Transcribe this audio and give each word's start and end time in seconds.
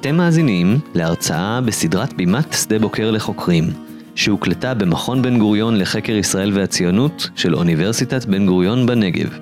אתם 0.00 0.16
מאזינים 0.16 0.78
להרצאה 0.94 1.60
בסדרת 1.60 2.12
בימת 2.12 2.52
שדה 2.52 2.78
בוקר 2.78 3.10
לחוקרים, 3.10 3.64
שהוקלטה 4.14 4.74
במכון 4.74 5.22
בן 5.22 5.38
גוריון 5.38 5.76
לחקר 5.78 6.12
ישראל 6.12 6.52
והציונות 6.54 7.30
של 7.36 7.54
אוניברסיטת 7.54 8.24
בן 8.24 8.46
גוריון 8.46 8.86
בנגב. 8.86 9.38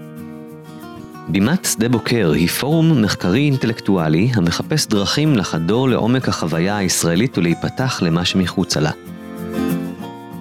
בימת 1.29 1.65
שדה 1.65 1.89
בוקר 1.89 2.33
היא 2.35 2.49
פורום 2.49 3.03
מחקרי 3.03 3.41
אינטלקטואלי 3.41 4.31
המחפש 4.35 4.87
דרכים 4.87 5.37
לחדור 5.37 5.89
לעומק 5.89 6.29
החוויה 6.29 6.77
הישראלית 6.77 7.39
ולהיפתח 7.39 8.03
למה 8.03 8.25
שמחוצה 8.25 8.81
לה. 8.81 8.91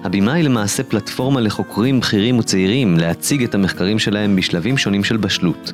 הבימה 0.04 0.32
היא 0.32 0.44
למעשה 0.44 0.82
פלטפורמה 0.82 1.40
לחוקרים 1.40 2.00
בכירים 2.00 2.38
וצעירים 2.38 2.98
להציג 2.98 3.42
את 3.42 3.54
המחקרים 3.54 3.98
שלהם 3.98 4.36
בשלבים 4.36 4.78
שונים 4.78 5.04
של 5.04 5.16
בשלות. 5.16 5.72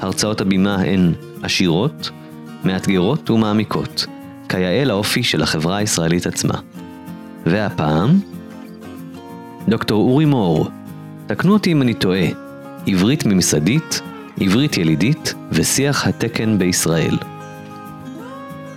הרצאות 0.00 0.40
הבימה 0.40 0.76
הן 0.76 1.12
עשירות, 1.42 2.10
מאתגרות 2.64 3.30
ומעמיקות, 3.30 4.06
כיאה 4.48 4.84
לאופי 4.84 5.22
של 5.22 5.42
החברה 5.42 5.76
הישראלית 5.76 6.26
עצמה. 6.26 6.54
והפעם, 7.46 8.20
דוקטור 9.68 10.10
אורי 10.10 10.24
מור, 10.24 10.68
תקנו 11.26 11.52
אותי 11.52 11.72
אם 11.72 11.82
אני 11.82 11.94
טועה, 11.94 12.26
עברית 12.86 13.26
ממסדית, 13.26 14.00
עברית 14.40 14.76
ילידית 14.76 15.34
ושיח 15.52 16.06
התקן 16.06 16.58
בישראל. 16.58 17.18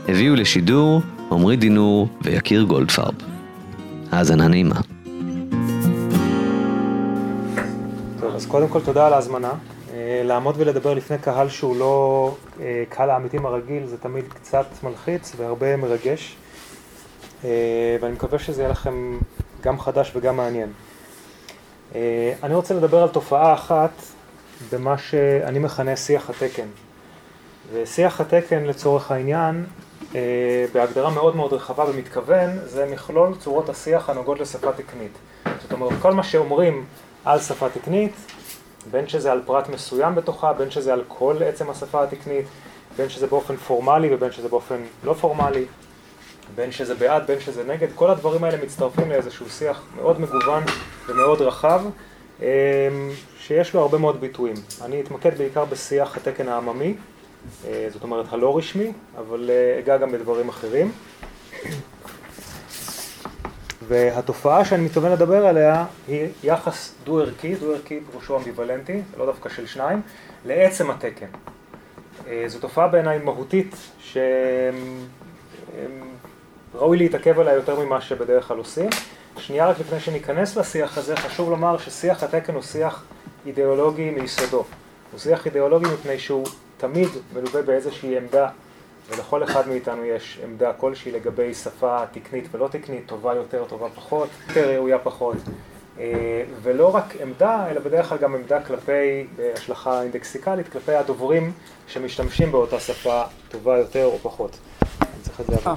הביאו 0.08 0.36
לשידור 0.36 1.02
עמרי 1.32 1.56
דינור 1.56 2.08
ויקיר 2.22 2.64
גולדפרב. 2.64 3.14
האזנה 4.12 4.48
נעימה. 4.48 4.82
טוב, 8.20 8.36
אז 8.36 8.46
קודם 8.46 8.68
כל 8.68 8.80
תודה 8.80 9.08
על 9.08 9.14
ההזמנה. 9.14 9.52
אה, 10.00 10.22
לעמוד 10.24 10.56
ולדבר 10.58 10.94
לפני 10.94 11.18
קהל 11.18 11.50
שהוא 11.50 11.76
לא 11.76 12.36
אה, 12.62 12.84
קהל 12.90 13.10
העמיתים 13.10 13.46
הרגיל 13.46 13.86
זה 13.86 13.98
תמיד 13.98 14.26
קצת 14.34 14.66
מלחיץ 14.84 15.34
והרבה 15.38 15.78
מרגש. 15.78 16.36
אה, 17.44 17.50
ואני 18.02 18.14
מקווה 18.14 18.40
שזה 18.40 18.62
יהיה 18.62 18.72
לכם 18.72 19.18
גם 19.62 19.80
חדש 19.80 20.12
וגם 20.16 20.38
מעניין. 20.38 20.72
אני 22.44 22.56
רוצה 22.56 22.74
לדבר 22.74 23.04
על 23.04 23.10
תופעה 23.10 23.54
אחת 23.54 23.92
במה 24.72 24.98
שאני 24.98 25.60
מכנה 25.60 25.96
שיח 25.96 26.30
התקן. 26.30 26.68
ושיח 27.74 28.22
התקן 28.22 28.64
לצורך 28.64 29.12
העניין, 29.12 29.66
בהגדרה 30.74 31.10
מאוד 31.10 31.36
מאוד 31.36 31.54
רחבה 31.54 31.86
ומתכוון, 31.90 32.50
זה 32.66 32.86
מכלול 32.92 33.36
צורות 33.40 33.70
השיח 33.70 34.10
הנוגעות 34.10 34.40
לשפה 34.40 34.72
תקנית. 34.72 35.12
זאת 35.62 35.72
אומרת, 35.72 35.94
כל 36.02 36.14
מה 36.14 36.24
שאומרים 36.24 36.86
על 37.26 37.40
שפה 37.40 37.70
תקנית, 37.70 38.14
בין 38.92 39.08
שזה 39.08 39.32
על 39.32 39.42
פרט 39.46 39.70
מסוים 39.70 40.16
בתוכה, 40.16 40.54
בין 40.54 40.72
שזה 40.72 40.94
על 40.94 41.04
כל 41.08 41.36
עצם 41.46 41.70
השפה 41.70 42.04
התקנית, 42.04 42.46
בין 42.98 43.10
שזה 43.10 43.28
באופן 43.28 43.56
פורמלי 43.56 44.16
ובין 44.16 44.32
שזה 44.32 44.50
באופן 44.50 44.76
לא 45.04 45.14
פורמלי, 45.14 45.66
בין 46.56 46.72
שזה 46.72 46.96
בעד, 46.96 47.28
בין 47.28 47.40
שזה 47.40 47.64
נגד, 47.64 47.88
כל 47.96 48.10
הדברים 48.10 48.44
האלה 48.44 48.58
מצטרפים 48.64 49.10
לאיזשהו 49.10 49.50
שיח 49.50 49.82
מאוד 49.96 50.22
מגוון 50.22 50.64
ומאוד 51.08 51.42
רחב, 51.42 51.82
אמ, 52.42 52.46
שיש 53.40 53.74
לו 53.74 53.82
הרבה 53.82 53.98
מאוד 53.98 54.22
ביטויים. 54.22 54.56
אני 54.82 55.02
אתמקד 55.02 55.38
בעיקר 55.38 55.66
בשיח 55.66 56.18
התקן 56.18 56.48
העממי, 56.48 56.94
אה, 57.68 57.88
זאת 57.94 58.04
אומרת 58.04 58.26
הלא 58.30 58.58
רשמי, 58.58 58.94
אבל 59.18 59.50
אה, 59.50 59.80
אגע 59.80 59.98
גם 59.98 60.12
בדברים 60.12 60.50
אחרים. 60.50 60.92
והתופעה 63.88 64.66
שאני 64.66 64.86
מתכוון 64.86 65.12
לדבר 65.12 65.46
עליה 65.46 65.86
היא 66.08 66.28
יחס 66.44 66.94
דו-ערכי, 67.04 67.56
דו-ערכי 67.56 68.00
פירושו 68.12 68.38
אמביוולנטי, 68.38 69.02
לא 69.18 69.26
דווקא 69.26 69.50
של 69.50 69.66
שניים, 69.66 70.02
לעצם 70.46 70.92
התקן. 70.92 71.26
אה, 72.28 72.44
זו 72.48 72.60
תופעה 72.60 72.88
בעיניי 72.88 73.20
מהותית 73.20 73.76
שראוי 76.74 76.98
להתעכב 76.98 77.40
עליה 77.40 77.54
יותר 77.54 77.80
ממה 77.80 78.02
שבדרך 78.02 78.48
כלל 78.48 78.58
עושים. 78.58 78.90
שנייה 79.38 79.68
רק 79.68 79.80
לפני 79.80 80.00
שניכנס 80.00 80.58
לשיח 80.58 80.98
הזה, 80.98 81.16
חשוב 81.16 81.50
לומר 81.50 81.78
ששיח 81.78 82.24
התקן 82.24 82.54
הוא 82.54 82.62
שיח 82.62 83.04
אידיאולוגי 83.46 84.10
מיסודו. 84.10 84.64
הוא 85.12 85.20
שיח 85.20 85.46
אידיאולוגי 85.46 85.86
מפני 85.94 86.20
שהוא 86.20 86.46
תמיד 86.78 87.10
מלווה 87.34 87.62
באיזושהי 87.62 88.18
עמדה 88.18 88.50
ולכל 89.10 89.44
אחד 89.44 89.68
מאיתנו 89.68 90.06
יש 90.06 90.40
עמדה 90.44 90.74
כלשהי 90.74 91.12
לגבי 91.12 91.54
שפה 91.54 92.06
תקנית 92.12 92.48
ולא 92.52 92.68
תקנית, 92.68 93.04
טובה 93.06 93.36
יותר, 93.36 93.66
טובה 93.68 93.90
פחות, 93.96 94.30
יותר 94.48 94.70
ראויה 94.70 95.00
פחות. 95.00 95.38
אה, 96.00 96.44
ולא 96.62 96.96
רק 96.96 97.16
עמדה, 97.22 97.68
אלא 97.72 97.80
בדרך 97.80 98.10
כלל 98.10 98.18
גם 98.18 98.36
עמדה 98.36 98.64
כלפי 98.64 99.28
השלכה 99.56 100.02
אינדקסיקלית, 100.02 100.70
כלפי 100.70 100.96
הדוברים 100.96 101.52
שמשתמשים 101.88 102.52
באותה 102.52 102.80
שפה 102.80 103.24
טובה 103.50 103.78
יותר 103.78 104.06
או 104.06 104.18
פחות. 104.22 104.58
אני 105.02 105.08
צריך 105.22 105.42
את 105.42 105.46
זה 105.46 105.56
הבא. 105.56 105.72
אה, 105.72 105.76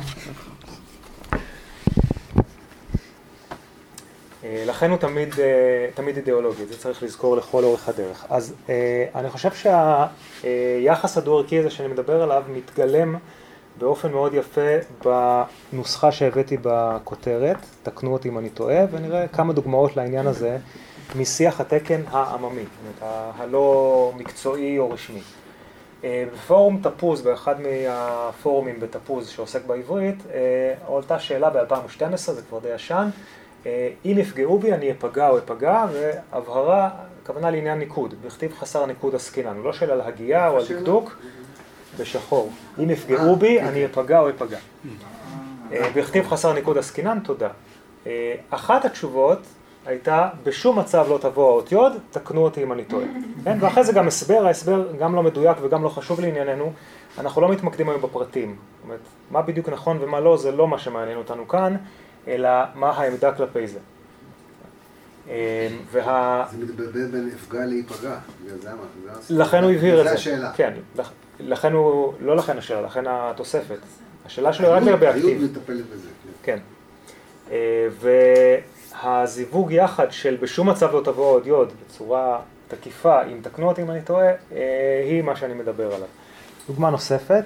לכן 4.44 4.90
הוא 4.90 4.98
תמיד, 4.98 5.34
אה, 5.38 5.88
תמיד 5.94 6.16
אידיאולוגי, 6.16 6.66
זה 6.66 6.78
צריך 6.78 7.02
לזכור 7.02 7.36
לכל 7.36 7.64
אורך 7.64 7.88
הדרך. 7.88 8.26
אז 8.30 8.54
אה, 8.68 9.04
אני 9.14 9.30
חושב 9.30 9.50
שהיחס 10.42 11.18
הדו-ערכי 11.18 11.58
הזה 11.58 11.70
שאני 11.70 11.88
מדבר 11.88 12.22
עליו 12.22 12.42
מתגלם 12.48 13.16
באופן 13.78 14.12
מאוד 14.12 14.34
יפה 14.34 14.76
בנוסחה 15.72 16.12
שהבאתי 16.12 16.56
בכותרת, 16.62 17.56
תקנו 17.82 18.12
אותי 18.12 18.28
אם 18.28 18.38
אני 18.38 18.50
טועה, 18.50 18.84
ונראה 18.90 19.28
כמה 19.28 19.52
דוגמאות 19.52 19.96
לעניין 19.96 20.26
הזה 20.26 20.58
משיח 21.16 21.60
התקן 21.60 22.00
העממי, 22.10 22.62
זאת 22.62 23.02
אומרת 23.02 23.34
הלא 23.38 24.12
מקצועי 24.16 24.78
או 24.78 24.90
רשמי. 24.90 25.20
בפורום 26.04 26.80
תפוז, 26.82 27.22
באחד 27.22 27.54
מהפורומים 27.60 28.80
בתפוז 28.80 29.28
שעוסק 29.28 29.64
בעברית, 29.66 30.22
הועלתה 30.86 31.18
שאלה 31.18 31.50
ב-2012, 31.50 32.16
זה 32.16 32.42
כבר 32.48 32.58
די 32.58 32.74
ישן, 32.74 32.94
אה, 32.96 33.10
אם 33.66 34.18
יפגעו 34.18 34.58
בי 34.58 34.72
אני 34.72 34.90
אפגע 34.90 35.28
או 35.28 35.38
אפגע, 35.38 35.86
והבהרה, 35.92 36.90
הכוונה 37.22 37.50
לעניין 37.50 37.78
ניקוד, 37.78 38.14
בכתיב 38.26 38.54
חסר 38.58 38.86
ניקוד 38.86 39.14
עסקינן, 39.14 39.56
לא 39.64 39.72
שואל 39.72 39.90
על 39.90 40.00
הגייה 40.00 40.48
או 40.48 40.56
על 40.56 40.64
דקדוק, 40.68 41.16
בשחור. 41.98 42.52
אם 42.78 42.90
יפגעו 42.90 43.30
אה, 43.30 43.36
בי 43.36 43.60
אני 43.60 43.84
אפגע 43.84 44.20
או 44.20 44.30
אפגע. 44.30 44.58
אה, 45.72 45.90
בכתיב 45.96 46.26
חסר 46.26 46.52
ניקוד 46.52 46.78
עסקינן, 46.78 47.18
תודה. 47.20 47.48
אחת 48.50 48.84
התשובות 48.84 49.38
הייתה, 49.86 50.28
בשום 50.42 50.78
מצב 50.78 51.06
לא 51.08 51.18
תבוא 51.18 51.50
האותיות, 51.50 51.92
תקנו 52.10 52.40
אותי 52.40 52.62
אם 52.62 52.72
אני 52.72 52.84
טועה. 52.84 53.06
כן? 53.44 53.58
ואחרי 53.60 53.84
זה 53.84 53.92
גם 53.92 54.06
הסבר, 54.06 54.46
ההסבר 54.46 54.96
גם 54.96 55.14
לא 55.14 55.22
מדויק 55.22 55.56
וגם 55.62 55.82
לא 55.82 55.88
חשוב 55.88 56.20
לענייננו, 56.20 56.72
אנחנו 57.18 57.40
לא 57.40 57.48
מתמקדים 57.48 57.88
היום 57.88 58.02
בפרטים. 58.02 58.48
זאת 58.50 58.84
אומרת, 58.84 59.00
מה 59.30 59.42
בדיוק 59.42 59.68
נכון 59.68 59.98
ומה 60.00 60.20
לא, 60.20 60.36
זה 60.36 60.52
לא 60.52 60.68
מה 60.68 60.78
שמעניין 60.78 61.18
אותנו 61.18 61.48
כאן. 61.48 61.76
אלא 62.28 62.50
מה 62.74 62.90
העמדה 62.90 63.32
כלפי 63.32 63.66
זה. 63.66 63.78
אמ, 65.28 65.32
וה... 65.92 66.44
זה 66.50 66.58
מתבלבל 66.58 67.06
בין 67.06 67.30
אפגע 67.34 67.64
להיפגע, 67.64 68.18
לכן 69.30 69.62
הוא 69.62 69.70
הבהיר 69.72 70.00
את 70.00 70.04
זה. 70.04 70.10
זה 70.10 70.16
השאלה. 70.16 70.52
כן, 70.52 70.72
לכן 71.40 71.72
הוא, 71.72 72.12
לא 72.20 72.36
לכן 72.36 72.58
השאלה, 72.58 72.80
לכן 72.80 73.04
התוספת. 73.08 73.78
השאלה 74.26 74.52
שלו 74.52 74.66
היא 74.68 74.74
רק 74.74 74.82
לגבי 74.82 75.08
אקטיב. 75.08 75.24
היוד 75.24 75.42
מטפלת 75.42 75.84
בזה. 75.86 76.08
כן. 76.42 76.58
כן. 77.48 77.58
והזיווג 79.04 79.72
יחד 79.72 80.12
של 80.12 80.36
בשום 80.40 80.68
מצב 80.68 80.94
לא 80.94 81.00
תבוא 81.04 81.26
עוד 81.26 81.46
יוד 81.46 81.72
בצורה 81.86 82.40
תקיפה, 82.68 83.22
אם 83.24 83.38
תקנו 83.42 83.68
אותי 83.68 83.82
אם 83.82 83.90
אני 83.90 84.02
טועה, 84.02 84.26
אה, 84.26 85.02
היא 85.04 85.22
מה 85.22 85.36
שאני 85.36 85.54
מדבר 85.54 85.94
עליו. 85.94 86.08
דוגמה 86.68 86.90
נוספת, 86.90 87.44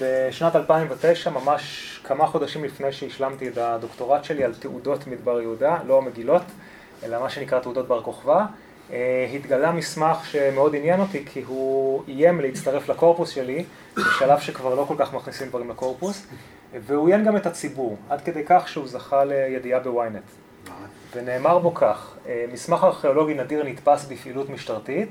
בשנת 0.00 0.56
2009, 0.56 1.30
ממש 1.30 2.00
כמה 2.04 2.26
חודשים 2.26 2.64
לפני 2.64 2.92
שהשלמתי 2.92 3.48
את 3.48 3.58
הדוקטורט 3.58 4.24
שלי 4.24 4.44
על 4.44 4.54
תעודות 4.54 5.06
מדבר 5.06 5.40
יהודה, 5.40 5.78
לא 5.86 5.98
המגילות, 5.98 6.42
אלא 7.04 7.20
מה 7.20 7.30
שנקרא 7.30 7.58
תעודות 7.58 7.88
בר 7.88 8.02
כוכבא, 8.02 8.44
אה, 8.92 9.26
התגלה 9.34 9.72
מסמך 9.72 10.26
שמאוד 10.26 10.74
עניין 10.74 11.00
אותי 11.00 11.24
כי 11.26 11.42
הוא 11.46 12.02
איים 12.08 12.40
להצטרף 12.40 12.88
לקורפוס 12.88 13.30
שלי 13.30 13.64
בשלב 13.96 14.40
שכבר 14.40 14.74
לא 14.74 14.84
כל 14.88 14.94
כך 14.98 15.14
מכניסים 15.14 15.48
דברים 15.48 15.70
לקורפוס 15.70 16.26
והוא 16.86 17.08
עיין 17.08 17.24
גם 17.24 17.36
את 17.36 17.46
הציבור 17.46 17.96
עד 18.08 18.20
כדי 18.20 18.42
כך 18.46 18.68
שהוא 18.68 18.88
זכה 18.88 19.24
לידיעה 19.24 19.80
בוויינט. 19.80 20.22
ונאמר 21.14 21.58
בו 21.58 21.74
כך, 21.74 22.14
אה, 22.28 22.44
מסמך 22.52 22.84
ארכיאולוגי 22.84 23.34
נדיר 23.34 23.64
נתפס 23.64 24.04
בפעילות 24.04 24.50
משטרתית 24.50 25.08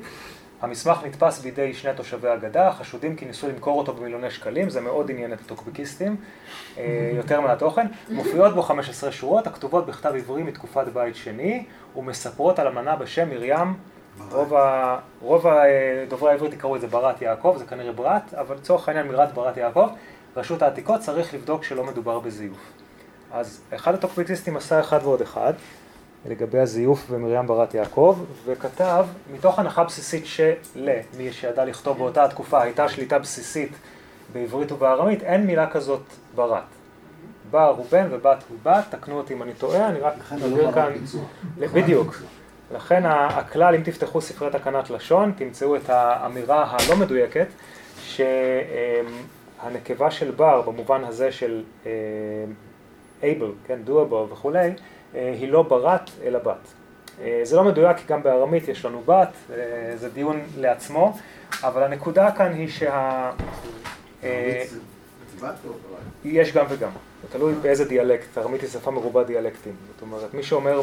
המסמך 0.62 1.04
נתפס 1.06 1.40
בידי 1.40 1.74
שני 1.74 1.92
תושבי 1.96 2.28
הגדה, 2.28 2.72
חשודים 2.72 3.16
כי 3.16 3.26
ניסו 3.26 3.48
למכור 3.48 3.78
אותו 3.78 3.94
במיליוני 3.94 4.32
שקלים, 4.32 4.70
זה 4.70 4.82
מאוד 4.82 5.12
עניין 5.12 5.34
את 5.34 5.40
הטוקבקיסטים, 5.46 6.16
אה, 6.78 7.12
יותר 7.16 7.42
מהתוכן. 7.42 7.88
מופיעות 8.10 8.54
בו 8.54 8.62
15 8.62 9.12
שורות 9.12 9.48
הכתובות 9.48 9.86
בכתב 9.86 10.14
עברי 10.16 10.44
מתקופת 10.44 10.88
בית 10.94 11.16
שני, 11.16 11.66
ומספרות 11.96 12.60
על 12.60 12.68
אמנה 12.68 12.96
בשם 12.96 13.30
מרים. 13.30 13.74
רוב, 14.32 14.54
ה... 14.54 14.98
רוב 15.22 15.46
דוברי 16.10 16.32
העברית 16.32 16.54
יקראו 16.54 16.76
את 16.76 16.82
זה 16.82 16.88
ברת 16.88 17.22
יעקב, 17.22 17.56
זה 17.60 17.66
כנראה 17.66 17.92
ברת, 17.92 18.34
אבל 18.34 18.56
לצורך 18.56 18.88
העניין 18.88 19.08
מרת 19.08 19.34
ברת 19.34 19.58
יעקב, 19.58 19.90
רשות 20.38 20.62
העתיקות 20.62 21.02
צריך 21.02 21.34
לבדוק 21.34 21.64
שלא 21.64 21.84
מדובר 21.84 22.20
בזיוף. 22.20 22.72
אז 23.32 23.62
אחד 23.76 23.94
הטוקבקיסטים 23.94 24.58
עשה 24.58 24.80
אחד 24.80 25.00
ועוד 25.04 25.22
אחד, 25.22 25.54
לגבי 26.26 26.60
הזיוף 26.60 27.10
במרים 27.10 27.48
ברת 27.48 27.74
יעקב, 27.74 28.20
וכתב, 28.46 29.06
מתוך 29.34 29.60
הנחה 29.60 29.84
בסיסית 29.84 30.26
של, 30.26 30.54
מי 31.18 31.32
שידע 31.32 31.66
לכתוב 31.66 31.98
באותה 31.98 32.24
התקופה, 32.24 32.62
הייתה 32.62 32.90
שליטה 32.90 33.20
בסיסית 33.20 33.72
בעברית 34.34 34.72
ובארמית, 34.72 35.24
אין 35.24 35.46
מילה 35.46 35.70
כזאת 35.70 36.02
ברת. 36.36 36.64
בר 37.52 37.74
הוא 37.78 37.86
בן 37.92 38.08
ובת 38.12 38.44
הוא 38.50 38.58
בת, 38.64 38.84
תקנו 38.90 39.18
אותי 39.18 39.34
אם 39.34 39.44
אני 39.44 39.54
טועה, 39.54 39.90
אני 39.90 40.00
רק 40.00 40.14
לא 40.42 40.72
כאן, 40.72 40.94
בדיוק. 41.58 42.16
לכן 42.76 43.04
הכלל, 43.06 43.76
אם 43.76 43.82
תפתחו 43.82 44.22
ספרי 44.22 44.50
תקנת 44.52 44.90
לשון, 44.90 45.32
תמצאו 45.38 45.76
את 45.76 45.90
האמירה 45.90 46.66
הלא 46.70 46.96
מדויקת, 46.96 47.48
שהנקבה 49.62 50.12
של 50.12 50.32
בר, 50.32 50.62
במובן 50.62 51.04
הזה 51.04 51.32
של 51.32 51.64
able, 53.22 53.68
כן, 53.68 53.80
doable 53.88 54.32
וכולי, 54.32 54.60
אה, 54.60 54.74
היא 55.14 55.52
לא 55.52 55.62
ברת 55.62 56.10
אלא 56.24 56.40
בת. 56.40 56.74
אה, 57.22 57.42
זה 57.44 57.56
לא 57.56 57.64
מדויק 57.64 57.98
כי 57.98 58.04
גם 58.08 58.24
בארמית 58.24 58.68
יש 58.68 58.86
לנו 58.86 59.02
בת, 59.06 59.34
אה, 59.54 59.92
זה 59.96 60.10
דיון 60.10 60.42
לעצמו, 60.58 61.18
אבל 61.64 61.84
הנקודה 61.84 62.32
כאן 62.32 62.54
היא 62.54 62.70
שה... 62.70 63.32
יש 66.24 66.54
גם 66.54 66.66
וגם, 66.70 66.90
זה 67.22 67.28
תלוי 67.32 67.54
באיזה 67.62 67.86
דיאלקט, 67.86 68.38
ארמית 68.38 68.62
היא 68.62 68.70
שפה 68.70 68.92
מרובה 68.92 69.24
דיאלקטים, 69.24 69.74
זאת 69.94 70.02
אומרת 70.02 70.34
מי 70.34 70.44
שאומר 70.44 70.82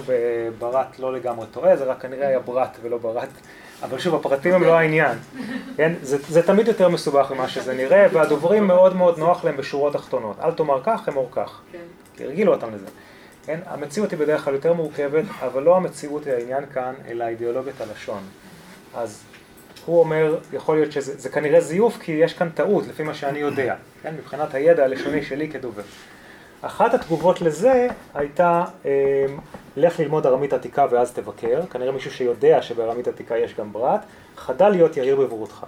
ברת 0.59 0.99
לא 0.99 1.13
לגמרי 1.13 1.47
טועה, 1.53 1.77
זה 1.77 1.85
רק 1.85 2.03
כנראה 2.03 2.29
היה 2.29 2.39
ברת 2.39 2.77
ולא 2.83 2.99
ברת, 2.99 3.29
אבל 3.83 3.99
שוב 3.99 4.15
הפרטים 4.15 4.55
הם 4.55 4.63
לא 4.63 4.79
העניין, 4.79 5.19
כן? 5.77 5.93
זה, 6.03 6.19
זה 6.29 6.43
תמיד 6.43 6.69
יותר 6.69 6.89
מסובך 6.89 7.33
ממה 7.33 7.49
שזה 7.49 7.75
נראה, 7.75 8.07
והדוברים 8.13 8.67
מאוד 8.67 8.97
מאוד 8.97 9.19
נוח 9.19 9.45
להם 9.45 9.57
בשורות 9.57 9.93
תחתונות, 9.93 10.37
אל 10.41 10.53
תאמר 10.53 10.81
כך, 10.85 11.09
אמור 11.09 11.29
כך, 11.33 11.61
כן. 11.73 11.79
כי 12.17 12.25
הרגילו 12.25 12.55
אותם 12.55 12.75
לזה. 12.75 12.87
כן? 13.47 13.61
המציאות 13.67 14.11
היא 14.11 14.19
בדרך 14.19 14.45
כלל 14.45 14.55
יותר 14.55 14.73
מורכבת, 14.73 15.25
אבל 15.41 15.63
לא 15.63 15.77
המציאות 15.77 16.27
היא 16.27 16.35
העניין 16.35 16.65
כאן, 16.75 16.95
אלא 17.09 17.25
אידיאולוגיית 17.25 17.81
הלשון. 17.81 18.23
אז 18.95 19.23
הוא 19.87 20.01
אומר, 20.01 20.39
יכול 20.53 20.77
להיות 20.77 20.93
שזה 20.93 21.29
כנראה 21.29 21.61
זיוף, 21.61 21.99
כי 21.99 22.13
יש 22.13 22.35
כאן 22.35 22.49
טעות, 22.55 22.87
לפי 22.87 23.03
מה 23.03 23.15
שאני 23.15 23.39
יודע, 23.39 23.75
כן? 24.03 24.15
מבחינת 24.15 24.55
הידע 24.55 24.85
הלשוני 24.85 25.23
שלי 25.23 25.49
כדובר. 25.49 25.83
אחת 26.63 26.95
התגובות 26.95 27.41
לזה 27.41 27.89
הייתה, 28.15 28.65
אה, 28.87 29.27
לך 29.77 30.01
ללמוד 30.01 30.27
ארמית 30.27 30.53
עתיקה 30.53 30.87
ואז 30.91 31.13
תבקר, 31.13 31.67
כנראה 31.71 31.93
מישהו 31.93 32.11
שיודע 32.11 32.63
שבארמית 32.63 33.09
עתיקה 33.09 33.39
יש 33.39 33.55
גם 33.55 33.73
ברת, 33.73 34.01
חדל 34.37 34.69
להיות 34.69 34.97
יאיר 34.97 35.17
בבורותך. 35.17 35.67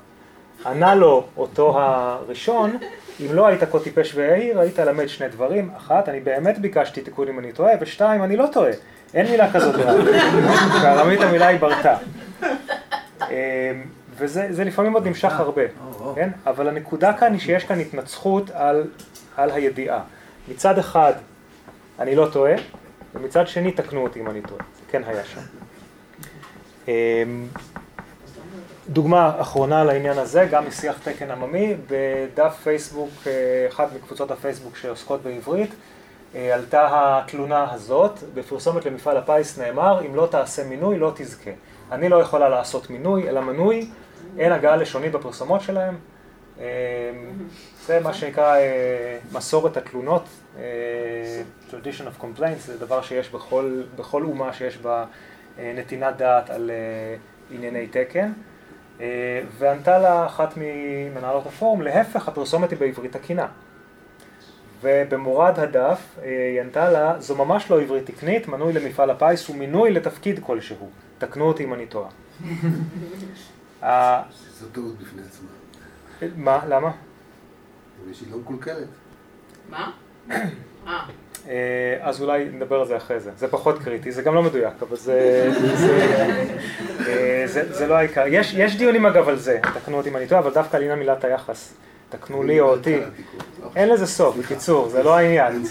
ענה 0.67 0.95
לו 0.95 1.25
אותו 1.37 1.81
הראשון, 1.81 2.79
אם 3.21 3.35
לא 3.35 3.47
היית 3.47 3.65
כה 3.65 3.79
טיפש 3.79 4.15
ויהיר, 4.15 4.61
היית 4.61 4.79
למד 4.79 5.07
שני 5.07 5.29
דברים. 5.29 5.71
אחת, 5.77 6.09
אני 6.09 6.21
באמת 6.21 6.59
ביקשתי 6.59 7.01
תיקון 7.01 7.29
אם 7.29 7.39
אני 7.39 7.53
טועה, 7.53 7.73
ושתיים, 7.81 8.23
אני 8.23 8.37
לא 8.37 8.47
טועה. 8.53 8.71
אין 9.15 9.31
מילה 9.31 9.53
כזאת 9.53 9.75
בארמית 10.83 11.21
המילה 11.21 11.47
היא 11.47 11.61
ברתה. 11.61 11.97
אמ, 12.43 12.47
וזה 14.17 14.65
לפעמים 14.65 14.93
עוד 14.93 15.07
נמשך 15.07 15.33
הרבה, 15.41 15.63
כן? 16.15 16.31
אבל 16.47 16.69
הנקודה 16.69 17.13
כאן 17.13 17.33
היא 17.33 17.41
שיש 17.41 17.65
כאן 17.65 17.81
התנצחות 17.81 18.51
על, 18.51 18.85
על 19.37 19.51
הידיעה. 19.51 20.01
מצד 20.49 20.79
אחד, 20.79 21.13
אני 21.99 22.15
לא 22.15 22.29
טועה, 22.33 22.55
ומצד 23.15 23.49
שני, 23.49 23.73
תקנו 23.73 24.03
אותי 24.03 24.21
אם 24.21 24.31
אני 24.31 24.41
טועה. 24.41 24.61
זה 24.75 24.83
כן 24.91 25.03
היה 25.07 25.23
שם. 25.25 25.41
דוגמה 28.91 29.33
אחרונה 29.41 29.85
לעניין 29.85 30.19
הזה, 30.19 30.47
גם 30.51 30.67
משיח 30.69 30.99
תקן 30.99 31.31
עממי, 31.31 31.77
בדף 31.87 32.61
פייסבוק, 32.63 33.11
אה, 33.27 33.33
אחת 33.69 33.89
מקבוצות 33.97 34.31
הפייסבוק 34.31 34.77
שעוסקות 34.77 35.23
בעברית, 35.23 35.71
אה, 36.35 36.55
עלתה 36.55 36.89
התלונה 36.91 37.73
הזאת, 37.73 38.19
בפרסומת 38.35 38.87
למפעל 38.87 39.17
הפיס 39.17 39.59
נאמר, 39.59 40.07
אם 40.07 40.15
לא 40.15 40.29
תעשה 40.31 40.65
מינוי 40.65 40.99
לא 40.99 41.13
תזכה. 41.15 41.51
אני 41.93 42.09
לא 42.09 42.17
יכולה 42.17 42.49
לעשות 42.49 42.91
מינוי, 42.91 43.29
אלא 43.29 43.41
מנוי, 43.41 43.89
אין 44.39 44.53
הגעה 44.53 44.77
לשונית 44.77 45.13
בפרסומות 45.13 45.61
שלהם. 45.61 45.99
אה, 46.61 46.65
זה 47.87 48.01
מה 48.01 48.15
שנקרא 48.15 48.57
מסורת 49.33 49.77
התלונות, 49.77 50.25
tradition 51.71 52.05
of 52.05 52.23
complaints, 52.23 52.67
זה 52.67 52.79
דבר 52.79 53.03
שיש 53.03 53.31
בכל, 53.31 53.83
בכל 53.97 54.23
אומה 54.23 54.53
שיש 54.53 54.77
בה 54.77 55.05
נתינת 55.59 56.17
דעת 56.17 56.51
על 56.51 56.71
ענייני 57.51 57.87
תקן. 57.87 58.33
אה, 59.01 59.43
וענתה 59.59 59.99
לה 59.99 60.27
אחת 60.27 60.55
ממנהלות 60.57 61.47
הפורום, 61.47 61.83
להפך, 61.83 62.29
הפרסומת 62.29 62.71
היא 62.71 62.79
בעברית 62.79 63.17
תקינה. 63.17 63.47
ובמורד 64.81 65.59
הדף 65.59 66.19
אה, 66.23 66.51
היא 66.53 66.61
ענתה 66.61 66.91
לה, 66.91 67.21
זו 67.21 67.37
ממש 67.37 67.71
לא 67.71 67.81
עברית 67.81 68.07
תקנית, 68.07 68.49
מנוי 68.49 68.73
למפעל 68.73 69.11
הפיס 69.11 69.49
הוא 69.49 69.57
מינוי 69.57 69.91
לתפקיד 69.91 70.41
כלשהו. 70.43 70.91
תקנו 71.19 71.45
אותי 71.45 71.65
אם 71.65 71.75
אני 71.75 71.87
טועה. 71.87 72.11
זו 74.59 74.67
טעות 74.73 74.99
בפני 74.99 75.23
עצמה. 75.23 75.49
מה? 76.37 76.67
למה? 76.69 76.91
שהיא 78.13 78.33
לא 78.33 78.39
מקולקלת. 78.39 78.89
מה? 79.71 79.93
אה. 80.87 81.07
אה, 81.49 81.55
אז 82.01 82.23
אולי 82.23 82.45
נדבר 82.53 82.81
על 82.81 82.87
זה 82.87 82.97
אחרי 82.97 83.21
זה. 83.21 83.31
זה 83.37 83.49
פחות 83.49 83.79
קריטי, 83.79 84.13
זה 84.13 84.23
גם 84.23 84.35
לא 84.35 84.43
מדויק, 84.43 84.83
אבל 84.89 84.97
זה, 84.97 85.49
זה, 85.75 86.27
אה, 87.07 87.43
זה, 87.47 87.73
זה 87.73 87.87
לא 87.87 87.95
העיקר. 87.95 88.25
יש, 88.27 88.55
יש 88.55 88.77
דיונים 88.77 89.07
אגב 89.07 89.29
על 89.29 89.37
זה, 89.37 89.59
תקנו 89.75 89.97
אותי 89.97 90.09
אם 90.09 90.17
אני 90.17 90.27
טועה, 90.27 90.41
אבל 90.41 90.51
דווקא 90.55 90.77
על 90.77 90.83
עניין 90.83 90.99
מילת 90.99 91.25
היחס. 91.25 91.75
תקנו 92.11 92.43
לי 92.43 92.61
או 92.61 92.69
אותי. 92.71 92.99
אין 93.77 93.89
לזה 93.89 94.07
סוף, 94.07 94.37
בקיצור, 94.37 94.89
זה 94.89 95.03
לא 95.03 95.17
העניין. 95.17 95.63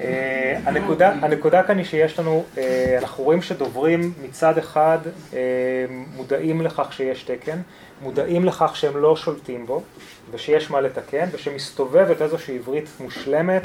אה, 0.00 0.58
הנקודה, 0.64 1.12
הנקודה 1.12 1.62
כאן 1.62 1.78
היא 1.78 1.86
שיש 1.86 2.18
לנו, 2.18 2.44
אנחנו 2.98 3.24
רואים 3.24 3.42
שדוברים 3.42 4.12
מצד 4.22 4.58
אחד 4.58 4.98
מודעים 6.16 6.62
לכך 6.62 6.92
שיש 6.92 7.22
תקן, 7.22 7.58
מודעים 8.02 8.44
לכך 8.44 8.76
שהם 8.76 8.96
לא 8.96 9.16
שולטים 9.16 9.66
בו, 9.66 9.82
ושיש 10.32 10.70
מה 10.70 10.80
לתקן, 10.80 11.26
ושמסתובבת 11.32 12.22
איזושהי 12.22 12.56
עברית 12.58 12.88
מושלמת, 13.00 13.62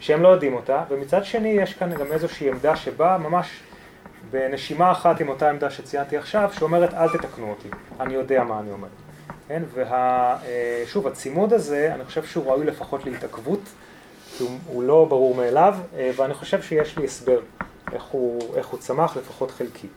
שהם 0.00 0.22
לא 0.22 0.28
יודעים 0.28 0.54
אותה, 0.54 0.84
ומצד 0.90 1.24
שני 1.24 1.48
יש 1.48 1.74
כאן 1.74 1.94
גם 1.94 2.12
איזושהי 2.12 2.50
עמדה 2.50 2.76
שבאה 2.76 3.18
ממש 3.18 3.60
בנשימה 4.30 4.92
אחת 4.92 5.20
עם 5.20 5.28
אותה 5.28 5.50
עמדה 5.50 5.70
שציינתי 5.70 6.16
עכשיו, 6.16 6.50
שאומרת 6.58 6.94
אל 6.94 7.08
תתקנו 7.08 7.50
אותי, 7.50 7.68
אני 8.00 8.14
יודע 8.14 8.44
מה 8.44 8.60
אני 8.60 8.70
אומר. 8.70 8.88
כן? 9.48 9.62
ושוב, 9.72 11.04
וה... 11.04 11.12
הצימוד 11.12 11.52
הזה, 11.52 11.94
אני 11.94 12.04
חושב 12.04 12.24
שהוא 12.24 12.52
ראוי 12.52 12.66
לפחות 12.66 13.04
להתעכבות, 13.04 13.60
כי 14.36 14.44
הוא, 14.44 14.58
הוא 14.66 14.82
לא 14.82 15.06
ברור 15.08 15.34
מאליו, 15.34 15.74
אה, 15.96 16.10
ואני 16.16 16.34
חושב 16.34 16.62
שיש 16.62 16.98
לי 16.98 17.04
הסבר 17.04 17.40
איך 17.92 18.02
הוא, 18.02 18.56
איך 18.56 18.66
הוא 18.66 18.80
צמח, 18.80 19.16
לפחות 19.16 19.50
חלקי. 19.50 19.88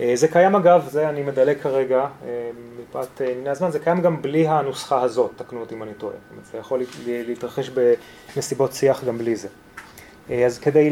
אה, 0.00 0.12
זה 0.14 0.28
קיים 0.28 0.54
אגב, 0.54 0.88
זה 0.90 1.08
אני 1.08 1.22
מדלג 1.22 1.60
כרגע 1.60 1.98
אה, 1.98 2.50
מפאת 2.80 3.20
ענייני 3.20 3.50
הזמן, 3.50 3.70
זה 3.70 3.78
קיים 3.78 4.00
גם 4.00 4.22
בלי 4.22 4.48
הנוסחה 4.48 5.02
הזאת, 5.02 5.30
תקנו 5.36 5.60
אותי 5.60 5.74
אם 5.74 5.82
אני 5.82 5.94
טועה. 5.94 6.14
זה 6.52 6.58
יכול 6.58 6.82
להתרחש 7.06 7.70
בנסיבות 8.36 8.72
שיח 8.72 9.04
גם 9.04 9.18
בלי 9.18 9.36
זה. 9.36 9.48
אה, 10.30 10.46
אז 10.46 10.58
כדי 10.58 10.90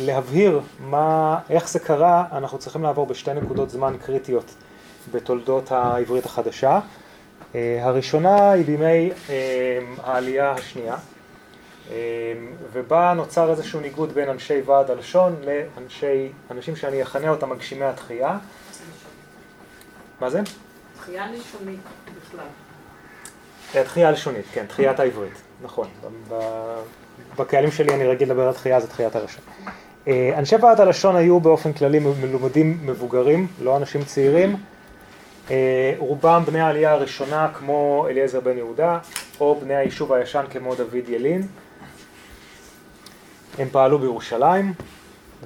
להבהיר 0.00 0.60
מה, 0.80 1.38
איך 1.50 1.68
זה 1.68 1.78
קרה, 1.78 2.24
אנחנו 2.32 2.58
צריכים 2.58 2.82
לעבור 2.82 3.06
בשתי 3.06 3.34
נקודות 3.34 3.70
זמן 3.70 3.94
קריטיות 4.06 4.54
בתולדות 5.12 5.72
העברית 5.72 6.24
החדשה. 6.24 6.80
הראשונה 7.54 8.50
היא 8.50 8.64
בימי 8.64 9.10
העלייה 10.02 10.52
השנייה. 10.52 10.96
אמ, 11.90 11.94
ובה 12.72 13.12
נוצר 13.16 13.50
איזשהו 13.50 13.80
ניגוד 13.80 14.12
בין 14.12 14.28
אנשי 14.28 14.60
ועד 14.66 14.90
הלשון 14.90 15.36
לאנשים 16.50 16.76
שאני 16.76 17.02
אכנה 17.02 17.28
אותם 17.28 17.50
מגשימי 17.50 17.84
התחייה. 17.84 18.38
מה 20.20 20.30
זה? 20.30 20.40
תחייה 20.96 21.26
לשונית 21.26 21.80
בכלל. 22.16 22.46
אה, 23.74 23.84
תחייה 23.84 24.10
לשונית, 24.10 24.44
כן, 24.52 24.66
תחיית 24.66 25.00
העברית, 25.00 25.42
נכון. 25.62 25.88
בקהלים 27.38 27.70
שלי 27.70 27.94
אני 27.94 28.06
רגיל 28.06 28.30
לדבר 28.30 28.48
על 28.48 28.54
תחייה, 28.54 28.80
זה 28.80 28.88
תחיית 28.88 29.16
הלשון. 29.16 29.44
אה, 30.08 30.34
אנשי 30.38 30.56
ועד 30.56 30.80
הלשון 30.80 31.16
היו 31.16 31.40
באופן 31.40 31.72
כללי 31.72 31.98
מלומדים 31.98 32.78
מבוגרים, 32.82 33.46
לא 33.62 33.76
אנשים 33.76 34.04
צעירים. 34.04 34.56
אה, 35.50 35.94
רובם 35.98 36.42
בני 36.46 36.60
העלייה 36.60 36.92
הראשונה 36.92 37.48
כמו 37.54 38.06
אליעזר 38.10 38.40
בן 38.40 38.56
יהודה, 38.56 38.98
או 39.40 39.58
בני 39.60 39.76
היישוב 39.76 40.12
הישן 40.12 40.44
כמו 40.50 40.74
דוד 40.74 41.08
ילין. 41.08 41.42
הם 43.60 43.68
פעלו 43.72 43.98
בירושלים, 43.98 44.72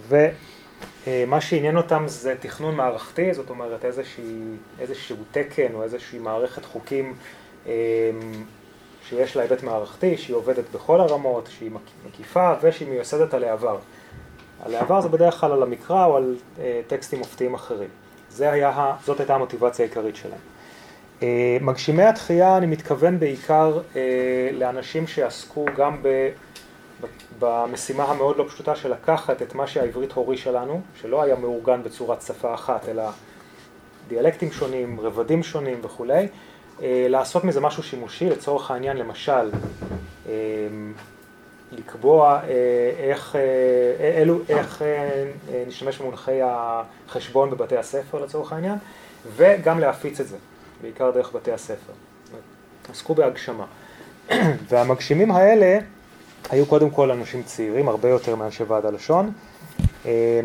ומה 0.09 1.40
שעניין 1.40 1.76
אותם 1.76 2.04
זה 2.06 2.35
תכנון 2.40 2.75
מערכתי, 2.75 3.35
זאת 3.35 3.50
אומרת 3.50 3.85
איזשהו 4.80 5.16
תקן 5.30 5.75
או 5.75 5.83
איזושהי 5.83 6.18
מערכת 6.18 6.64
חוקים 6.64 7.14
אמ, 7.66 7.73
שיש 9.09 9.37
לה 9.37 9.42
היבט 9.42 9.62
מערכתי, 9.62 10.16
שהיא 10.16 10.37
עובדת 10.37 10.64
בכל 10.75 11.00
הרמות, 11.00 11.49
שהיא 11.59 11.71
מקיפה 12.06 12.52
ושהיא 12.62 12.88
מיוסדת 12.88 13.35
על 13.35 13.44
העבר. 13.44 13.78
על 14.64 14.75
העבר 14.75 15.00
זה 15.00 15.09
בדרך 15.09 15.35
כלל 15.35 15.52
על 15.52 15.62
המקרא 15.62 16.06
או 16.06 16.16
על 16.16 16.37
אה, 16.59 16.80
טקסטים 16.87 17.18
מופתיים 17.18 17.54
אחרים. 17.54 17.88
זה 18.30 18.50
היה, 18.50 18.94
זאת 19.04 19.21
הייתה 19.21 19.35
המוטיבציה 19.35 19.85
העיקרית 19.85 20.16
שלהם. 20.16 20.40
אה, 21.23 21.56
מגשימי 21.61 22.02
התחייה, 22.02 22.56
אני 22.56 22.66
מתכוון 22.66 23.18
בעיקר 23.18 23.80
אה, 23.97 24.50
לאנשים 24.52 25.06
שעסקו 25.06 25.66
גם 25.76 26.02
ב... 26.02 26.28
במשימה 27.38 28.05
המאוד 28.05 28.37
לא 28.37 28.45
פשוטה 28.49 28.76
של 28.76 28.93
לקחת 28.93 29.43
את 29.43 29.55
מה 29.55 29.67
שהעברית 29.67 30.12
הורישה 30.12 30.53
לנו, 30.53 30.81
שלא 31.00 31.23
היה 31.23 31.37
מאורגן 31.37 31.83
בצורת 31.83 32.23
שפה 32.23 32.55
אחת, 32.55 32.88
אלא 32.88 33.03
דיאלקטים 34.09 34.53
שונים, 34.53 35.00
רבדים 35.00 35.43
שונים 35.43 35.81
וכולי, 35.83 36.29
אה, 36.83 37.07
לעשות 37.09 37.45
מזה 37.45 37.61
משהו 37.61 37.83
שימושי, 37.83 38.31
לצורך 38.31 38.71
העניין 38.71 38.97
למשל 38.97 39.50
אה, 40.29 40.33
לקבוע 41.73 42.41
איך, 42.99 43.37
אלו, 44.00 44.38
איך 44.49 44.83
נשתמש 45.67 45.99
במונחי 45.99 46.41
החשבון 46.43 47.50
בבתי 47.50 47.76
הספר 47.76 48.25
לצורך 48.25 48.53
העניין, 48.53 48.79
וגם 49.37 49.81
להפיץ 49.81 50.21
את 50.21 50.29
זה, 50.29 50.37
בעיקר 50.83 51.11
דרך 51.11 51.33
בתי 51.33 51.53
הספר. 51.53 51.93
עסקו 52.91 53.14
בהגשמה. 53.14 53.64
והמגשימים 54.69 55.31
האלה 55.31 55.79
היו 56.50 56.66
קודם 56.66 56.90
כל 56.90 57.10
אנשים 57.10 57.42
צעירים, 57.42 57.88
הרבה 57.88 58.08
יותר 58.08 58.36
מאנשי 58.36 58.62
ועד 58.62 58.86
הלשון, 58.86 59.32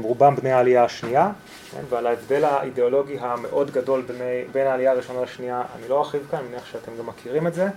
רובם 0.02 0.36
בני 0.36 0.52
העלייה 0.52 0.84
השנייה, 0.84 1.32
כן, 1.72 1.82
ועל 1.90 2.08
ההבדל 2.08 2.46
האידיאולוגי 2.46 3.18
המאוד 3.20 3.72
גדול 3.72 4.02
בני, 4.02 4.44
בין 4.52 4.68
העלייה 4.68 4.92
הראשונה 4.92 5.22
לשנייה 5.22 5.64
אני 5.80 5.90
לא 5.90 6.00
ארחיב 6.00 6.28
כאן, 6.32 6.40
אני 6.40 6.48
מניח 6.48 6.66
שאתם 6.66 6.92
גם 7.00 7.06
מכירים 7.06 7.48
את 7.48 7.54
זה. 7.54 7.68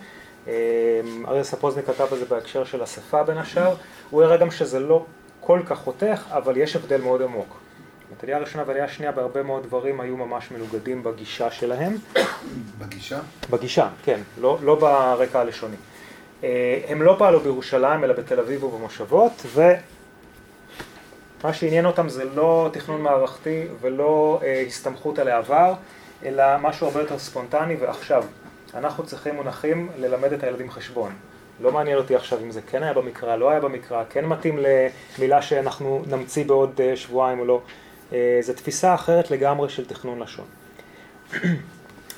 אריה 1.28 1.44
ספוזני 1.44 1.82
כתב 1.82 2.06
על 2.12 2.18
זה 2.18 2.24
בהקשר 2.24 2.64
של 2.64 2.82
השפה 2.82 3.22
בין 3.22 3.38
השאר, 3.38 3.74
הוא 4.10 4.22
הראה 4.22 4.36
גם 4.36 4.50
שזה 4.50 4.80
לא 4.80 5.04
כל 5.40 5.60
כך 5.66 5.78
חותך, 5.78 6.24
אבל 6.30 6.56
יש 6.56 6.76
הבדל 6.76 7.00
מאוד 7.00 7.22
עמוק. 7.22 7.56
העלייה 8.20 8.38
הראשונה 8.38 8.64
והעלייה 8.66 8.84
השנייה 8.84 9.12
בהרבה 9.12 9.42
מאוד 9.42 9.62
דברים 9.62 10.00
היו 10.00 10.16
ממש 10.16 10.50
מנוגדים 10.50 11.02
בגישה 11.02 11.50
שלהם. 11.50 11.96
בגישה? 12.78 13.20
בגישה, 13.50 13.88
כן, 14.04 14.20
לא, 14.40 14.58
לא 14.62 14.74
ברקע 14.74 15.40
הלשוני. 15.40 15.76
אה, 16.44 16.80
הם 16.88 17.02
לא 17.02 17.14
פעלו 17.18 17.40
בירושלים 17.40 18.04
אלא 18.04 18.14
בתל 18.14 18.40
אביב 18.40 18.64
ובמושבות 18.64 19.46
ומה 19.54 21.52
שעניין 21.52 21.86
אותם 21.86 22.08
זה 22.08 22.24
לא 22.24 22.70
תכנון 22.72 23.02
מערכתי 23.02 23.64
ולא 23.80 24.40
אה, 24.42 24.64
הסתמכות 24.66 25.18
על 25.18 25.28
העבר 25.28 25.74
אלא 26.24 26.44
משהו 26.60 26.86
הרבה 26.86 27.00
יותר 27.00 27.18
ספונטני 27.18 27.76
ועכשיו. 27.76 28.24
אנחנו 28.74 29.04
צריכים 29.06 29.34
מונחים 29.34 29.88
ללמד 29.98 30.32
את 30.32 30.42
הילדים 30.42 30.70
חשבון. 30.70 31.12
לא 31.60 31.72
מעניין 31.72 31.98
אותי 31.98 32.16
עכשיו 32.16 32.38
אם 32.42 32.50
זה 32.50 32.60
כן 32.62 32.82
היה 32.82 32.92
במקרא, 32.92 33.36
לא 33.36 33.50
היה 33.50 33.60
במקרא, 33.60 34.04
כן 34.10 34.24
מתאים 34.24 34.58
למילה 35.18 35.42
שאנחנו 35.42 36.02
נמציא 36.06 36.44
בעוד 36.44 36.80
אה, 36.80 36.96
שבועיים 36.96 37.38
או 37.38 37.44
לא. 37.44 37.60
זו 38.40 38.52
תפיסה 38.52 38.94
אחרת 38.94 39.30
לגמרי 39.30 39.68
של 39.68 39.84
תכנון 39.84 40.22
לשון. 40.22 40.44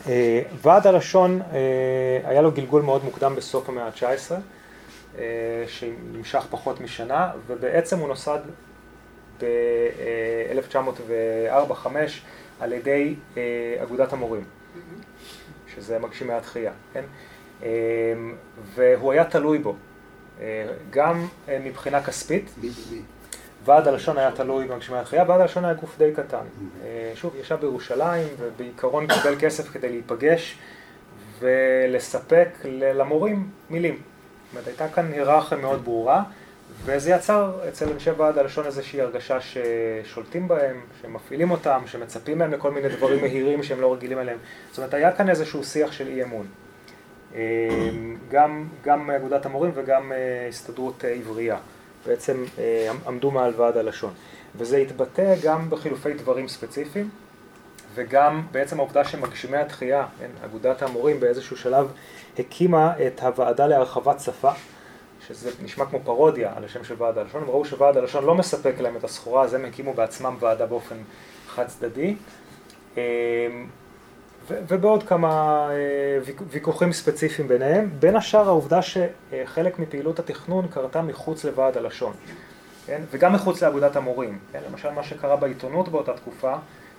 אה, 0.08 0.42
ועד 0.62 0.86
הלשון 0.86 1.42
אה, 1.42 1.48
היה 2.24 2.42
לו 2.42 2.52
גלגול 2.52 2.82
מאוד 2.82 3.04
מוקדם 3.04 3.36
בסוף 3.36 3.68
המאה 3.68 3.86
ה-19, 3.86 4.32
אה, 5.18 5.64
שנמשך 5.66 6.46
פחות 6.50 6.80
משנה, 6.80 7.30
ובעצם 7.46 7.98
הוא 7.98 8.08
נוסד 8.08 8.38
ב-1904-1905 9.40 11.86
על 12.60 12.72
ידי 12.72 13.14
אגודת 13.82 14.12
המורים, 14.12 14.44
שזה 15.74 15.98
מגשימי 15.98 16.32
התחייה, 16.32 16.72
כן? 16.92 17.04
והוא 18.74 19.12
היה 19.12 19.24
תלוי 19.24 19.58
בו, 19.58 19.76
גם 20.90 21.26
מבחינה 21.60 22.02
כספית, 22.02 22.50
ועד 23.64 23.88
הלשון 23.88 24.18
היה 24.18 24.30
תלוי 24.30 24.66
במגשימי 24.66 24.98
התחייה, 24.98 25.24
ועד 25.28 25.40
הלשון 25.40 25.64
היה 25.64 25.74
גוף 25.74 25.98
די 25.98 26.12
קטן. 26.16 26.44
אה, 26.84 27.12
שוב, 27.14 27.36
ישב 27.40 27.56
בירושלים 27.60 28.28
ובעיקרון 28.38 29.06
קיבל 29.06 29.34
כסף 29.40 29.68
כדי 29.72 29.88
להיפגש 29.88 30.58
ולספק 31.40 32.48
למורים 32.64 33.50
מילים. 33.70 33.94
זאת 33.94 34.52
אומרת, 34.52 34.66
הייתה 34.66 34.88
כאן 34.88 35.12
היררכיה 35.12 35.58
מאוד 35.58 35.84
ברורה, 35.84 36.22
וזה 36.84 37.10
יצר 37.10 37.52
אצל 37.68 37.92
אנשי 37.92 38.10
ועד 38.10 38.38
הלשון 38.38 38.66
איזושהי 38.66 39.00
הרגשה 39.00 39.38
ששולטים 39.40 40.48
בהם, 40.48 40.80
שמפעילים 41.02 41.50
אותם, 41.50 41.82
שמצפים 41.86 42.38
מהם 42.38 42.52
לכל 42.52 42.70
מיני 42.70 42.88
דברים 42.88 43.20
מהירים 43.20 43.62
שהם 43.62 43.80
לא 43.80 43.92
רגילים 43.92 44.18
אליהם. 44.18 44.38
זאת 44.70 44.78
אומרת, 44.78 44.94
היה 44.94 45.12
כאן 45.12 45.30
איזשהו 45.30 45.64
שיח 45.64 45.92
של 45.92 46.08
אי 46.08 46.22
אמון. 46.22 46.46
אה, 47.34 47.40
גם, 48.30 48.64
גם 48.84 49.10
אגודת 49.10 49.46
המורים 49.46 49.72
וגם 49.74 50.12
אה, 50.12 50.46
הסתדרות 50.48 51.04
עברייה. 51.04 51.56
בעצם 52.06 52.44
אה, 52.58 52.90
עמדו 53.06 53.30
מעל 53.30 53.52
ועד 53.56 53.76
הלשון. 53.76 54.12
וזה 54.56 54.76
התבטא 54.76 55.34
גם 55.42 55.70
בחילופי 55.70 56.14
דברים 56.14 56.48
ספציפיים, 56.48 57.10
וגם 57.94 58.42
בעצם 58.52 58.78
העובדה 58.78 59.04
שמגשימי 59.04 59.56
התחייה, 59.56 60.06
כן, 60.18 60.30
אגודת 60.44 60.82
המורים 60.82 61.20
באיזשהו 61.20 61.56
שלב 61.56 61.92
הקימה 62.38 62.92
את 63.06 63.20
הוועדה 63.20 63.66
להרחבת 63.66 64.20
שפה, 64.20 64.50
שזה 65.28 65.50
נשמע 65.62 65.86
כמו 65.86 66.00
פרודיה 66.04 66.52
על 66.56 66.64
השם 66.64 66.84
של 66.84 66.94
ועד 66.98 67.18
הלשון, 67.18 67.42
הם 67.42 67.50
ראו 67.50 67.64
שוועד 67.64 67.96
הלשון 67.96 68.24
לא 68.24 68.34
מספק 68.34 68.74
להם 68.80 68.96
את 68.96 69.04
הסחורה, 69.04 69.44
אז 69.44 69.54
הם 69.54 69.64
הקימו 69.64 69.94
בעצמם 69.94 70.36
ועדה 70.40 70.66
באופן 70.66 70.96
חד 71.48 71.66
צדדי. 71.66 72.16
אה, 74.50 74.56
ובעוד 74.68 75.02
כמה 75.02 75.68
אה, 75.70 76.32
ויכוחים 76.50 76.92
ספציפיים 76.92 77.48
ביניהם, 77.48 77.90
בין 77.98 78.16
השאר 78.16 78.48
העובדה 78.48 78.80
שחלק 78.82 79.78
מפעילות 79.78 80.18
התכנון 80.18 80.66
קרתה 80.68 81.02
מחוץ 81.02 81.44
לוועד 81.44 81.76
הלשון, 81.76 82.12
כן? 82.86 83.02
וגם 83.10 83.32
מחוץ 83.32 83.62
לאגודת 83.62 83.96
המורים, 83.96 84.38
כן? 84.52 84.60
למשל 84.70 84.90
מה 84.90 85.02
שקרה 85.02 85.36
בעיתונות 85.36 85.88
באותה 85.88 86.12
תקופה, 86.12 86.54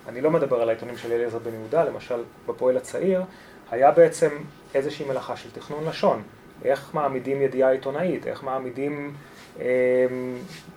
אני 0.08 0.20
לא 0.20 0.30
מדבר 0.30 0.62
על 0.62 0.68
העיתונים 0.68 0.96
של 0.96 1.12
אליעזר 1.12 1.38
בן 1.38 1.54
יהודה, 1.54 1.84
למשל 1.84 2.22
בפועל 2.46 2.76
הצעיר, 2.76 3.22
היה 3.70 3.90
בעצם 3.90 4.28
איזושהי 4.74 5.08
מלאכה 5.08 5.36
של 5.36 5.50
תכנון 5.50 5.84
לשון, 5.88 6.22
איך 6.64 6.94
מעמידים 6.94 7.42
ידיעה 7.42 7.70
עיתונאית, 7.70 8.26
איך 8.26 8.42
מעמידים 8.42 9.14
אה, 9.60 9.66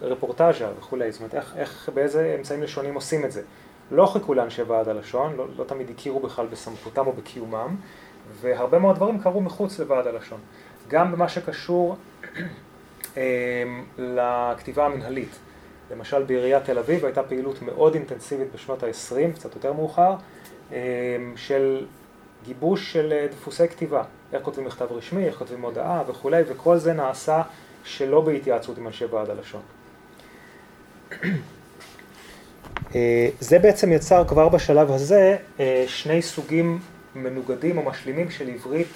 רפורטאז'ה 0.01 0.67
וכולי, 0.79 1.11
זאת 1.11 1.21
אומרת 1.21 1.35
איך, 1.35 1.55
איך, 1.57 1.89
באיזה 1.93 2.35
אמצעים 2.39 2.63
לשונים 2.63 2.93
עושים 2.93 3.25
את 3.25 3.31
זה. 3.31 3.41
לא 3.91 4.05
חיכו 4.05 4.33
לאנשי 4.33 4.61
ועד 4.61 4.87
הלשון, 4.87 5.35
לא, 5.35 5.45
לא 5.57 5.63
תמיד 5.63 5.89
הכירו 5.89 6.19
בכלל 6.19 6.45
בסמכותם 6.47 7.07
או 7.07 7.13
בקיומם, 7.13 7.75
והרבה 8.41 8.79
מאוד 8.79 8.95
דברים 8.95 9.19
קרו 9.19 9.41
מחוץ 9.41 9.79
לוועד 9.79 10.07
הלשון. 10.07 10.39
גם 10.87 11.11
במה 11.11 11.29
שקשור 11.29 11.95
אמ, 13.17 13.21
לכתיבה 13.97 14.85
המנהלית. 14.85 15.39
למשל 15.91 16.23
בעיריית 16.23 16.63
תל 16.63 16.77
אביב 16.77 17.05
הייתה 17.05 17.23
פעילות 17.23 17.61
מאוד 17.61 17.93
אינטנסיבית 17.93 18.47
בשנות 18.53 18.83
ה-20, 18.83 19.35
קצת 19.35 19.55
יותר 19.55 19.73
מאוחר, 19.73 20.15
אמ, 20.71 20.75
של 21.35 21.85
גיבוש 22.45 22.93
של 22.93 23.27
דפוסי 23.31 23.67
כתיבה, 23.67 24.03
איך 24.33 24.43
כותבים 24.43 24.65
מכתב 24.65 24.87
רשמי, 24.91 25.25
איך 25.25 25.35
כותבים 25.35 25.61
הודעה 25.61 26.03
וכולי, 26.07 26.43
וכל 26.47 26.77
זה 26.77 26.93
נעשה 26.93 27.41
שלא 27.83 28.21
בהתייעצות 28.21 28.77
עם 28.77 28.87
אנשי 28.87 29.05
ועד 29.05 29.29
הלשון. 29.29 29.61
אה, 32.95 33.29
זה 33.39 33.59
בעצם 33.59 33.91
יצר 33.91 34.23
כבר 34.27 34.49
בשלב 34.49 34.91
הזה 34.91 35.37
אה, 35.59 35.83
שני 35.87 36.21
סוגים 36.21 36.79
מנוגדים 37.15 37.77
או 37.77 37.83
משלימים 37.83 38.31
של 38.31 38.49
עברית, 38.49 38.87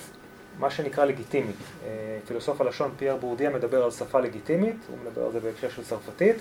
מה 0.60 0.70
שנקרא 0.70 1.06
לגיטימית. 1.06 1.56
אה, 1.86 2.18
פילוסוף 2.28 2.62
הלשון 2.62 2.92
פייר 2.98 3.16
בורדיה 3.16 3.50
מדבר 3.50 3.84
על 3.84 3.92
שפה 3.92 4.20
לגיטימית, 4.20 4.76
הוא 4.90 4.98
מדבר 5.06 5.26
על 5.26 5.32
זה 5.32 5.40
בהקשר 5.40 5.70
של 5.70 5.84
צרפתית. 5.84 6.36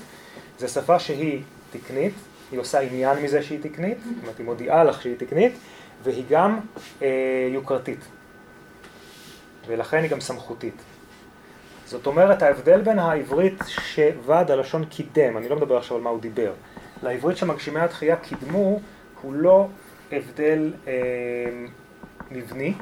זו 0.59 0.69
שפה 0.69 0.99
שהיא 0.99 1.43
תקנית, 1.73 2.15
היא 2.53 2.61
עושה 2.61 2.81
עניין 2.81 3.19
מזה 3.19 3.43
שהיא 3.43 3.59
תקנית, 3.63 3.99
זאת 4.05 4.23
אומרת 4.23 4.39
היא 4.39 4.47
מודיעה 4.47 4.85
לך 4.85 5.03
שהיא 5.03 5.17
תקנית, 5.19 5.53
והיא 6.03 6.25
גם 6.31 6.61
אה, 7.03 7.09
יוקרתית. 7.53 8.01
ולכן 9.67 10.03
היא 10.03 10.11
גם 10.11 10.21
סמכותית. 10.21 10.75
זאת 11.87 12.07
אומרת, 12.07 12.43
ההבדל 12.43 12.81
בין 12.81 12.99
העברית 12.99 13.63
שוועד 13.69 14.51
הלשון 14.51 14.85
קידם, 14.85 15.37
אני 15.37 15.49
לא 15.49 15.57
מדבר 15.57 15.77
עכשיו 15.77 15.97
על 15.97 16.03
מה 16.03 16.11
הוא 16.11 16.21
דיבר, 16.21 16.53
לעברית 17.03 17.37
שמגשימי 17.37 17.81
התחייה 17.81 18.17
קידמו 18.17 18.81
הוא 19.23 19.33
לא 19.35 19.69
הבדל 20.13 20.73
אה, 20.87 20.93
מבני, 22.31 22.75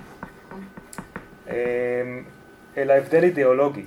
אה, 1.49 1.55
אלא 2.77 2.93
הבדל 2.93 3.25
אידיאולוגי. 3.25 3.85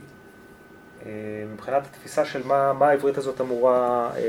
אה, 1.05 1.11
מבחינת 1.53 1.85
התפיסה 1.85 2.25
של 2.25 2.47
מה, 2.47 2.73
מה 2.73 2.87
העברית 2.89 3.17
הזאת 3.17 3.41
אמורה 3.41 4.09
אה, 4.15 4.21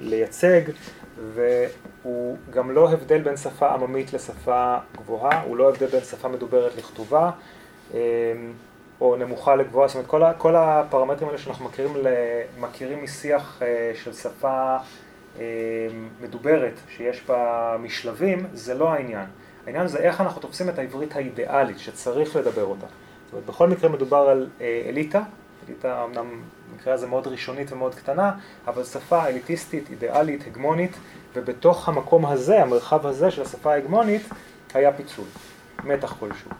לייצג, 0.00 0.60
והוא 1.34 2.36
גם 2.50 2.70
לא 2.70 2.90
הבדל 2.92 3.22
בין 3.22 3.36
שפה 3.36 3.68
עממית 3.68 4.12
לשפה 4.12 4.76
גבוהה, 4.96 5.42
הוא 5.42 5.56
לא 5.56 5.68
הבדל 5.68 5.86
בין 5.86 6.00
שפה 6.00 6.28
מדוברת 6.28 6.76
לכתובה. 6.76 7.30
אה, 7.94 8.00
או 9.00 9.16
נמוכה 9.16 9.56
לגבוהה, 9.56 9.88
זאת 9.88 9.94
אומרת 9.94 10.08
כל, 10.08 10.22
כל 10.38 10.56
הפרמטרים 10.56 11.28
האלה 11.28 11.38
שאנחנו 11.38 11.64
מכירים, 11.64 11.92
מכירים 12.60 13.04
משיח 13.04 13.62
אה, 13.62 13.92
של 13.94 14.12
שפה 14.12 14.76
אה, 15.38 15.86
מדוברת 16.20 16.74
שיש 16.96 17.22
בה 17.28 17.76
משלבים, 17.80 18.46
זה 18.52 18.74
לא 18.74 18.92
העניין. 18.92 19.26
העניין 19.66 19.86
זה 19.86 19.98
איך 19.98 20.20
אנחנו 20.20 20.40
תופסים 20.40 20.68
את 20.68 20.78
העברית 20.78 21.16
האידיאלית 21.16 21.78
שצריך 21.78 22.36
לדבר 22.36 22.64
אותה. 22.64 22.86
זאת 23.24 23.32
אומרת, 23.32 23.46
בכל 23.46 23.68
מקרה 23.68 23.90
מדובר 23.90 24.28
על 24.28 24.48
אה, 24.60 24.82
אליטה, 24.88 25.22
אליטה 25.68 26.04
אמנם 26.04 26.42
במקרה 26.72 26.94
הזה 26.94 27.06
מאוד 27.06 27.26
ראשונית 27.26 27.72
ומאוד 27.72 27.94
קטנה, 27.94 28.32
אבל 28.66 28.84
שפה 28.84 29.26
אליטיסטית, 29.26 29.90
אידיאלית, 29.90 30.46
הגמונית, 30.46 30.96
ובתוך 31.34 31.88
המקום 31.88 32.26
הזה, 32.26 32.62
המרחב 32.62 33.06
הזה 33.06 33.30
של 33.30 33.42
השפה 33.42 33.72
ההגמונית, 33.72 34.22
היה 34.74 34.92
פיצול, 34.92 35.24
מתח 35.84 36.16
כלשהו. 36.20 36.50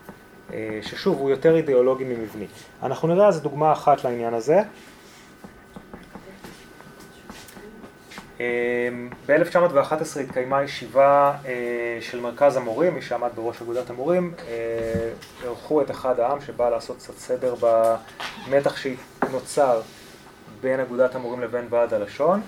אה, 0.52 0.78
ששוב 0.83 1.19
הוא 1.19 1.31
יותר 1.31 1.57
אידיאולוגי 1.57 2.05
ממבני. 2.05 2.47
אנחנו 2.83 3.09
נראה 3.09 3.28
אז 3.28 3.43
דוגמה 3.43 3.73
אחת 3.73 4.05
לעניין 4.05 4.35
הזה. 4.35 4.61
ב-1911 9.26 10.21
התקיימה 10.21 10.62
ישיבה 10.62 11.35
של 12.00 12.21
מרכז 12.21 12.57
המורים, 12.57 12.95
מי 12.95 13.02
שעמד 13.02 13.28
בראש 13.35 13.62
אגודת 13.62 13.90
המורים, 13.90 14.35
ערכו 15.45 15.83
את 15.83 15.90
אחד 15.90 16.21
העם 16.21 16.40
שבא 16.40 16.71
לעשות 16.71 16.97
קצת 16.97 17.19
סדר 17.19 17.55
במתח 17.61 18.76
שנוצר 18.76 19.81
בין 20.61 20.81
אגודת 20.81 21.14
המורים 21.14 21.40
לבין 21.40 21.67
ועד 21.71 21.95
הלשון. 21.95 22.40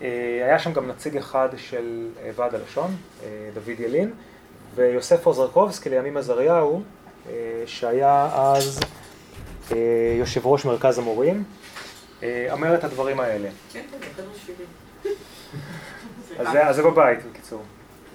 היה 0.00 0.58
שם 0.58 0.72
גם 0.72 0.88
נציג 0.88 1.16
אחד 1.16 1.48
של 1.56 2.08
ועד 2.36 2.54
הלשון, 2.54 2.96
דוד 3.54 3.80
ילין, 3.80 4.12
ויוסף 4.74 5.26
עוזרקובסקי 5.26 5.90
לימים 5.90 6.16
עזריהו, 6.16 6.82
שהיה 7.66 8.30
אז 8.34 8.80
יושב 10.18 10.46
ראש 10.46 10.64
מרכז 10.64 10.98
המורים, 10.98 11.44
אומר 12.50 12.74
את 12.74 12.84
הדברים 12.84 13.20
האלה. 13.20 13.48
כן, 13.72 13.80
כן, 14.00 14.22
שלי. 14.46 14.64
אז 16.38 16.76
זה 16.76 16.82
בבית, 16.82 17.18
בקיצור. 17.30 17.62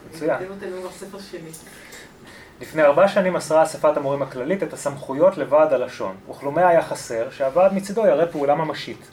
מצוין. 0.10 0.38
לפני 2.62 2.84
ארבע 2.84 3.08
שנים 3.08 3.34
מסרה 3.34 3.64
אספת 3.64 3.98
המורים 3.98 4.22
הכללית 4.22 4.64
את 4.64 4.74
הסמכויות 4.74 5.38
לוועד 5.38 5.74
הלשון, 5.74 6.16
וכלומי 6.30 6.64
היה 6.64 6.82
חסר 6.82 7.30
שהוועד 7.30 7.74
מצידו 7.74 8.08
יראה 8.08 8.26
פעולה 8.26 8.56
ממשית. 8.56 9.08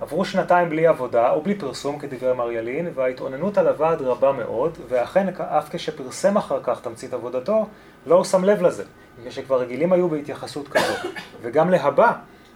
עברו 0.00 0.24
שנתיים 0.24 0.68
בלי 0.68 0.86
עבודה 0.86 1.30
או 1.30 1.42
בלי 1.42 1.54
פרסום 1.54 1.98
כדברי 1.98 2.34
מר 2.34 2.52
ילין, 2.52 2.88
וההתאוננות 2.94 3.58
על 3.58 3.68
הוועד 3.68 4.02
רבה 4.02 4.32
מאוד, 4.32 4.78
ואכן 4.88 5.28
אף 5.28 5.68
כשפרסם 5.70 6.36
אחר 6.36 6.60
כך 6.62 6.80
תמצית 6.80 7.14
עבודתו, 7.14 7.66
לא 8.06 8.24
שם 8.24 8.44
לב 8.44 8.62
לזה, 8.62 8.84
כשכבר 9.26 9.60
רגילים 9.60 9.92
היו 9.92 10.08
בהתייחסות 10.08 10.68
כזאת. 10.68 11.12
וגם 11.42 11.70
להבא, 11.70 12.12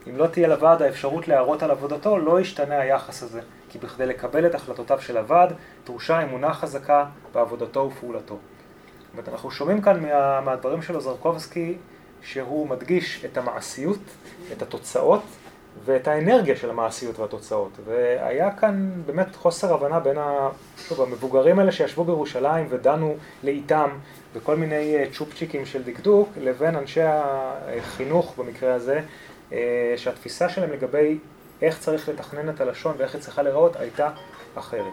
אם 0.09 0.16
לא 0.16 0.26
תהיה 0.26 0.49
לוועד 0.49 0.83
האפשרות 0.83 1.28
להראות 1.28 1.62
על 1.62 1.71
עבודתו, 1.71 2.19
לא 2.19 2.40
ישתנה 2.40 2.80
היחס 2.80 3.23
הזה, 3.23 3.40
כי 3.69 3.78
בכדי 3.78 4.07
לקבל 4.07 4.47
את 4.47 4.54
החלטותיו 4.54 5.00
של 5.00 5.16
הוועד, 5.16 5.52
דרושה 5.87 6.23
אמונה 6.23 6.54
חזקה 6.54 7.04
בעבודתו 7.35 7.80
ופעולתו. 7.80 8.35
זאת 8.35 9.12
אומרת, 9.12 9.28
אנחנו 9.28 9.50
שומעים 9.50 9.83
כאן 9.83 10.02
מה, 10.02 10.40
מהדברים 10.40 10.83
של 10.83 10.95
עוזרקובסקי, 10.95 11.76
שהוא 12.23 12.69
מדגיש 12.69 13.25
את 13.25 13.38
המעשיות, 13.38 13.99
את 14.52 14.62
התוצאות, 14.62 15.23
ואת 15.85 16.09
האנרגיה 16.09 16.57
של 16.57 16.71
המעשיות 16.71 17.19
והתוצאות. 17.19 17.71
והיה 17.85 18.50
כאן 18.52 18.90
באמת 19.07 19.37
חוסר 19.37 19.75
הבנה 19.75 20.00
בין 20.00 20.16
המבוגרים 20.99 21.59
האלה 21.59 21.73
שישבו 21.73 22.04
בירושלים 22.04 22.66
ודנו 22.71 23.14
לאיתם 23.42 23.88
בכל 24.35 24.57
מיני 24.57 24.97
צ'ופצ'יקים 25.13 25.67
של 25.67 25.83
דקדוק, 25.83 26.29
לבין 26.41 26.77
אנשי 26.77 27.01
החינוך 27.05 28.35
במקרה 28.39 28.75
הזה, 28.75 29.01
שהתפיסה 29.97 30.49
שלהם 30.49 30.73
לגבי 30.73 31.19
איך 31.63 31.79
צריך 31.79 32.09
לתכנן 32.09 32.49
את 32.49 32.61
הלשון 32.61 32.95
ואיך 32.99 33.15
היא 33.15 33.23
צריכה 33.23 33.43
להיראות 33.43 33.77
הייתה 33.77 34.11
אחרת. 34.55 34.93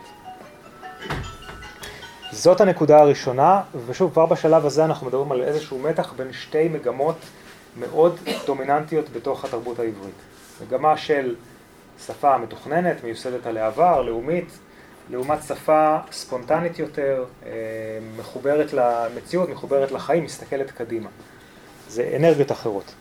זאת 2.32 2.62
הנקודה 2.62 3.00
הראשונה, 3.00 3.62
ושוב, 3.86 4.12
כבר 4.12 4.26
בשלב 4.26 4.66
הזה 4.66 4.86
אנחנו 4.86 5.08
מדברים 5.08 5.32
על 5.32 5.44
איזשהו 5.44 5.80
מתח 5.80 6.14
בין 6.14 6.34
שתי 6.34 6.68
מגמות 6.68 7.16
מאוד 7.80 8.20
דומיננטיות 8.46 9.10
בתוך 9.10 9.46
התרבות 9.46 9.80
העברית. 9.80 10.14
מגמה 10.62 10.98
של 10.98 11.36
שפה 12.06 12.38
מתוכננת, 12.38 13.04
מיוסדת 13.04 13.46
על 13.46 13.58
העבר, 13.58 14.02
לאומית, 14.02 14.58
לעומת 15.10 15.44
שפה 15.44 15.98
ספונטנית 16.12 16.80
יותר, 16.80 17.26
מחוברת 18.18 18.74
למציאות, 18.74 19.50
מחוברת 19.50 19.92
לחיים, 19.92 20.24
מסתכלת 20.24 20.72
קדימה. 20.72 21.10
זה 21.88 22.14
אנרגיות 22.16 22.52
אחרות. 22.52 22.94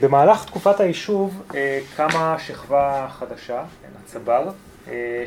במהלך 0.00 0.44
תקופת 0.44 0.80
היישוב 0.80 1.42
קמה 1.96 2.36
שכבה 2.38 3.08
חדשה, 3.10 3.64
הצבר, 4.04 4.48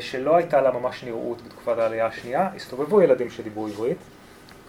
שלא 0.00 0.36
הייתה 0.36 0.60
לה 0.60 0.70
ממש 0.70 1.04
נראות 1.04 1.42
בתקופת 1.42 1.78
העלייה 1.78 2.06
השנייה, 2.06 2.48
הסתובבו 2.56 3.02
ילדים 3.02 3.30
שדיברו 3.30 3.66
עברית, 3.66 3.98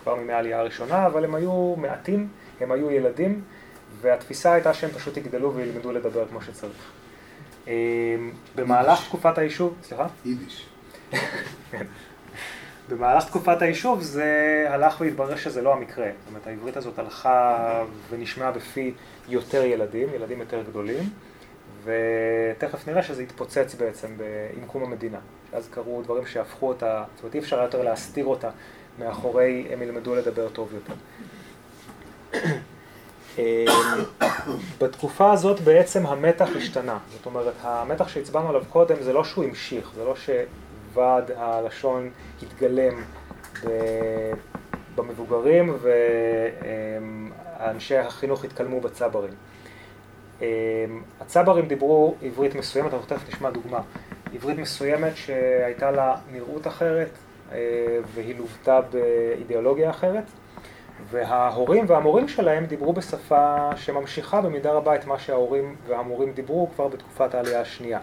כבר 0.03 0.15
מימי 0.15 0.33
העלייה 0.33 0.59
הראשונה, 0.59 1.05
אבל 1.05 1.23
הם 1.23 1.35
היו 1.35 1.75
מעטים, 1.77 2.27
הם 2.61 2.71
היו 2.71 2.91
ילדים, 2.91 3.41
והתפיסה 4.01 4.53
הייתה 4.53 4.73
שהם 4.73 4.89
פשוט 4.89 5.17
יגדלו 5.17 5.53
וילמדו 5.55 5.91
לדבר 5.91 6.27
כמו 6.27 6.41
שצריך. 6.41 6.91
במהלך 8.55 9.07
תקופת 9.07 9.37
היישוב, 9.37 9.75
סליחה? 9.83 10.07
יידיש. 10.25 10.65
במהלך 12.89 13.25
תקופת 13.25 13.61
היישוב 13.61 14.01
זה 14.01 14.65
הלך 14.69 15.01
והתברר 15.01 15.35
שזה 15.35 15.61
לא 15.61 15.73
המקרה. 15.73 16.05
זאת 16.05 16.27
אומרת, 16.29 16.47
העברית 16.47 16.77
הזאת 16.77 16.99
הלכה 16.99 17.83
ונשמעה 18.09 18.51
בפי 18.51 18.93
יותר 19.29 19.63
ילדים, 19.65 20.07
ילדים 20.15 20.39
יותר 20.39 20.63
גדולים, 20.69 21.09
ותכף 21.83 22.87
נראה 22.87 23.03
שזה 23.03 23.23
התפוצץ 23.23 23.75
בעצם 23.79 24.07
עם 24.57 24.65
קום 24.67 24.83
המדינה. 24.83 25.19
אז 25.53 25.69
קרו 25.69 26.01
דברים 26.01 26.25
שהפכו 26.25 26.67
אותה, 26.67 27.03
זאת 27.15 27.23
אומרת, 27.23 27.35
אי 27.35 27.39
אפשר 27.39 27.61
יותר 27.61 27.83
להסתיר 27.83 28.25
אותה 28.25 28.49
מאחורי 28.99 29.67
הם 29.71 29.81
ילמדו 29.81 30.15
לדבר 30.15 30.49
טוב 30.49 30.73
יותר. 30.73 30.93
בתקופה 34.79 35.31
הזאת 35.31 35.59
בעצם 35.59 36.05
המתח 36.05 36.49
השתנה, 36.57 36.97
זאת 37.11 37.25
אומרת, 37.25 37.53
המתח 37.61 38.07
שהצבענו 38.07 38.49
עליו 38.49 38.63
קודם 38.69 38.95
זה 39.01 39.13
לא 39.13 39.23
שהוא 39.23 39.45
המשיך, 39.45 39.91
זה 39.95 40.03
לא 40.03 40.13
שוועד 40.15 41.31
הלשון 41.35 42.09
התגלם 42.43 43.01
במבוגרים 44.95 45.77
ואנשי 47.59 47.97
החינוך 47.97 48.43
התקלמו 48.43 48.81
בצברים. 48.81 49.33
הצברים 51.21 51.67
דיברו 51.67 52.15
עברית 52.21 52.55
מסוימת, 52.55 52.93
אנחנו 52.93 53.07
תכף 53.07 53.29
נשמע 53.29 53.49
דוגמה, 53.49 53.79
עברית 54.33 54.57
מסוימת 54.57 55.15
שהייתה 55.15 55.91
לה 55.91 56.15
נראות 56.31 56.67
אחרת 56.67 57.09
והיא 58.13 58.35
לוותה 58.37 58.79
באידיאולוגיה 58.81 59.89
אחרת. 59.89 60.23
וההורים 61.09 61.85
והמורים 61.87 62.27
שלהם 62.27 62.65
דיברו 62.65 62.93
בשפה 62.93 63.69
שממשיכה 63.75 64.41
במידה 64.41 64.71
רבה 64.71 64.95
את 64.95 65.05
מה 65.05 65.19
שההורים 65.19 65.75
והמורים 65.87 66.33
דיברו 66.33 66.69
כבר 66.75 66.87
בתקופת 66.87 67.35
העלייה 67.35 67.61
השנייה. 67.61 67.99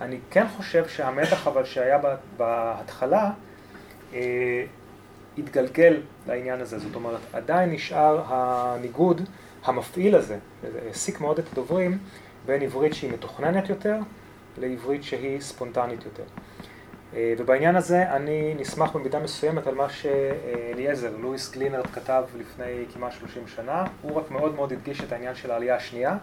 אני 0.00 0.18
כן 0.30 0.48
חושב 0.56 0.88
שהמתח 0.88 1.46
אבל 1.46 1.64
שהיה 1.64 1.98
בהתחלה 2.36 3.30
אה, 4.14 4.64
התגלגל 5.38 6.00
לעניין 6.26 6.60
הזה, 6.60 6.78
זאת 6.78 6.94
אומרת 6.94 7.20
עדיין 7.32 7.70
נשאר 7.70 8.22
הניגוד 8.26 9.22
המפעיל 9.64 10.14
הזה, 10.14 10.38
העסיק 10.86 11.20
מאוד 11.20 11.38
את 11.38 11.44
הדוברים 11.52 11.98
בין 12.46 12.62
עברית 12.62 12.94
שהיא 12.94 13.12
מתוכננת 13.12 13.68
יותר 13.68 13.96
לעברית 14.58 15.04
שהיא 15.04 15.40
ספונטנית 15.40 16.04
יותר. 16.04 16.22
ובעניין 17.14 17.76
הזה 17.76 18.10
אני 18.10 18.54
נסמך 18.58 18.92
במידה 18.92 19.18
מסוימת 19.18 19.66
על 19.66 19.74
מה 19.74 19.88
שאליעזר, 19.88 21.16
לואיס 21.18 21.50
גלינרד 21.50 21.86
כתב 21.86 22.24
לפני 22.38 22.84
כמעט 22.94 23.12
30 23.12 23.42
שנה, 23.48 23.84
הוא 24.02 24.16
רק 24.16 24.30
מאוד 24.30 24.54
מאוד 24.54 24.72
הדגיש 24.72 25.00
את 25.00 25.12
העניין 25.12 25.34
של 25.34 25.50
העלייה 25.50 25.76
השנייה, 25.76 26.16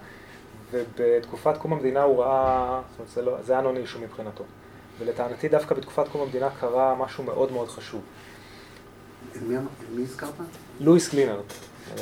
ובתקופת 0.71 1.58
קום 1.58 1.73
המדינה 1.73 2.04
הוא 2.04 2.23
ראה, 2.23 2.82
זאת 2.89 3.00
אומרת 3.00 3.12
זה, 3.12 3.21
לא, 3.21 3.41
זה 3.41 3.54
היה 3.54 3.62
נון 3.62 3.78
אישו 3.78 4.00
מבחינתו. 4.00 4.43
ולטענתי 5.00 5.47
דווקא 5.47 5.76
בתקופת 5.76 6.08
קום 6.08 6.21
המדינה 6.21 6.50
קרה 6.60 6.95
משהו 6.95 7.23
מאוד 7.23 7.52
מאוד 7.52 7.67
חשוב. 7.67 8.02
מי, 9.41 9.56
מי 9.91 10.04
הזכרת? 10.04 10.30
לואיס 10.80 11.12
גלינרד. 11.12 11.43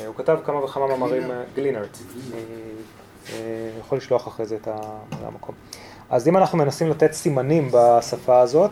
הוא 0.06 0.14
כתב 0.14 0.38
כמה 0.44 0.64
וכמה 0.64 0.86
מאמרים, 0.86 1.30
גלינרד. 1.54 1.88
אני 3.32 3.80
יכול 3.80 3.98
לשלוח 3.98 4.28
אחרי 4.28 4.46
זה 4.46 4.56
את 4.56 4.68
המקום. 5.12 5.54
אז 6.10 6.28
אם 6.28 6.36
אנחנו 6.36 6.58
מנסים 6.58 6.90
לתת 6.90 7.12
סימנים 7.12 7.68
בשפה 7.72 8.40
הזאת, 8.40 8.70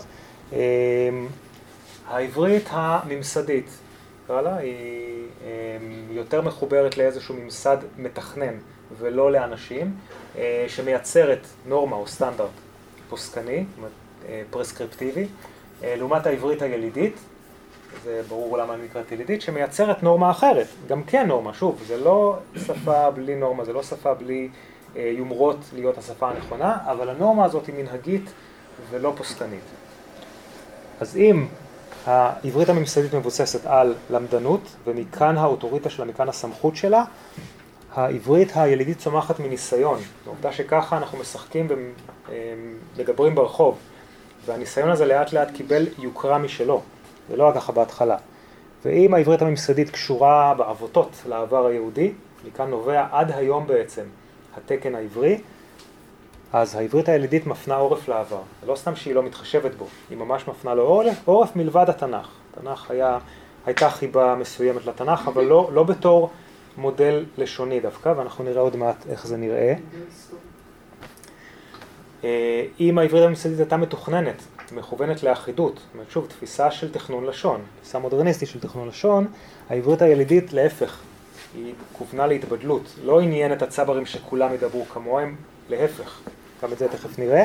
העברית 2.09 2.64
הממסדית, 2.70 3.70
לה, 4.29 4.57
היא 4.57 5.27
יותר 6.11 6.42
מחוברת 6.42 6.99
לאיזשהו 6.99 7.35
ממסד 7.35 7.77
מתכנן 7.99 8.55
ולא 8.99 9.33
לאנשים, 9.33 9.94
שמייצרת 10.68 11.47
נורמה 11.66 11.97
או 11.97 12.07
סטנדרט 12.07 12.51
פוסקני, 13.09 13.64
פרסקריפטיבי, 14.51 15.27
לעומת 15.83 16.27
העברית 16.27 16.62
הילידית, 16.62 17.16
זה 18.05 18.23
ברור 18.29 18.59
למה 18.59 18.75
אני 18.75 18.85
נקראת 18.85 19.12
ילידית, 19.12 19.42
שמייצרת 19.42 20.03
נורמה 20.03 20.31
אחרת, 20.31 20.66
גם 20.88 21.03
כן 21.03 21.27
נורמה, 21.27 21.55
שוב, 21.55 21.83
זה 21.87 21.97
לא 21.97 22.37
שפה 22.66 23.11
בלי 23.11 23.35
נורמה, 23.35 23.64
זה 23.64 23.73
לא 23.73 23.83
שפה 23.83 24.14
בלי 24.14 24.49
יומרות 24.97 25.59
להיות 25.75 25.99
השפה 25.99 26.31
הנכונה, 26.31 26.79
אבל 26.85 27.09
הנורמה 27.09 27.45
הזאת 27.45 27.67
היא 27.67 27.75
מנהגית 27.75 28.31
ולא 28.91 29.13
פוסקנית. 29.17 29.65
אז 31.01 31.17
אם 31.17 31.47
העברית 32.07 32.69
הממסדית 32.69 33.15
מבוססת 33.15 33.67
על 33.67 33.95
למדנות, 34.11 34.61
ומכאן 34.85 35.39
האוטוריטה 35.39 35.91
שלה, 35.91 36.05
מכאן 36.05 36.29
הסמכות 36.29 36.77
שלה, 36.77 37.05
העברית 37.95 38.53
הילידית 38.55 38.99
צומחת 38.99 39.41
מניסיון. 39.41 39.99
העובדה 40.27 40.53
שככה 40.53 40.97
אנחנו 40.97 41.19
משחקים 41.19 41.69
ומדברים 42.29 43.35
ברחוב, 43.35 43.79
והניסיון 44.47 44.91
הזה 44.91 45.07
לאט 45.07 45.33
לאט 45.33 45.51
קיבל 45.51 45.87
יוקרה 45.99 46.39
משלו, 46.39 46.83
לא 47.35 47.45
רק 47.45 47.55
ככה 47.55 47.73
בהתחלה. 47.73 48.17
ואם 48.85 49.15
העברית 49.15 49.43
הממסדית 49.43 49.91
קשורה 49.91 50.55
בעבותות 50.55 51.23
לעבר 51.29 51.67
היהודי, 51.67 52.13
מכאן 52.47 52.71
נובע 52.71 53.07
עד 53.13 53.33
היום 53.33 53.67
בעצם 53.67 54.03
התקן 54.57 54.95
העברי, 54.95 55.40
אז 56.53 56.75
העברית 56.75 57.09
הילידית 57.09 57.47
מפנה 57.47 57.75
עורף 57.75 58.09
לעבר. 58.09 58.40
לא 58.67 58.77
סתם 58.77 58.97
שהיא 58.97 59.14
לא 59.14 59.23
מתחשבת 59.23 59.75
בו, 59.75 59.87
היא 60.11 60.19
ממש 60.19 60.49
מפנה 60.49 60.75
לו 60.75 61.03
עורף 61.25 61.57
מלבד 61.57 61.87
התנ"ך. 61.88 62.29
התנ"ך 62.53 62.90
היה, 62.90 63.19
הייתה 63.67 63.90
חיבה 63.90 64.35
מסוימת 64.35 64.87
לתנ"ך, 64.87 65.29
אבל 65.29 65.45
לא, 65.45 65.71
לא 65.73 65.83
בתור 65.83 66.31
מודל 66.77 67.25
לשוני 67.38 67.81
דווקא, 67.81 68.09
ואנחנו 68.17 68.45
נראה 68.45 68.61
עוד 68.61 68.77
מעט 68.77 69.07
איך 69.09 69.27
זה 69.27 69.37
נראה. 69.37 69.75
אה, 72.25 72.64
אם 72.81 72.99
העברית 72.99 73.23
הממסדית 73.23 73.59
הייתה 73.59 73.77
מתוכננת, 73.77 74.43
מכוונת 74.73 75.23
לאחידות, 75.23 75.75
זאת 75.75 75.95
אומרת 75.95 76.11
שוב, 76.11 76.27
תפיסה 76.27 76.71
של 76.71 76.93
תכנון 76.93 77.25
לשון, 77.27 77.61
תפיסה 77.81 77.99
מודרניסטית 77.99 78.49
של 78.49 78.61
תכנון 78.61 78.88
לשון, 78.88 79.27
העברית 79.69 80.03
הילידית 80.03 80.53
להפך, 80.53 81.01
היא 81.55 81.75
כוונה 81.93 82.27
להתבדלות, 82.27 82.95
לא 83.05 83.21
עניין 83.21 83.53
את 83.53 83.62
הצברים 83.62 84.07
שכולם 84.07 84.55
ידברו 84.55 84.85
כמוהם, 84.85 85.37
להפך, 85.69 86.21
גם 86.62 86.73
את 86.73 86.79
זה 86.79 86.88
תכף 86.88 87.19
נראה. 87.19 87.45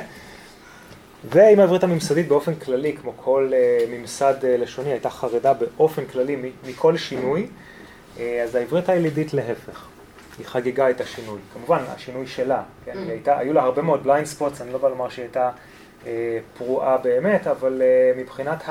ועם 1.30 1.60
העברית 1.60 1.84
הממסדית 1.84 2.28
באופן 2.28 2.56
כללי, 2.56 2.98
כמו 2.98 3.14
כל 3.18 3.52
uh, 3.52 3.90
ממסד 3.90 4.34
uh, 4.42 4.46
לשוני, 4.46 4.92
הייתה 4.92 5.10
חרדה 5.10 5.54
באופן 5.54 6.06
כללי 6.06 6.52
מכל 6.68 6.98
שינוי, 6.98 7.48
אה, 8.16 8.20
אז 8.44 8.56
העברית 8.56 8.90
הילידית 8.90 9.34
להפך. 9.34 9.88
היא 10.38 10.46
חגגה 10.46 10.90
את 10.90 11.02
השינוי. 11.02 11.40
כמובן, 11.54 11.84
השינוי 11.88 12.28
שלה, 12.28 12.64
כן? 12.86 12.98
היא 12.98 13.12
הייתה, 13.12 13.38
היו 13.38 13.54
לה 13.54 13.62
הרבה 13.62 13.82
מאוד 13.82 14.04
blind 14.04 14.28
spots, 14.28 14.62
אני 14.62 14.74
לא 14.74 14.78
בא 14.78 14.90
לומר 14.90 15.10
שהיא 15.10 15.24
הייתה 15.24 15.52
אה, 16.08 16.40
פרועה 16.58 16.98
באמת, 16.98 17.48
אבל 17.48 17.82
אה, 17.82 18.12
מבחינת 18.22 18.64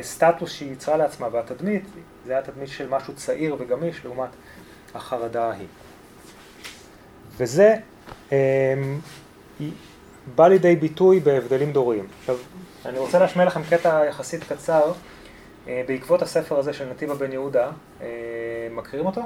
הסטטוס 0.00 0.52
שהיא 0.52 0.72
יצרה 0.72 0.96
לעצמה 0.96 1.28
והתדמית, 1.32 1.84
זה 2.26 2.32
היה 2.32 2.42
תדמית 2.42 2.68
של 2.68 2.88
משהו 2.88 3.14
צעיר 3.14 3.56
וגמיש 3.58 4.04
לעומת 4.04 4.30
החרדה 4.94 5.50
ההיא. 5.50 5.66
וזה 7.36 7.76
אה, 8.32 8.74
בא 10.34 10.48
לידי 10.48 10.76
ביטוי 10.76 11.20
בהבדלים 11.20 11.72
דוריים. 11.72 12.06
עכשיו, 12.20 12.36
אני 12.86 12.98
רוצה 12.98 13.18
להשמיע 13.18 13.46
לכם 13.46 13.62
קטע 13.70 14.04
יחסית 14.08 14.44
קצר 14.44 14.92
אה, 15.68 15.82
בעקבות 15.88 16.22
הספר 16.22 16.58
הזה 16.58 16.72
של 16.72 16.90
נתיבה 16.90 17.14
בן 17.14 17.32
יהודה. 17.32 17.70
אה, 18.02 18.06
מכירים 18.70 19.06
אותו? 19.06 19.22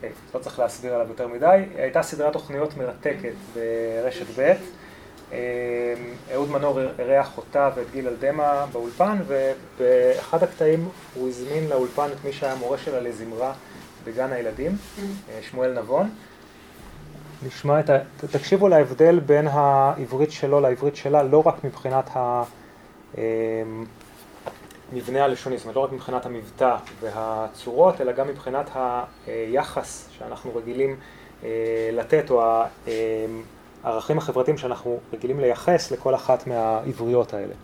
כן. 0.00 0.08
לא 0.34 0.38
צריך 0.38 0.58
להסביר 0.58 0.94
עליו 0.94 1.08
יותר 1.08 1.28
מדי. 1.28 1.64
הייתה 1.76 2.02
סדרת 2.02 2.32
תוכניות 2.32 2.76
מרתקת 2.76 3.32
ברשת 3.54 4.26
ב'. 4.38 4.52
אה, 5.32 5.94
אהוד 6.34 6.50
מנור 6.50 6.80
אירח 6.98 7.36
אותה 7.36 7.70
ואת 7.76 7.86
גיל 7.92 8.08
אלדמה 8.08 8.66
באולפן, 8.72 9.18
ובאחד 9.26 10.42
הקטעים 10.42 10.88
הוא 11.14 11.28
הזמין 11.28 11.68
לאולפן 11.68 12.08
את 12.12 12.24
מי 12.24 12.32
שהיה 12.32 12.54
מורה 12.54 12.78
שלה 12.78 13.00
לזמרה 13.00 13.52
בגן 14.04 14.32
הילדים, 14.32 14.76
אה, 14.98 15.04
שמואל 15.50 15.78
נבון. 15.78 16.10
נשמע 17.46 17.80
את 17.80 17.90
ה... 17.90 17.98
תקשיבו 18.30 18.68
להבדל 18.68 19.20
בין 19.20 19.48
העברית 19.48 20.32
שלו 20.32 20.60
לעברית 20.60 20.96
שלה, 20.96 21.22
לא 21.22 21.42
רק 21.46 21.64
מבחינת 21.64 22.10
המבנה 22.14 22.44
אה, 25.18 25.24
הלשוני, 25.24 25.56
זאת 25.56 25.64
אומרת 25.64 25.76
לא 25.76 25.80
רק 25.80 25.92
מבחינת 25.92 26.26
המבטא 26.26 26.76
והצורות, 27.00 28.00
אלא 28.00 28.12
גם 28.12 28.28
מבחינת 28.28 28.70
היחס 29.26 30.08
שאנחנו 30.18 30.56
רגילים 30.56 30.96
לתת, 31.92 32.30
או 32.30 32.62
הערכים 33.84 34.18
החברתיים 34.18 34.58
שאנחנו 34.58 34.98
רגילים 35.12 35.40
לייחס 35.40 35.92
לכל 35.92 36.14
אחת 36.14 36.46
מהעבריות 36.46 37.34
האלה. 37.34 37.54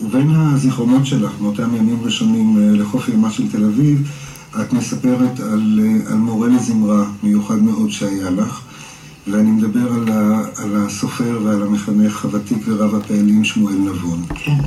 ובין 0.00 0.30
הזיכרונות 0.30 1.06
שלך, 1.06 1.32
מאותם 1.40 1.76
ימים 1.76 2.04
ראשונים 2.04 2.56
אה, 2.58 2.76
לחוף 2.76 3.08
ימה 3.08 3.30
של 3.30 3.50
תל 3.52 3.64
אביב, 3.64 4.10
את 4.60 4.72
מספרת 4.72 5.40
על, 5.40 5.80
אה, 5.82 6.12
על 6.12 6.18
מורה 6.18 6.48
לזמרה 6.48 7.04
מיוחד 7.22 7.58
מאוד 7.62 7.90
שהיה 7.90 8.30
לך, 8.30 8.62
ואני 9.26 9.50
מדבר 9.50 9.92
על, 9.92 10.08
ה, 10.08 10.42
על 10.62 10.86
הסופר 10.86 11.40
ועל 11.44 11.62
המחנך 11.62 12.24
הוותיק 12.24 12.58
ורב 12.66 12.94
הפעלים 12.94 13.44
שמואל 13.44 13.74
נבון. 13.74 14.22
כן. 14.34 14.58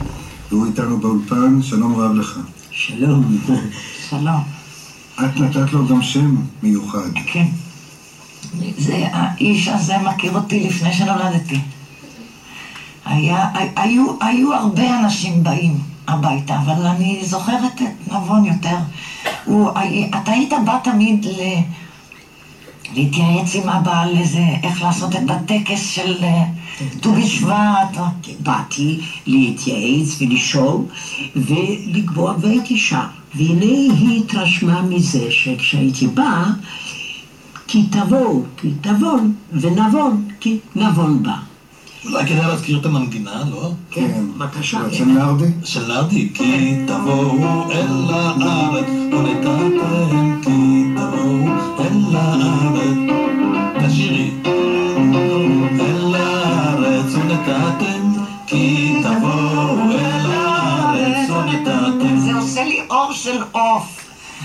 והוא 0.52 0.66
איתנו 0.66 0.98
באולפן, 0.98 1.62
שלום 1.62 1.96
רב 1.96 2.16
לך. 2.16 2.40
שלום, 2.72 3.38
שלום. 4.10 4.42
את 5.16 5.38
נתת 5.38 5.74
לו 5.74 5.88
גם 5.88 6.02
שם 6.02 6.36
מיוחד. 6.64 7.10
כן. 7.26 7.46
זה, 8.78 9.08
האיש 9.12 9.68
הזה 9.68 9.98
מכיר 9.98 10.36
אותי 10.36 10.60
לפני 10.60 10.94
שנולדתי. 10.94 11.60
היה, 13.06 13.50
היו, 13.76 14.06
היו 14.22 14.54
הרבה 14.54 15.00
אנשים 15.00 15.44
באים 15.44 15.78
הביתה, 16.08 16.56
אבל 16.66 16.86
אני 16.86 17.20
זוכרת 17.24 17.82
את 17.82 18.12
נבון 18.14 18.46
יותר. 18.46 18.78
הוא, 19.46 19.72
אתה 20.22 20.32
היית 20.32 20.54
בא 20.66 20.78
תמיד 20.84 21.26
ל... 21.26 21.42
להתייעץ 22.94 23.56
עם 23.56 23.70
אבא 23.70 24.02
על 24.02 24.18
איזה, 24.18 24.46
איך 24.64 24.82
לעשות 24.82 25.16
את 25.16 25.30
הטקס 25.30 25.90
של 25.90 26.24
אה, 26.24 26.44
ט"ו 27.02 27.12
בשבט. 27.12 27.98
באתי 28.40 29.00
להתייעץ 29.28 30.22
ולשאול 30.22 30.82
ולקבוע 31.36 32.36
והייתי 32.40 32.78
שם. 32.78 33.06
והנה 33.36 33.66
היא 33.66 34.24
התרשמה 34.24 34.82
מזה 34.82 35.32
שכשהייתי 35.32 36.08
באה 36.08 36.46
כי 37.68 37.84
תבואו, 37.84 38.44
כי 38.58 38.72
תבון, 38.82 39.34
ונבון, 39.54 40.28
כי 40.40 40.60
נבון 40.76 41.24
בה. 41.24 41.36
אולי 42.06 42.26
כדאי 42.26 42.48
להזכיר 42.48 42.80
את 42.80 42.86
המנגינה, 42.86 43.44
לא? 43.52 43.72
כן, 43.92 44.22
בבקשה. 44.38 44.80
של 44.92 45.06
נרדי? 45.06 45.52
של 45.64 45.88
נרדי. 45.88 46.30
כי 46.34 46.76
תבואו 46.88 47.72
אל 47.72 48.14
הארץ 48.14 48.88
ונתתם, 48.90 50.42
כי 50.42 50.84
תבואו 50.96 51.48
אל 51.80 52.16
הארץ. 52.16 52.98
תשאירי. 53.88 54.55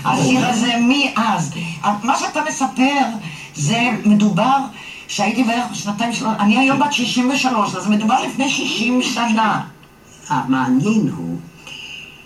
השיר 0.05 0.47
הזה 0.47 0.73
מאז. 0.87 1.53
מה 2.03 2.17
שאתה 2.19 2.39
מספר, 2.49 3.05
זה 3.55 3.89
מדובר 4.05 4.57
שהייתי 5.07 5.43
בערך 5.43 5.71
בשנתיים 5.71 6.13
שלוש, 6.13 6.33
אני 6.39 6.57
היום 6.57 6.79
בת 6.79 6.93
63, 6.93 7.75
אז 7.75 7.87
מדובר 7.87 8.23
לפני 8.27 8.49
60 8.49 9.01
שנה. 9.01 9.61
המעניין 10.29 11.09
הוא 11.15 11.37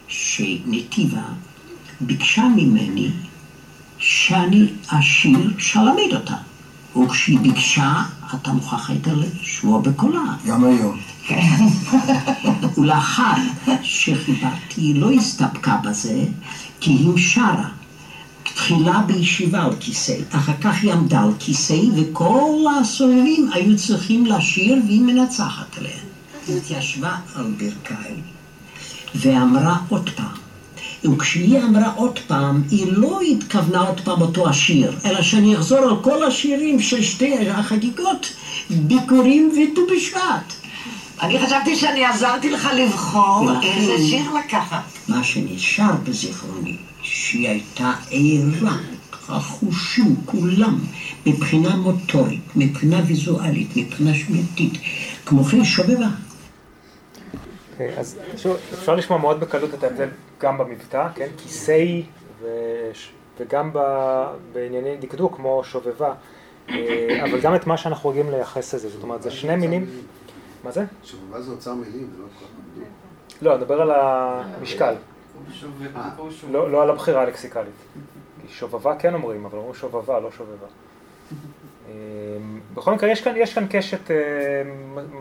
שנתיבה 0.08 1.22
ביקשה 2.02 2.44
ממני 2.56 3.10
שאני 3.98 4.68
אשיר 4.88 5.54
שלמד 5.58 6.14
אותה. 6.14 6.36
וכשהיא 6.98 7.40
ביקשה, 7.40 7.94
אתה 8.36 8.52
מוכרח 8.52 8.90
היית 8.90 9.08
לשמוע 9.08 9.82
בקולה. 9.82 10.24
גם 10.48 10.64
היום. 10.64 10.98
כן. 11.28 11.66
ולאחר 12.78 13.34
שחיברתי, 13.84 14.82
היא 14.82 15.02
לא 15.02 15.12
הסתפקה 15.12 15.78
בזה, 15.84 16.26
כי 16.80 16.92
היא 16.92 17.18
שרה. 17.18 17.70
תחילה 18.44 19.02
בישיבה 19.08 19.64
על 19.64 19.76
כיסא, 19.80 20.16
אחר 20.32 20.54
כך 20.62 20.84
היא 20.84 20.94
עמדה 20.94 21.22
על 21.22 21.32
כיסא, 21.40 21.78
וכל 21.96 22.66
הסובבים 22.80 23.50
היו 23.54 23.78
צריכים 23.78 24.26
לשיר, 24.26 24.78
והיא 24.88 25.02
מנצחת 25.02 25.78
עליהם. 25.78 26.06
היא 26.48 26.58
התיישבה 26.58 27.16
על 27.36 27.54
ברכיים, 27.58 28.22
ואמרה 29.16 29.78
עוד 29.90 30.10
פעם. 30.16 30.36
וכשהיא 31.14 31.60
אמרה 31.60 31.92
עוד 31.96 32.20
פעם, 32.28 32.64
היא 32.72 32.86
לא 32.88 33.22
התכוונה 33.22 33.80
עוד 33.80 34.02
פעם 34.02 34.22
אותו 34.22 34.50
השיר, 34.50 34.92
אלא 35.06 35.22
שאני 35.22 35.56
אחזור 35.56 35.78
על 35.78 35.96
כל 36.02 36.24
השירים 36.24 36.80
של 36.80 37.04
שתי 37.04 37.50
החגיגות, 37.50 38.34
ביקורים 38.70 39.52
וט"ו 39.52 39.82
בשבט. 39.96 40.65
אני 41.22 41.40
חשבתי 41.40 41.76
שאני 41.76 42.06
עזרתי 42.06 42.50
לך 42.50 42.70
לבחור 42.78 43.50
איזה 43.64 43.98
שיר 43.98 44.34
לקחת. 44.34 44.84
מה 45.08 45.24
שנשאר 45.24 45.92
בזיכרוני, 46.04 46.78
שהיא 47.02 47.50
הייתה 47.50 47.94
ערה, 48.12 48.78
החושים 49.30 50.16
כולם, 50.26 50.80
מבחינה 51.26 51.76
מוטורית, 51.76 52.42
מבחינה 52.56 53.02
ויזואלית, 53.08 53.70
מבחינה 53.76 54.14
שמיעתית, 54.14 54.74
כמו 55.26 55.44
כן 55.44 55.64
שובבה. 55.64 56.08
אוקיי, 57.72 57.98
אז 57.98 58.18
שוב, 58.38 58.58
אפשר 58.74 58.96
לשמוע 58.96 59.20
מאוד 59.20 59.40
בקלות 59.40 59.74
את 59.74 59.84
ההבדל 59.84 60.10
גם 60.42 60.58
במבטא, 60.58 61.08
כן? 61.16 61.28
כיסאי 61.38 62.04
וגם 63.40 63.72
בענייני 64.54 64.98
דקדוק 65.00 65.36
כמו 65.36 65.62
שובבה, 65.64 66.14
אה, 66.70 67.24
אבל 67.24 67.40
גם 67.42 67.56
את 67.56 67.68
מה 67.68 67.78
שאנחנו 67.78 68.10
רגילים 68.10 68.32
לייחס 68.32 68.74
לזה, 68.74 68.90
זאת 68.90 69.04
אומרת, 69.04 69.24
זה 69.24 69.32
שני 69.32 69.56
מינים. 69.56 69.86
מה 70.66 70.72
זה? 70.72 70.84
שובבה 71.04 71.42
זה 71.42 71.52
אוצר 71.52 71.74
מילים, 71.74 72.10
זה 72.16 72.22
לא 72.22 72.28
כל 72.40 72.46
מילים. 72.74 72.92
לא, 73.42 73.52
אני 73.52 73.62
מדבר 73.62 73.82
על 73.82 73.92
המשקל. 73.92 74.96
לא, 76.52 76.72
לא 76.72 76.84
על 76.84 76.90
הבחירה 76.90 77.22
הלקסיקלית. 77.22 77.74
כי 78.42 78.54
שובבה 78.54 78.96
כן 78.96 79.14
אומרים, 79.14 79.46
אבל 79.46 79.58
אומרים 79.58 79.76
שובבה, 79.76 80.20
לא 80.20 80.32
שובבה. 80.32 80.68
אה, 81.88 81.94
בכל 82.74 82.94
מקרה, 82.94 83.10
יש 83.10 83.22
כאן, 83.22 83.34
יש 83.38 83.54
כאן 83.54 83.66
קשת 83.70 84.12
אה, 84.12 84.16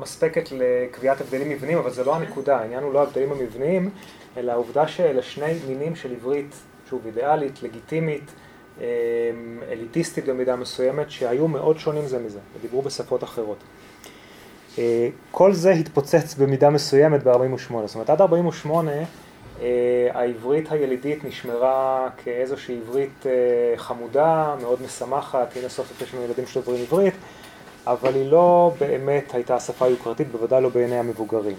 מספקת 0.01 0.49
לקביעת 0.53 1.21
הבדלים 1.21 1.49
מבניים, 1.49 1.79
אבל 1.79 1.91
זה 1.91 2.05
לא 2.05 2.17
הנקודה, 2.17 2.59
העניין 2.59 2.83
הוא 2.83 2.93
לא 2.93 3.03
הבדלים 3.03 3.33
המבניים, 3.33 3.91
אלא 4.37 4.53
העובדה 4.53 4.89
שאלה 4.89 5.23
שני 5.23 5.55
מינים 5.69 5.97
של 5.97 6.13
עברית, 6.13 6.55
שוב, 6.91 7.07
אידיאלית, 7.07 7.63
לגיטימית, 7.63 8.31
אה, 8.81 8.87
אליטיסטית 9.73 10.29
במידה 10.29 10.57
מסוימת, 10.57 11.11
שהיו 11.11 11.49
מאוד 11.49 11.79
שונים 11.79 12.07
זה 12.07 12.19
מזה, 12.19 12.41
ודיברו 12.59 12.83
בשפות 12.83 13.25
אחרות. 13.25 13.59
אה, 14.79 15.09
כל 15.31 15.53
זה 15.53 15.71
התפוצץ 15.71 16.35
במידה 16.39 16.71
מסוימת 16.71 17.23
ב-48, 17.23 17.73
זאת 17.87 17.95
אומרת 17.95 18.11
עד 18.11 18.21
48 18.21 18.93
העברית 20.11 20.73
הילידית 20.73 21.25
נשמרה 21.25 22.09
כאיזושהי 22.25 22.79
עברית 22.87 23.27
חמודה, 23.77 24.55
מאוד 24.63 24.83
משמחת, 24.85 25.57
הנה 25.57 25.69
סוף 25.69 25.89
סוף 25.89 26.03
יש 26.03 26.15
לנו 26.15 26.25
ילדים 26.25 26.47
שדוברים 26.47 26.83
עברית, 26.83 27.15
אבל 27.87 28.15
היא 28.15 28.31
לא 28.31 28.73
באמת 28.81 29.35
הייתה 29.35 29.61
שפה 29.61 29.89
יוקרתית, 29.89 30.33
בוודאי 30.33 30.63
לא 30.63 30.69
בעיני 30.69 30.99
המבוגרים. 30.99 31.57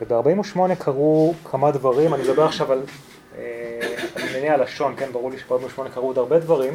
וב-48 0.00 0.74
קרו 0.78 1.34
כמה 1.50 1.70
דברים, 1.70 2.14
אני 2.14 2.22
מדבר 2.22 2.44
עכשיו 2.44 2.72
על 2.72 2.82
ענייני 4.16 4.48
הלשון, 4.48 4.94
כן, 4.96 5.08
ברור 5.12 5.30
לי 5.30 5.38
שב-48 5.38 5.88
קרו 5.94 6.06
עוד 6.06 6.18
הרבה 6.18 6.38
דברים. 6.38 6.72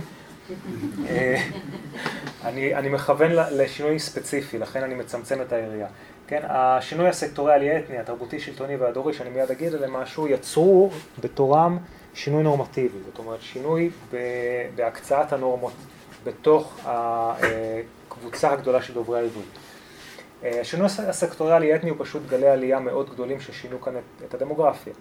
אני, 2.45 2.75
אני 2.75 2.89
מכוון 2.89 3.31
לשינוי 3.31 3.99
ספציפי, 3.99 4.57
לכן 4.57 4.83
אני 4.83 4.95
מצמצם 4.95 5.41
את 5.41 5.53
היריעה. 5.53 5.89
כן, 6.27 6.41
השינוי 6.43 7.07
הסקטוריאלי 7.07 7.77
אתני, 7.79 7.97
התרבותי, 7.97 8.39
שלטוני 8.39 8.75
והדורי, 8.75 9.13
שאני 9.13 9.29
מיד 9.29 9.51
אגיד 9.51 9.75
עליהם 9.75 9.93
משהו, 9.93 10.27
יצרו 10.27 10.91
בתורם 11.19 11.77
שינוי 12.13 12.43
נורמטיבי, 12.43 12.97
זאת 13.05 13.19
אומרת 13.19 13.41
שינוי 13.41 13.89
בהקצאת 14.75 15.33
הנורמות 15.33 15.73
בתוך 16.23 16.79
הקבוצה 16.83 18.51
הגדולה 18.51 18.81
של 18.81 18.93
דוברי 18.93 19.19
העברית. 19.19 19.57
השינוי 20.43 20.87
הסקטוריאלי 21.07 21.75
אתני 21.75 21.89
הוא 21.89 21.97
פשוט 21.99 22.21
גלי 22.29 22.47
עלייה 22.47 22.79
מאוד 22.79 23.09
גדולים 23.09 23.39
ששינו 23.39 23.81
כאן 23.81 23.93
את, 23.97 24.23
את 24.25 24.33
הדמוגרפיה. 24.33 24.93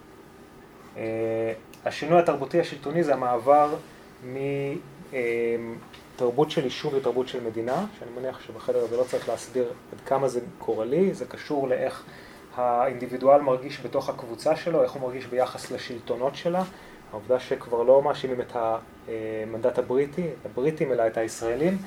השינוי 1.85 2.19
התרבותי 2.19 2.61
השלטוני 2.61 3.05
זה 3.05 3.15
המעבר 3.15 3.75
מ... 4.25 4.37
תרבות 6.17 6.51
של 6.51 6.65
יישוב 6.65 6.95
ותרבות 6.95 7.29
של 7.29 7.45
מדינה, 7.45 7.87
שאני 7.99 8.11
מניח 8.21 8.41
שבחדר 8.41 8.79
הזה 8.85 8.97
לא 8.97 9.05
צריך 9.05 9.29
להסביר 9.29 9.73
עד 9.93 10.01
כמה 10.07 10.29
זה 10.29 10.41
קורה 10.59 10.85
לי, 10.85 11.15
זה 11.15 11.25
קשור 11.25 11.69
לאיך 11.69 12.05
האינדיבידואל 12.57 13.41
מרגיש 13.41 13.81
בתוך 13.85 14.09
הקבוצה 14.09 14.57
שלו, 14.57 14.83
איך 14.83 14.93
הוא 14.93 15.03
מרגיש 15.03 15.27
ביחס 15.27 15.71
לשלטונות 15.71 16.37
שלה, 16.37 16.63
העובדה 17.11 17.41
שכבר 17.41 17.83
לא 17.83 18.03
מאשימים 18.03 18.41
את 18.41 18.57
המנדט 18.57 19.79
הבריטי, 19.79 20.27
הבריטים, 20.45 20.93
אלא 20.93 21.07
את 21.07 21.17
הישראלים. 21.17 21.79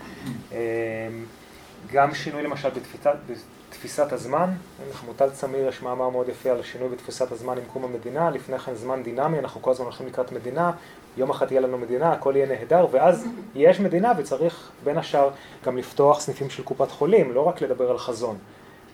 גם 1.92 2.14
שינוי 2.14 2.44
למשל 2.44 2.70
בתפיסת, 2.70 3.16
בתפיסת 3.80 4.14
הזמן, 4.14 4.50
לחמוטל 4.90 5.30
צמיר 5.30 5.68
יש 5.68 5.82
מאמר 5.82 6.10
מאוד 6.10 6.30
יפה 6.30 6.50
על 6.50 6.60
השינוי 6.60 6.90
בתפיסת 6.90 7.32
הזמן 7.32 7.58
עם 7.58 7.64
קום 7.74 7.84
המדינה, 7.84 8.30
לפני 8.30 8.60
כן 8.60 8.76
זמן 8.76 9.04
דינמי, 9.04 9.40
אנחנו 9.40 9.62
כל 9.62 9.72
הזמן 9.72 9.86
הולכים 9.86 10.08
לקראת 10.08 10.32
מדינה, 10.32 10.72
יום 11.18 11.30
אחד 11.30 11.46
תהיה 11.46 11.62
לנו 11.62 11.78
מדינה, 11.78 12.12
הכל 12.12 12.34
יהיה 12.36 12.46
נהדר, 12.46 12.88
ואז 12.92 13.28
יש 13.56 13.80
מדינה 13.80 14.12
וצריך 14.18 14.72
בין 14.84 14.98
השאר 14.98 15.30
גם 15.66 15.78
לפתוח 15.78 16.20
סניפים 16.20 16.50
של 16.50 16.64
קופת 16.64 16.92
חולים, 16.92 17.34
לא 17.34 17.42
רק 17.42 17.62
לדבר 17.62 17.92
על 17.92 17.98
חזון. 17.98 18.38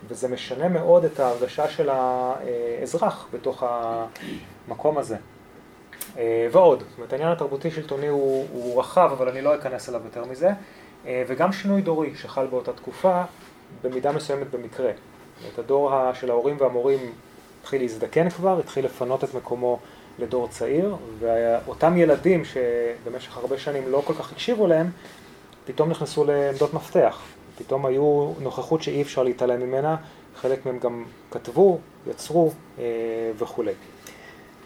וזה 0.08 0.28
משנה 0.28 0.68
מאוד 0.68 1.04
את 1.04 1.20
ההרגשה 1.20 1.68
של 1.68 1.90
האזרח 1.90 3.28
בתוך 3.32 3.64
המקום 4.68 4.98
הזה. 4.98 5.16
ועוד, 6.52 6.82
זאת 6.88 6.96
אומרת 6.98 7.12
העניין 7.12 7.32
התרבותי-שלטוני 7.32 8.08
הוא, 8.08 8.46
הוא 8.52 8.80
רחב, 8.80 9.10
אבל 9.12 9.28
אני 9.28 9.42
לא 9.42 9.54
אכנס 9.54 9.88
אליו 9.88 10.00
יותר 10.04 10.24
מזה. 10.24 10.50
וגם 11.04 11.52
שינוי 11.52 11.82
דורי 11.82 12.14
שחל 12.14 12.46
באותה 12.46 12.72
תקופה, 12.72 13.22
במידה 13.82 14.12
מסוימת 14.12 14.50
במקרה. 14.50 14.90
את 15.54 15.58
הדור 15.58 15.92
של 16.14 16.30
ההורים 16.30 16.56
והמורים 16.60 16.98
התחיל 17.60 17.82
להזדקן 17.82 18.30
כבר, 18.30 18.58
התחיל 18.58 18.84
לפנות 18.84 19.24
את 19.24 19.34
מקומו 19.34 19.78
לדור 20.18 20.48
צעיר, 20.48 20.96
ואותם 21.18 21.96
ילדים 21.96 22.42
שבמשך 22.44 23.36
הרבה 23.36 23.58
שנים 23.58 23.88
לא 23.88 24.02
כל 24.06 24.14
כך 24.14 24.32
הקשיבו 24.32 24.66
להם, 24.66 24.90
פתאום 25.64 25.90
נכנסו 25.90 26.24
לעמדות 26.24 26.74
מפתח. 26.74 27.22
פתאום 27.58 27.86
היו 27.86 28.32
נוכחות 28.40 28.82
שאי 28.82 29.02
אפשר 29.02 29.22
להתעלם 29.22 29.60
ממנה, 29.60 29.96
חלק 30.36 30.66
מהם 30.66 30.78
גם 30.78 31.04
כתבו, 31.30 31.78
יצרו 32.10 32.52
וכולי. 33.38 33.72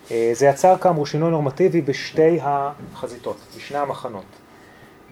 זה 0.08 0.46
יצר 0.46 0.78
כאמור 0.78 1.06
שינוי 1.06 1.30
נורמטיבי 1.30 1.80
בשתי 1.80 2.38
החזיתות, 2.42 3.36
בשני 3.56 3.78
המחנות. 3.78 4.24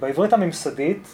בעברית 0.00 0.32
הממסדית 0.32 1.08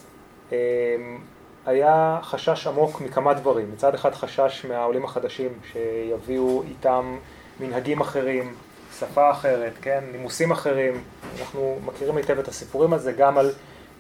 היה 1.66 2.18
חשש 2.22 2.66
עמוק 2.66 3.00
מכמה 3.00 3.35
דברים. 3.35 3.72
מצד 3.72 3.94
אחד 3.94 4.14
חשש 4.14 4.66
מהעולים 4.68 5.05
החדשים 5.05 5.48
שיביאו 5.72 6.62
איתם 6.68 7.16
מנהגים 7.61 8.00
אחרים, 8.00 8.55
שפה 8.98 9.31
אחרת, 9.31 9.72
כן, 9.83 10.05
נימוסים 10.12 10.50
אחרים. 10.50 11.03
אנחנו 11.40 11.79
מכירים 11.85 12.16
היטב 12.16 12.38
את 12.38 12.48
הסיפורים 12.48 12.92
הזה 12.92 13.12
גם 13.12 13.38
על 13.38 13.53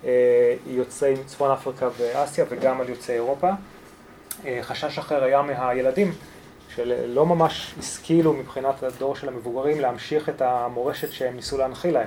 אה, 0.04 0.54
יוצאי 0.66 1.14
צפון 1.26 1.50
אפריקה 1.50 1.88
ואסיה 1.98 2.44
וגם 2.48 2.80
על 2.80 2.88
יוצאי 2.88 3.14
אירופה. 3.14 3.50
אה, 4.46 4.58
חשש 4.62 4.98
אחר 4.98 5.24
היה 5.24 5.42
מהילדים 5.42 6.12
שלא 6.74 7.26
ממש 7.26 7.74
השכילו 7.78 8.32
מבחינת 8.32 8.82
הדור 8.82 9.16
של 9.16 9.28
המבוגרים 9.28 9.80
להמשיך 9.80 10.28
את 10.28 10.42
המורשת 10.42 11.12
שהם 11.12 11.36
ניסו 11.36 11.58
להנחיל 11.58 11.94
להם. 11.94 12.06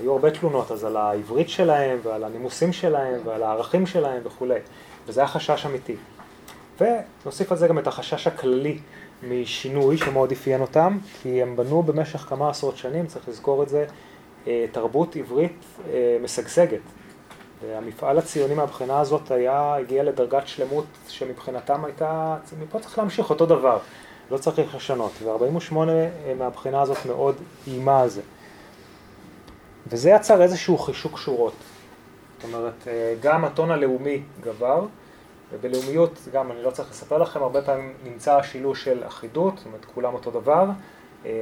היו 0.00 0.12
הרבה 0.12 0.30
תלונות 0.30 0.70
אז 0.70 0.84
על 0.84 0.96
העברית 0.96 1.48
שלהם 1.48 1.98
ועל 2.02 2.24
הנימוסים 2.24 2.72
שלהם 2.72 3.20
ועל 3.24 3.42
הערכים 3.42 3.86
שלהם 3.86 4.20
וכולי, 4.24 4.58
וזה 5.06 5.20
היה 5.20 5.28
חשש 5.28 5.66
אמיתי. 5.66 5.96
ונוסיף 6.80 7.52
על 7.52 7.58
זה 7.58 7.68
גם 7.68 7.78
את 7.78 7.86
החשש 7.86 8.26
הכללי 8.26 8.78
משינוי 9.28 9.98
שמאוד 9.98 10.32
אפיין 10.32 10.60
אותם, 10.60 10.98
כי 11.22 11.42
הם 11.42 11.56
בנו 11.56 11.82
במשך 11.82 12.18
כמה 12.18 12.50
עשרות 12.50 12.76
שנים, 12.76 13.06
צריך 13.06 13.28
לזכור 13.28 13.62
את 13.62 13.68
זה, 13.68 13.84
תרבות 14.72 15.16
עברית 15.16 15.64
משגשגת. 16.22 16.80
והמפעל 17.62 18.18
הציוני 18.18 18.54
מהבחינה 18.54 19.00
הזאת 19.00 19.30
היה, 19.30 19.74
הגיע 19.74 20.02
לדרגת 20.02 20.48
שלמות 20.48 20.84
שמבחינתם 21.08 21.84
הייתה, 21.84 22.36
מפה 22.62 22.78
צריך 22.78 22.98
להמשיך 22.98 23.30
אותו 23.30 23.46
דבר, 23.46 23.78
לא 24.30 24.38
צריך 24.38 24.74
לשנות. 24.74 25.12
ו-48 25.22 25.74
מהבחינה 26.38 26.82
הזאת 26.82 27.06
מאוד 27.06 27.34
איימה 27.66 28.02
על 28.02 28.08
זה. 28.08 28.20
וזה 29.86 30.10
יצר 30.10 30.42
איזשהו 30.42 30.78
חישוק 30.78 31.18
שורות. 31.18 31.54
זאת 32.36 32.44
אומרת, 32.44 32.88
גם 33.20 33.44
הטון 33.44 33.70
הלאומי 33.70 34.22
גבר, 34.40 34.86
ובלאומיות, 35.52 36.18
גם 36.32 36.52
אני 36.52 36.62
לא 36.62 36.70
צריך 36.70 36.90
לספר 36.90 37.18
לכם, 37.18 37.42
הרבה 37.42 37.62
פעמים 37.62 37.92
נמצא 38.04 38.36
השילוש 38.36 38.84
של 38.84 39.02
אחידות, 39.06 39.56
זאת 39.56 39.66
אומרת, 39.66 39.84
כולם 39.94 40.14
אותו 40.14 40.30
דבר, 40.30 40.66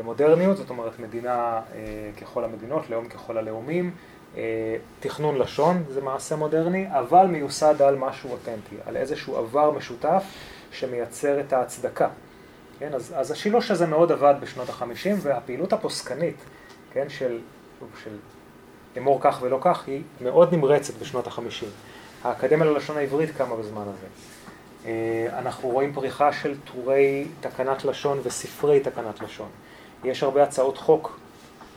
מודרניות, 0.04 0.56
זאת 0.56 0.70
אומרת, 0.70 0.98
מדינה 0.98 1.60
ככל 2.20 2.44
המדינות, 2.44 2.90
לאום 2.90 3.08
ככל 3.08 3.38
הלאומים, 3.38 3.94
תכנון 5.00 5.38
לשון, 5.38 5.84
זה 5.88 6.00
מעשה 6.00 6.36
מודרני, 6.36 6.86
אבל 6.90 7.26
מיוסד 7.26 7.82
על 7.82 7.96
משהו 7.96 8.30
אותנטי, 8.30 8.76
על 8.86 8.96
איזשהו 8.96 9.36
עבר 9.36 9.70
משותף 9.70 10.24
שמייצר 10.72 11.40
את 11.40 11.52
ההצדקה. 11.52 12.08
כן, 12.78 12.94
אז, 12.94 13.14
אז 13.16 13.30
השילוש 13.30 13.70
הזה 13.70 13.86
מאוד 13.86 14.12
עבד 14.12 14.34
בשנות 14.40 14.68
החמישים, 14.68 15.16
והפעילות 15.20 15.72
הפוסקנית, 15.72 16.36
כן, 16.92 17.08
של, 17.08 17.38
של 18.02 18.16
אמור 18.98 19.18
כך 19.20 19.38
ולא 19.42 19.58
כך, 19.60 19.86
היא 19.86 20.02
מאוד 20.20 20.54
נמרצת 20.54 20.94
בשנות 20.94 21.26
החמישים. 21.26 21.68
האקדמיה 22.24 22.64
ללשון 22.64 22.96
העברית 22.96 23.30
קמה 23.36 23.56
בזמן 23.56 23.82
הזה. 23.82 24.06
אנחנו 25.38 25.68
רואים 25.68 25.92
פריחה 25.94 26.32
של 26.32 26.54
טורי 26.64 27.26
תקנת 27.40 27.84
לשון 27.84 28.20
וספרי 28.22 28.80
תקנת 28.80 29.20
לשון. 29.20 29.48
יש 30.04 30.22
הרבה 30.22 30.42
הצעות 30.42 30.78
חוק 30.78 31.18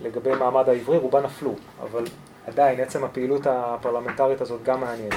לגבי 0.04 0.36
מעמד 0.36 0.70
העברי, 0.70 0.98
רובן 0.98 1.24
נפלו, 1.24 1.56
אבל 1.82 2.04
עדיין 2.48 2.80
עצם 2.80 3.04
הפעילות 3.04 3.48
הפרלמנטרית 3.48 4.42
הזאת 4.42 4.64
גם 4.64 4.82
מעניינת. 4.82 5.16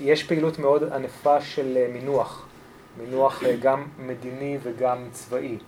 יש 0.00 0.24
פעילות 0.24 0.58
מאוד 0.58 0.92
ענפה 0.92 1.40
של 1.40 1.78
מינוח, 1.92 2.46
מינוח 2.98 3.42
גם 3.60 3.84
מדיני 3.98 4.58
וגם 4.62 4.98
צבאי. 5.12 5.58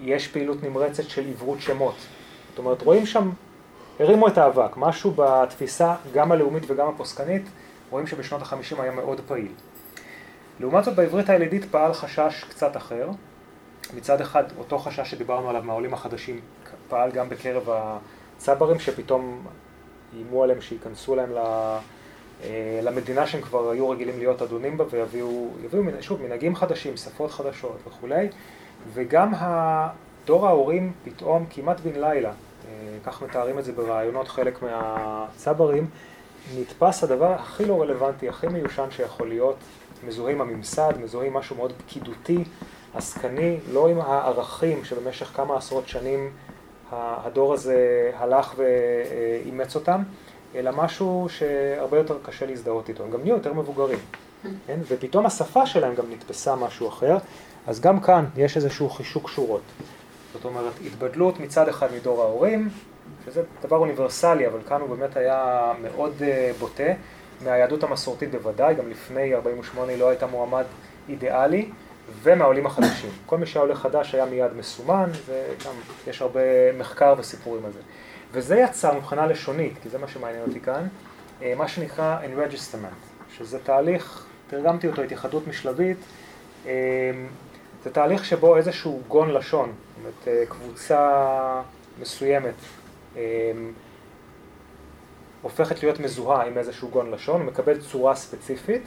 יש 0.00 0.28
פעילות 0.28 0.62
נמרצת 0.62 1.08
של 1.08 1.28
עברות 1.28 1.60
שמות. 1.60 1.94
זאת 2.52 2.58
אומרת, 2.58 2.82
רואים 2.82 3.06
שם, 3.06 3.30
הרימו 4.00 4.28
את 4.28 4.38
האבק, 4.38 4.76
משהו 4.76 5.12
בתפיסה, 5.16 5.94
גם 6.14 6.32
הלאומית 6.32 6.62
וגם 6.66 6.88
הפוסקנית, 6.88 7.42
רואים 7.90 8.06
שבשנות 8.06 8.42
החמישים 8.42 8.80
היה 8.80 8.92
מאוד 8.92 9.20
פעיל. 9.26 9.52
לעומת 10.60 10.84
זאת, 10.84 10.96
בעברית 10.96 11.28
הילידית 11.28 11.64
פעל 11.70 11.92
חשש 11.92 12.44
קצת 12.48 12.76
אחר. 12.76 13.08
מצד 13.96 14.20
אחד, 14.20 14.44
אותו 14.58 14.78
חשש 14.78 15.10
שדיברנו 15.10 15.50
עליו 15.50 15.62
מהעולים 15.62 15.94
החדשים, 15.94 16.40
פעל 16.88 17.10
גם 17.10 17.28
בקרב 17.28 17.68
הצברים 18.36 18.78
שפתאום 18.78 19.46
איימו 20.14 20.42
עליהם 20.42 20.60
שייכנסו 20.60 21.16
להם 21.16 21.30
למדינה 22.82 23.26
שהם 23.26 23.42
כבר 23.42 23.70
היו 23.70 23.90
רגילים 23.90 24.18
להיות 24.18 24.42
אדונים 24.42 24.78
בה 24.78 24.84
ויביאו, 24.90 25.48
יביאו, 25.64 25.82
שוב, 26.00 26.22
מנהגים 26.22 26.56
חדשים, 26.56 26.96
שפות 26.96 27.30
חדשות 27.30 27.78
וכולי. 27.86 28.28
וגם 28.92 29.32
דור 30.26 30.46
ההורים 30.46 30.92
פתאום 31.04 31.46
כמעט 31.50 31.80
בן 31.80 32.00
לילה, 32.00 32.32
כך 33.04 33.22
מתארים 33.22 33.58
את 33.58 33.64
זה 33.64 33.72
ברעיונות 33.72 34.28
חלק 34.28 34.62
מהצברים, 34.62 35.86
נתפס 36.58 37.04
הדבר 37.04 37.32
הכי 37.32 37.64
לא 37.64 37.82
רלוונטי, 37.82 38.28
הכי 38.28 38.46
מיושן 38.46 38.90
שיכול 38.90 39.28
להיות, 39.28 39.56
מזוהה 40.06 40.32
עם 40.32 40.40
הממסד, 40.40 40.92
מזוהה 41.02 41.26
עם 41.26 41.34
משהו 41.34 41.56
מאוד 41.56 41.72
פקידותי, 41.72 42.44
עסקני, 42.94 43.58
לא 43.72 43.88
עם 43.88 44.00
הערכים 44.00 44.84
שבמשך 44.84 45.26
כמה 45.36 45.56
עשרות 45.56 45.88
שנים 45.88 46.32
הדור 46.90 47.54
הזה 47.54 48.10
הלך 48.16 48.54
ואימץ 48.56 49.74
אותם, 49.74 50.02
אלא 50.54 50.70
משהו 50.70 51.26
שהרבה 51.28 51.98
יותר 51.98 52.16
קשה 52.22 52.46
להזדהות 52.46 52.88
איתו. 52.88 53.04
הם 53.04 53.10
גם 53.10 53.20
נהיו 53.22 53.34
יותר 53.34 53.52
מבוגרים, 53.52 53.98
כן? 54.66 54.80
ופתאום 54.88 55.26
השפה 55.26 55.66
שלהם 55.66 55.94
גם 55.94 56.04
נתפסה 56.10 56.56
משהו 56.56 56.88
אחר, 56.88 57.16
אז 57.66 57.80
גם 57.80 58.00
כאן 58.00 58.24
יש 58.36 58.56
איזשהו 58.56 58.90
חישוק 58.90 59.28
שורות. 59.28 59.62
זאת 60.32 60.44
אומרת, 60.44 60.72
התבדלות 60.86 61.40
מצד 61.40 61.68
אחד 61.68 61.88
מדור 61.94 62.22
ההורים, 62.22 62.68
שזה 63.24 63.42
דבר 63.62 63.76
אוניברסלי, 63.76 64.46
אבל 64.46 64.58
כאן 64.68 64.80
הוא 64.80 64.96
באמת 64.96 65.16
היה 65.16 65.72
מאוד 65.82 66.12
uh, 66.18 66.58
בוטה, 66.58 66.92
מהיהדות 67.44 67.82
המסורתית 67.82 68.30
בוודאי, 68.30 68.74
גם 68.74 68.90
לפני 68.90 69.34
48' 69.34 69.92
היא 69.92 70.00
לא 70.00 70.08
הייתה 70.08 70.26
מועמד 70.26 70.64
אידיאלי, 71.08 71.70
ומהעולים 72.22 72.66
החדשים. 72.66 73.10
כל 73.26 73.38
מי 73.38 73.46
שהיה 73.46 73.62
עולה 73.62 73.74
חדש 73.74 74.14
היה 74.14 74.24
מיד 74.24 74.52
מסומן, 74.56 75.10
וגם 75.26 75.72
יש 76.06 76.22
הרבה 76.22 76.40
מחקר 76.78 77.14
וסיפורים 77.18 77.64
על 77.64 77.72
זה. 77.72 77.78
וזה 78.32 78.56
יצר 78.56 78.94
מבחינה 78.94 79.26
לשונית, 79.26 79.72
כי 79.82 79.88
זה 79.88 79.98
מה 79.98 80.08
שמעניין 80.08 80.42
אותי 80.48 80.60
כאן, 80.60 80.86
אה, 81.42 81.52
מה 81.56 81.68
שנקרא 81.68 82.18
Enregisterment, 82.20 83.32
שזה 83.36 83.58
תהליך, 83.58 84.26
תרגמתי 84.46 84.86
אותו, 84.86 85.02
התייחדות 85.02 85.48
משלבית, 85.48 85.96
אה, 86.66 86.72
זה 87.84 87.90
תהליך 87.90 88.24
שבו 88.24 88.56
איזשהו 88.56 89.02
גון 89.08 89.30
לשון, 89.30 89.72
אומרת 90.02 90.28
אה, 90.28 90.46
קבוצה 90.48 91.62
מסוימת, 92.00 92.54
הופכת 95.42 95.82
להיות 95.82 96.00
מזוהה 96.00 96.46
עם 96.46 96.58
איזשהו 96.58 96.88
גון 96.88 97.10
לשון, 97.10 97.40
הוא 97.40 97.46
מקבל 97.46 97.80
צורה 97.80 98.14
ספציפית, 98.14 98.82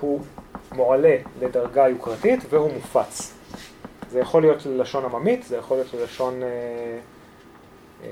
הוא 0.00 0.20
מועלה 0.72 1.16
לדרגה 1.40 1.88
יוקרתית 1.88 2.40
והוא 2.50 2.72
מופץ. 2.72 3.34
זה 4.10 4.20
יכול 4.20 4.42
להיות 4.42 4.66
ללשון 4.66 5.04
עממית, 5.04 5.42
זה 5.42 5.56
יכול 5.56 5.76
להיות 5.76 5.94
ללשון 5.94 6.42
אה, 6.42 6.48
אה, 8.04 8.08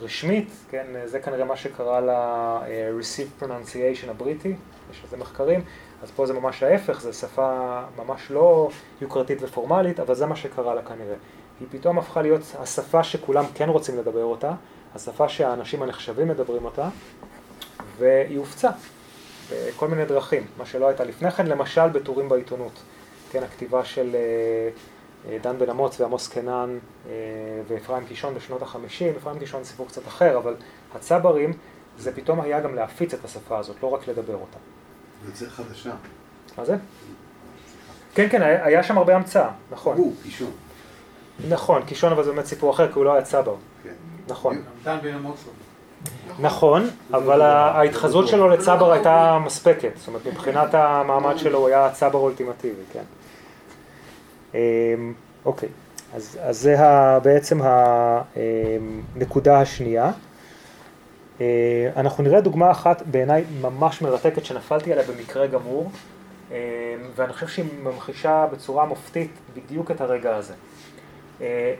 רשמית, 0.00 0.48
כן, 0.70 0.86
זה 1.04 1.20
כנראה 1.20 1.44
מה 1.44 1.56
שקרה 1.56 2.00
ל-Received 2.00 3.42
Pronunciation 3.42 4.10
הבריטי, 4.10 4.54
יש 4.90 5.00
על 5.02 5.10
זה 5.10 5.16
מחקרים, 5.16 5.64
אז 6.04 6.10
פה 6.10 6.26
זה 6.26 6.32
ממש 6.32 6.62
ההפך, 6.62 7.00
זו 7.00 7.12
שפה 7.12 7.80
ממש 7.96 8.30
לא 8.30 8.68
יוקרתית 9.00 9.38
ופורמלית, 9.40 10.00
אבל 10.00 10.14
זה 10.14 10.26
מה 10.26 10.36
שקרה 10.36 10.74
לה 10.74 10.82
כנראה. 10.82 11.16
היא 11.60 11.68
פתאום 11.70 11.98
הפכה 11.98 12.22
להיות 12.22 12.40
השפה 12.58 13.04
שכולם 13.04 13.44
כן 13.54 13.68
רוצים 13.68 13.98
לדבר 13.98 14.24
אותה, 14.24 14.52
השפה 14.94 15.28
שהאנשים 15.28 15.82
הנחשבים 15.82 16.28
מדברים 16.28 16.64
אותה, 16.64 16.88
והיא 17.98 18.38
הופצה. 18.38 18.70
בכל 19.52 19.88
מיני 19.88 20.04
דרכים, 20.04 20.46
מה 20.58 20.66
שלא 20.66 20.88
הייתה 20.88 21.04
לפני 21.04 21.30
כן, 21.30 21.46
למשל 21.46 21.88
בטורים 21.88 22.28
בעיתונות. 22.28 22.82
כן, 23.30 23.42
הכתיבה 23.42 23.84
של 23.84 24.10
אה, 24.14 24.70
אה, 25.30 25.38
דן 25.38 25.58
בן 25.58 25.70
אמוץ 25.70 26.00
ועמוס 26.00 26.28
קנן 26.28 26.78
אה, 27.06 27.12
ואפרים 27.68 28.06
קישון 28.06 28.34
בשנות 28.34 28.62
החמישים, 28.62 29.12
אפרים 29.16 29.38
קישון 29.38 29.64
סיפור 29.64 29.86
קצת 29.86 30.06
אחר, 30.06 30.36
אבל 30.38 30.56
הצברים 30.94 31.52
זה 31.98 32.16
פתאום 32.16 32.40
היה 32.40 32.60
גם 32.60 32.74
להפיץ 32.74 33.14
את 33.14 33.24
השפה 33.24 33.58
הזאת, 33.58 33.76
לא 33.82 33.88
רק 33.88 34.08
לדבר 34.08 34.34
אותה. 34.34 34.73
זה 35.34 35.50
חדשה. 35.50 35.90
מה 36.58 36.64
זה? 36.64 36.76
כן, 38.14 38.28
כן, 38.30 38.42
היה 38.42 38.82
שם 38.82 38.98
הרבה 38.98 39.16
המצאה, 39.16 39.48
נכון. 39.72 39.96
הוא, 39.96 40.14
קישון. 40.22 40.50
נכון, 41.48 41.82
קישון 41.82 42.12
אבל 42.12 42.24
זה 42.24 42.32
באמת 42.32 42.46
סיפור 42.46 42.70
אחר, 42.70 42.92
כי 42.92 42.98
הוא 42.98 43.04
לא 43.04 43.12
היה 43.12 43.22
צבר. 43.22 43.54
כן. 43.82 43.92
נכון. 44.28 44.56
לא. 46.28 46.34
נכון, 46.38 46.90
אבל 47.12 47.42
ההתחזות 47.42 48.28
שלו 48.28 48.48
לצבר 48.48 48.92
הייתה 48.92 49.38
מספקת, 49.44 49.90
זאת 49.96 50.08
אומרת 50.08 50.26
מבחינת 50.26 50.74
המעמד 50.74 51.38
שלו 51.38 51.58
הוא 51.58 51.68
היה 51.68 51.90
צבר 51.92 52.18
אולטימטיבי, 52.18 52.82
כן. 52.92 53.02
אמ, 54.54 55.14
אוקיי, 55.44 55.68
אז, 56.14 56.38
אז 56.42 56.58
זה 56.58 56.76
בעצם 57.22 57.60
הנקודה 59.16 59.60
השנייה. 59.60 60.10
אה, 61.40 61.90
אנחנו 61.96 62.24
נראה 62.24 62.40
דוגמה 62.40 62.70
אחת 62.70 63.02
בעיניי 63.06 63.44
ממש 63.60 64.02
מרתקת 64.02 64.44
שנפלתי 64.44 64.92
עליה 64.92 65.04
במקרה 65.06 65.46
גמור, 65.46 65.90
אמ, 66.50 66.56
ואני 67.14 67.32
חושב 67.32 67.48
שהיא 67.48 67.66
ממחישה 67.82 68.46
בצורה 68.52 68.84
מופתית 68.84 69.30
בדיוק 69.56 69.90
את 69.90 70.00
הרגע 70.00 70.36
הזה. 70.36 70.54
אה, 71.40 71.74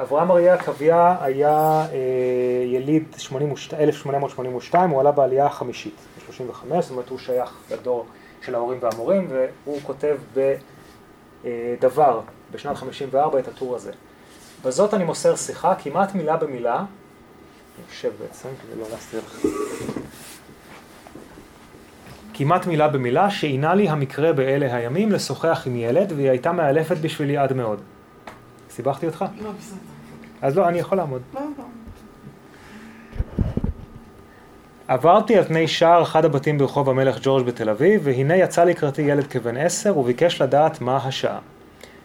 אברהם 0.00 0.30
אריה 0.30 0.54
עקביה 0.54 1.16
היה 1.20 1.86
אה, 1.92 2.64
יליד 2.66 3.04
1882, 3.14 4.90
הוא 4.90 5.00
עלה 5.00 5.12
בעלייה 5.12 5.46
החמישית, 5.46 5.94
ב-35, 6.16 6.80
זאת 6.80 6.90
אומרת 6.90 7.08
הוא 7.08 7.18
שייך 7.18 7.50
לדור 7.70 8.06
של 8.42 8.54
ההורים 8.54 8.78
והמורים, 8.80 9.28
והוא 9.30 9.80
כותב 9.82 10.16
בדבר, 11.44 12.20
בשנת 12.52 12.76
54, 12.76 13.38
את 13.38 13.48
הטור 13.48 13.76
הזה. 13.76 13.92
בזאת 14.64 14.94
אני 14.94 15.04
מוסר 15.04 15.36
שיחה, 15.36 15.74
כמעט 15.74 16.14
מילה 16.14 16.36
במילה, 16.36 16.84
יושב 17.88 18.10
בעצם 18.20 18.48
כדי 18.62 18.80
לא 18.80 18.86
להסתיר 18.90 19.20
לך. 19.26 19.46
כמעט 22.34 22.66
מילה 22.66 22.88
במילה, 22.88 23.30
שעינה 23.30 23.74
לי 23.74 23.88
המקרה 23.88 24.32
באלה 24.32 24.76
הימים 24.76 25.12
לשוחח 25.12 25.62
עם 25.66 25.76
ילד, 25.76 26.12
והיא 26.16 26.30
הייתה 26.30 26.52
מאלפת 26.52 26.96
בשבילי 26.96 27.36
עד 27.36 27.52
מאוד. 27.52 27.80
סיבכתי 28.70 29.06
אותך? 29.06 29.24
לא, 29.42 29.50
בסדר. 29.58 29.78
אז 30.42 30.56
לא, 30.56 30.68
אני 30.68 30.78
יכול 30.78 30.98
לעמוד. 30.98 31.22
לא, 31.34 31.40
לא. 31.58 31.64
עברתי 34.88 35.36
על 35.36 35.44
פני 35.44 35.68
שער 35.68 36.02
אחד 36.02 36.24
הבתים 36.24 36.58
ברחוב 36.58 36.90
המלך 36.90 37.18
ג'ורג' 37.22 37.46
בתל 37.46 37.70
אביב, 37.70 38.00
והנה 38.04 38.36
יצא 38.36 38.64
לקראתי 38.64 39.02
ילד 39.02 39.26
כבן 39.26 39.56
עשר, 39.56 39.98
וביקש 39.98 40.42
לדעת 40.42 40.80
מה 40.80 40.96
השעה. 40.96 41.38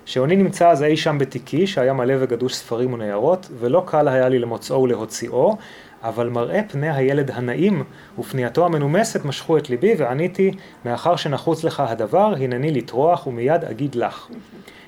שעוני 0.05 0.35
נמצא 0.35 0.69
אז 0.69 0.83
אי 0.83 0.97
שם 0.97 1.17
בתיקי, 1.17 1.67
שהיה 1.67 1.93
מלא 1.93 2.13
וגדוש 2.19 2.55
ספרים 2.55 2.93
וניירות, 2.93 3.49
ולא 3.59 3.83
קל 3.87 4.07
היה 4.07 4.29
לי 4.29 4.39
למוצאו 4.39 4.81
ולהוציאו, 4.81 5.57
אבל 6.03 6.29
מראה 6.29 6.61
פני 6.67 6.91
הילד 6.91 7.31
הנעים 7.31 7.83
ופנייתו 8.19 8.65
המנומסת 8.65 9.25
משכו 9.25 9.57
את 9.57 9.69
ליבי, 9.69 9.95
ועניתי, 9.97 10.51
מאחר 10.85 11.15
שנחוץ 11.15 11.63
לך 11.63 11.79
הדבר, 11.79 12.33
הנני 12.39 12.71
לטרוח 12.71 13.27
ומיד 13.27 13.63
אגיד 13.63 13.95
לך. 13.95 14.27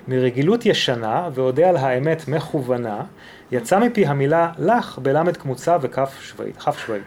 מרגילות 0.07 0.65
ישנה, 0.65 1.29
ואודה 1.33 1.69
על 1.69 1.77
האמת 1.77 2.27
מכוונה, 2.27 3.01
יצא 3.51 3.79
מפי 3.79 4.05
המילה 4.05 4.51
לך 4.59 4.99
בלמד 5.01 5.37
קמוצה 5.37 5.77
וכף 5.81 6.17
שווית. 6.21 7.05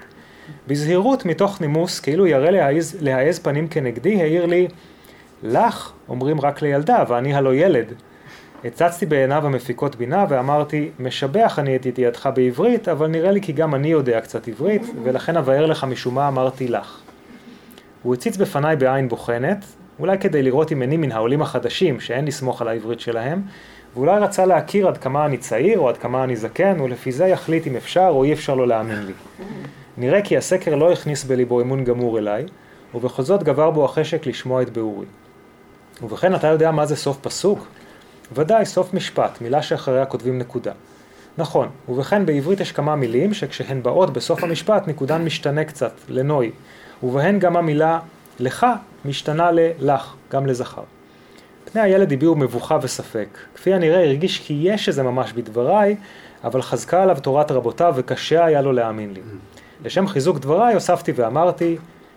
בזהירות 0.66 1.24
מתוך 1.24 1.60
נימוס, 1.60 2.00
כאילו 2.00 2.26
ירא 2.26 2.50
להעז 3.00 3.38
פנים 3.38 3.68
כנגדי, 3.68 4.22
העיר 4.22 4.46
לי, 4.46 4.68
לך 5.42 5.92
אומרים 6.08 6.40
רק 6.40 6.62
לילדה, 6.62 7.04
ואני 7.08 7.34
הלא 7.34 7.54
ילד. 7.54 7.92
הצצתי 8.64 9.06
בעיניו 9.06 9.46
המפיקות 9.46 9.96
בינה 9.96 10.24
ואמרתי, 10.28 10.90
משבח 11.00 11.58
אני 11.58 11.76
את 11.76 11.86
ידיעתך 11.86 12.28
בעברית, 12.34 12.88
אבל 12.88 13.06
נראה 13.06 13.30
לי 13.30 13.40
כי 13.40 13.52
גם 13.52 13.74
אני 13.74 13.88
יודע 13.88 14.20
קצת 14.20 14.48
עברית, 14.48 14.82
ולכן 15.02 15.36
אבאר 15.36 15.66
לך 15.66 15.84
משום 15.84 16.14
מה 16.14 16.28
אמרתי 16.28 16.68
לך. 16.68 17.00
הוא 18.02 18.14
הציץ 18.14 18.36
בפניי 18.36 18.76
בעין 18.76 19.08
בוחנת, 19.08 19.64
אולי 20.00 20.18
כדי 20.18 20.42
לראות 20.42 20.72
אם 20.72 20.82
איני 20.82 20.96
מן 20.96 21.12
העולים 21.12 21.42
החדשים, 21.42 22.00
שאין 22.00 22.24
לסמוך 22.24 22.62
על 22.62 22.68
העברית 22.68 23.00
שלהם, 23.00 23.42
ואולי 23.94 24.20
רצה 24.20 24.46
להכיר 24.46 24.88
עד 24.88 24.98
כמה 24.98 25.26
אני 25.26 25.38
צעיר 25.38 25.78
או 25.78 25.88
עד 25.88 25.96
כמה 25.96 26.24
אני 26.24 26.36
זקן, 26.36 26.80
ולפי 26.80 27.12
זה 27.12 27.26
יחליט 27.26 27.66
אם 27.66 27.76
אפשר 27.76 28.08
או 28.08 28.24
אי 28.24 28.32
אפשר 28.32 28.54
לו 28.54 28.66
להאמין 28.66 29.06
לי. 29.06 29.12
נראה 29.98 30.22
כי 30.22 30.36
הסקר 30.36 30.74
לא 30.74 30.92
הכניס 30.92 31.24
בליבו 31.24 31.60
אמון 31.60 31.84
גמור 31.84 32.18
אליי, 32.18 32.44
ובכל 32.94 33.22
זאת 33.22 33.42
גבר 33.42 33.70
בו 33.70 33.84
החשק 33.84 34.26
לשמוע 34.26 34.62
את 34.62 34.70
ביאורי. 34.70 35.06
ובכן, 36.02 36.34
אתה 36.34 36.46
יודע 36.46 36.70
מה 36.70 36.86
זה 36.86 36.96
סוף 36.96 37.18
פסוק? 37.20 37.66
ודאי, 38.32 38.66
סוף 38.66 38.94
משפט, 38.94 39.40
מילה 39.40 39.62
שאחריה 39.62 40.06
כותבים 40.06 40.38
נקודה. 40.38 40.72
נכון, 41.38 41.68
ובכן 41.88 42.26
בעברית 42.26 42.60
יש 42.60 42.72
כמה 42.72 42.96
מילים 42.96 43.34
שכשהן 43.34 43.82
באות 43.82 44.12
בסוף 44.12 44.44
המשפט 44.44 44.88
נקודן 44.88 45.24
משתנה 45.24 45.64
קצת, 45.64 45.92
לנוי, 46.08 46.50
ובהן 47.02 47.38
גם 47.38 47.56
המילה 47.56 47.98
לך 48.38 48.66
משתנה 49.04 49.50
ללך, 49.52 50.14
גם 50.30 50.46
לזכר. 50.46 50.82
פני 51.72 51.80
הילד 51.80 52.12
הביעו 52.12 52.34
מבוכה 52.34 52.78
וספק. 52.82 53.28
כפי 53.54 53.74
הנראה 53.74 54.04
הרגיש 54.04 54.40
כי 54.40 54.60
יש 54.62 54.88
איזה 54.88 55.02
ממש 55.02 55.32
בדבריי, 55.32 55.96
אבל 56.44 56.62
חזקה 56.62 57.02
עליו 57.02 57.16
תורת 57.22 57.50
רבותיו 57.50 57.94
וקשה 57.96 58.44
היה 58.44 58.62
לו 58.62 58.72
להאמין 58.72 59.12
לי. 59.12 59.20
לשם 59.84 60.06
חיזוק 60.06 60.38
דבריי 60.38 60.74
הוספתי 60.74 61.12
ואמרתי, 61.16 61.76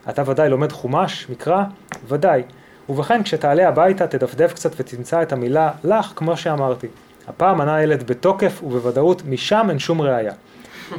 אתה 0.09 0.23
ודאי 0.25 0.49
לומד 0.49 0.71
חומש, 0.71 1.27
מקרא? 1.29 1.63
ודאי. 2.07 2.43
ובכן 2.89 3.23
כשתעלה 3.23 3.67
הביתה 3.67 4.07
תדפדף 4.07 4.53
קצת 4.53 4.71
ותמצא 4.77 5.21
את 5.21 5.33
המילה 5.33 5.71
לך 5.83 6.13
כמו 6.15 6.37
שאמרתי. 6.37 6.87
הפעם 7.27 7.61
ענה 7.61 7.75
הילד 7.75 8.03
בתוקף 8.03 8.63
ובוודאות 8.63 9.21
משם 9.25 9.67
אין 9.69 9.79
שום 9.79 10.01
ראייה. 10.01 10.33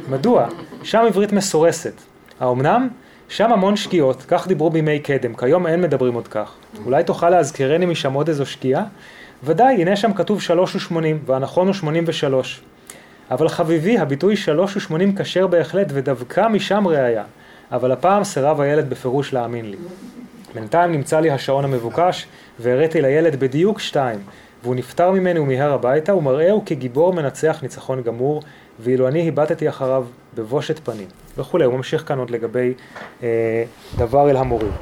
מדוע? 0.08 0.46
שם 0.82 1.04
עברית 1.06 1.32
מסורסת. 1.32 1.92
האומנם? 2.40 2.88
שם 3.28 3.52
המון 3.52 3.76
שגיאות, 3.76 4.22
כך 4.28 4.48
דיברו 4.48 4.70
בימי 4.70 4.98
קדם, 4.98 5.34
כיום 5.34 5.66
אין 5.66 5.80
מדברים 5.82 6.14
עוד 6.14 6.28
כך. 6.28 6.52
אולי 6.84 7.04
תוכל 7.04 7.30
להזכירני 7.30 7.86
משם 7.86 8.12
עוד 8.12 8.28
איזו 8.28 8.46
שגיאה? 8.46 8.82
ודאי, 9.44 9.74
הנה 9.82 9.96
שם 9.96 10.12
כתוב 10.12 10.42
שלוש 10.42 10.76
ושמונים, 10.76 11.22
והנכון 11.26 11.66
הוא 11.66 11.74
שמונים 11.74 12.04
ושלוש. 12.06 12.60
אבל 13.30 13.48
חביבי, 13.48 13.98
הביטוי 13.98 14.36
שלוש 14.36 14.76
ושמונים 14.76 15.16
כשר 15.16 15.46
בהחלט, 15.46 15.86
ודווקא 15.90 16.48
משם 16.48 16.86
ראיה. 16.86 17.24
אבל 17.72 17.92
הפעם 17.92 18.24
סירב 18.24 18.60
הילד 18.60 18.90
בפירוש 18.90 19.32
להאמין 19.32 19.70
לי. 19.70 19.76
בינתיים 20.54 20.92
נמצא 20.92 21.20
לי 21.20 21.30
השעון 21.30 21.64
המבוקש, 21.64 22.26
והראיתי 22.58 23.00
לילד 23.00 23.40
בדיוק 23.40 23.80
שתיים, 23.80 24.18
והוא 24.62 24.74
נפטר 24.74 25.10
ממני 25.10 25.40
ומיהר 25.40 25.72
הביתה, 25.72 26.14
ומראהו 26.14 26.62
כגיבור 26.66 27.12
מנצח 27.12 27.58
ניצחון 27.62 28.02
גמור, 28.02 28.42
ואילו 28.80 29.08
אני 29.08 29.28
הבטתי 29.28 29.68
אחריו 29.68 30.06
בבושת 30.34 30.78
פנים, 30.84 31.08
וכולי. 31.36 31.64
הוא 31.64 31.74
ממשיך 31.74 32.08
כאן 32.08 32.18
עוד 32.18 32.30
לגבי 32.30 32.74
אה, 33.22 33.64
דבר 33.96 34.30
אל 34.30 34.36
המורים. 34.36 34.72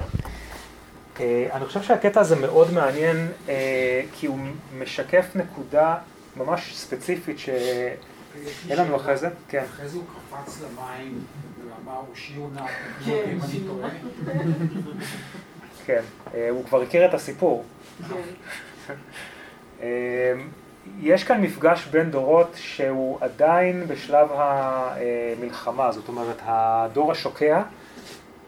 אה, 1.20 1.46
אני 1.52 1.64
חושב 1.64 1.82
שהקטע 1.82 2.20
הזה 2.20 2.36
מאוד 2.36 2.72
מעניין, 2.72 3.28
אה, 3.48 4.02
כי 4.12 4.26
הוא 4.26 4.38
משקף 4.78 5.26
נקודה 5.34 5.96
ממש 6.36 6.76
ספציפית 6.76 7.38
שאין 7.38 8.78
לנו 8.78 8.96
אחרי 8.96 9.16
זה. 9.16 9.28
כן. 9.48 9.64
אחרי 9.74 9.88
זה 9.88 9.96
הוא 9.96 10.04
קפץ 10.04 10.62
למים 10.62 11.20
ואמר, 11.58 12.00
הושיעו 12.08 12.48
נא, 12.54 12.66
כן, 13.04 13.12
אם 13.32 13.38
אני 13.42 13.60
טועה. 13.66 13.88
כן, 15.88 16.02
אה, 16.34 16.50
הוא 16.50 16.64
כבר 16.64 16.82
הכיר 16.82 17.06
את 17.06 17.14
הסיפור. 17.14 17.64
כן. 18.08 18.14
אה, 19.82 20.32
יש 21.00 21.24
כאן 21.24 21.40
מפגש 21.40 21.86
בין 21.86 22.10
דורות 22.10 22.50
שהוא 22.54 23.18
עדיין 23.20 23.84
בשלב 23.86 24.28
המלחמה, 24.32 25.92
זאת 25.92 26.08
אומרת 26.08 26.36
הדור 26.42 27.12
השוקע, 27.12 27.62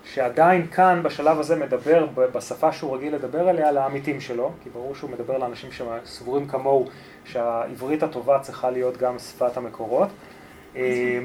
שעדיין 0.04 0.66
כאן 0.66 1.00
בשלב 1.02 1.38
הזה 1.40 1.56
מדבר 1.56 2.06
בשפה 2.16 2.72
שהוא 2.72 2.96
רגיל 2.96 3.14
לדבר 3.14 3.48
עליה 3.48 3.72
לעמיתים 3.72 4.20
שלו, 4.20 4.52
כי 4.62 4.70
ברור 4.70 4.94
שהוא 4.94 5.10
מדבר 5.10 5.38
לאנשים 5.38 5.70
שסבורים 5.72 6.48
כמוהו 6.48 6.88
שהעברית 7.24 8.02
הטובה 8.02 8.38
צריכה 8.38 8.70
להיות 8.70 8.96
גם 8.96 9.18
שפת 9.18 9.56
המקורות. 9.56 10.08
אה, 10.76 11.18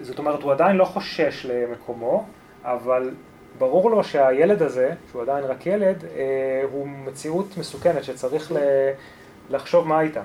זאת 0.00 0.18
אומרת, 0.18 0.42
הוא 0.42 0.52
עדיין 0.52 0.76
לא 0.76 0.84
חושש 0.84 1.46
למקומו, 1.46 2.26
אבל 2.64 3.10
ברור 3.58 3.90
לו 3.90 4.04
שהילד 4.04 4.62
הזה, 4.62 4.94
שהוא 5.10 5.22
עדיין 5.22 5.44
רק 5.44 5.66
ילד, 5.66 6.04
אה, 6.04 6.62
הוא 6.72 6.88
מציאות 6.88 7.46
מסוכנת 7.58 8.04
שצריך 8.04 8.52
לחשוב 9.50 9.88
מה 9.88 10.00
איתה. 10.00 10.22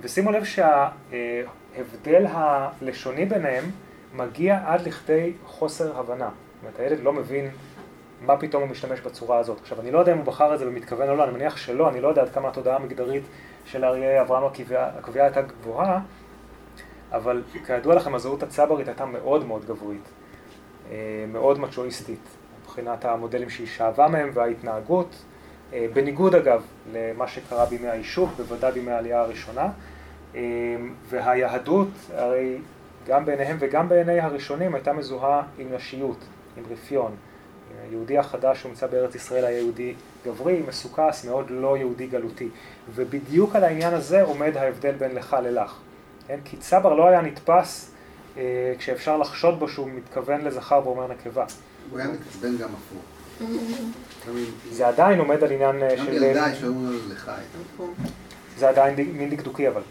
ושימו 0.00 0.32
לב 0.32 0.44
שההבדל 0.44 2.26
הלשוני 2.26 3.24
ביניהם 3.24 3.64
מגיע 4.14 4.60
עד 4.66 4.80
לכדי 4.80 5.32
חוסר 5.46 5.98
הבנה. 5.98 6.28
זאת 6.28 6.62
אומרת, 6.62 6.80
הילד 6.80 7.00
לא 7.00 7.12
מבין 7.12 7.50
מה 8.26 8.36
פתאום 8.36 8.62
הוא 8.62 8.70
משתמש 8.70 9.00
בצורה 9.00 9.38
הזאת. 9.38 9.60
עכשיו, 9.60 9.80
אני 9.80 9.90
לא 9.90 9.98
יודע 9.98 10.12
אם 10.12 10.18
הוא 10.18 10.26
בחר 10.26 10.54
את 10.54 10.58
זה 10.58 10.66
במתכוון 10.66 11.08
או 11.08 11.16
לא, 11.16 11.24
אני 11.24 11.32
מניח 11.32 11.56
שלא, 11.56 11.88
אני 11.88 12.00
לא 12.00 12.08
יודע 12.08 12.22
עד 12.22 12.28
כמה 12.28 12.48
התודעה 12.48 12.76
המגדרית 12.76 13.22
של 13.64 13.84
אריה 13.84 14.22
אברהם 14.22 14.42
הקביעה 14.74 15.26
הייתה 15.26 15.42
גבוהה, 15.42 16.00
אבל 17.12 17.42
כידוע 17.66 17.94
לכם, 17.94 18.14
הזהות 18.14 18.42
הצברית 18.42 18.88
הייתה 18.88 19.04
מאוד 19.04 19.46
מאוד 19.46 19.64
גברית, 19.64 20.08
אה, 20.90 21.24
מאוד 21.28 21.60
מצ'ואיסטית, 21.60 22.28
מבחינת 22.72 23.04
המודלים 23.04 23.50
שהיא 23.50 23.66
שאבה 23.66 24.08
מהם 24.08 24.30
וההתנהגות, 24.34 25.16
אה, 25.72 25.86
בניגוד 25.92 26.34
אגב 26.34 26.62
למה 26.92 27.28
שקרה 27.28 27.66
בימי 27.66 27.88
היישוב, 27.88 28.34
בוודאי 28.36 28.72
בימי 28.72 28.90
העלייה 28.90 29.20
הראשונה, 29.20 29.68
אה, 30.34 30.40
והיהדות, 31.08 31.88
הרי 32.14 32.58
גם 33.06 33.24
בעיניהם 33.24 33.56
וגם 33.60 33.88
בעיני 33.88 34.20
הראשונים 34.20 34.74
הייתה 34.74 34.92
מזוהה 34.92 35.42
עם 35.58 35.66
נשיות, 35.74 36.16
עם 36.56 36.64
רפיון. 36.70 37.16
היהודי 37.88 38.18
החדש 38.18 38.62
שנמצא 38.62 38.86
בארץ 38.86 39.14
ישראל 39.14 39.44
היה 39.44 39.58
יהודי 39.58 39.94
גברי, 40.26 40.62
מסוכס, 40.68 41.24
מאוד 41.24 41.46
לא 41.50 41.76
יהודי 41.76 42.06
גלותי. 42.06 42.48
ובדיוק 42.94 43.56
על 43.56 43.64
העניין 43.64 43.94
הזה 43.94 44.22
עומד 44.22 44.56
ההבדל 44.56 44.92
בין 44.92 45.14
לך 45.14 45.36
ללך. 45.42 45.78
כן? 46.26 46.38
כי 46.44 46.56
צבר 46.56 46.94
לא 46.94 47.06
היה 47.06 47.20
נתפס 47.20 47.94
אה, 48.36 48.74
כשאפשר 48.78 49.16
לחשוד 49.16 49.58
בו 49.58 49.68
שהוא 49.68 49.88
מתכוון 49.90 50.40
לזכר 50.40 50.80
ואומר 50.84 51.08
נקבה. 51.08 51.44
הוא 51.90 51.98
היה 51.98 52.08
מתעצבן 52.08 52.56
גם 52.56 52.68
הפוך. 52.68 53.02
גם 54.28 54.36
זה 54.76 54.88
עדיין 54.88 55.18
עומד 55.18 55.42
על 55.44 55.52
עניין 55.52 55.82
אה, 55.82 55.96
גם 55.96 56.06
של... 56.06 56.12
ילדה 56.12 56.54
שאומרים 56.54 56.92
לו 56.92 57.14
לך. 57.14 57.30
זה 58.58 58.68
עדיין 58.68 58.94
מין 59.12 59.30
דקדוקי 59.30 59.68
אבל. 59.68 59.82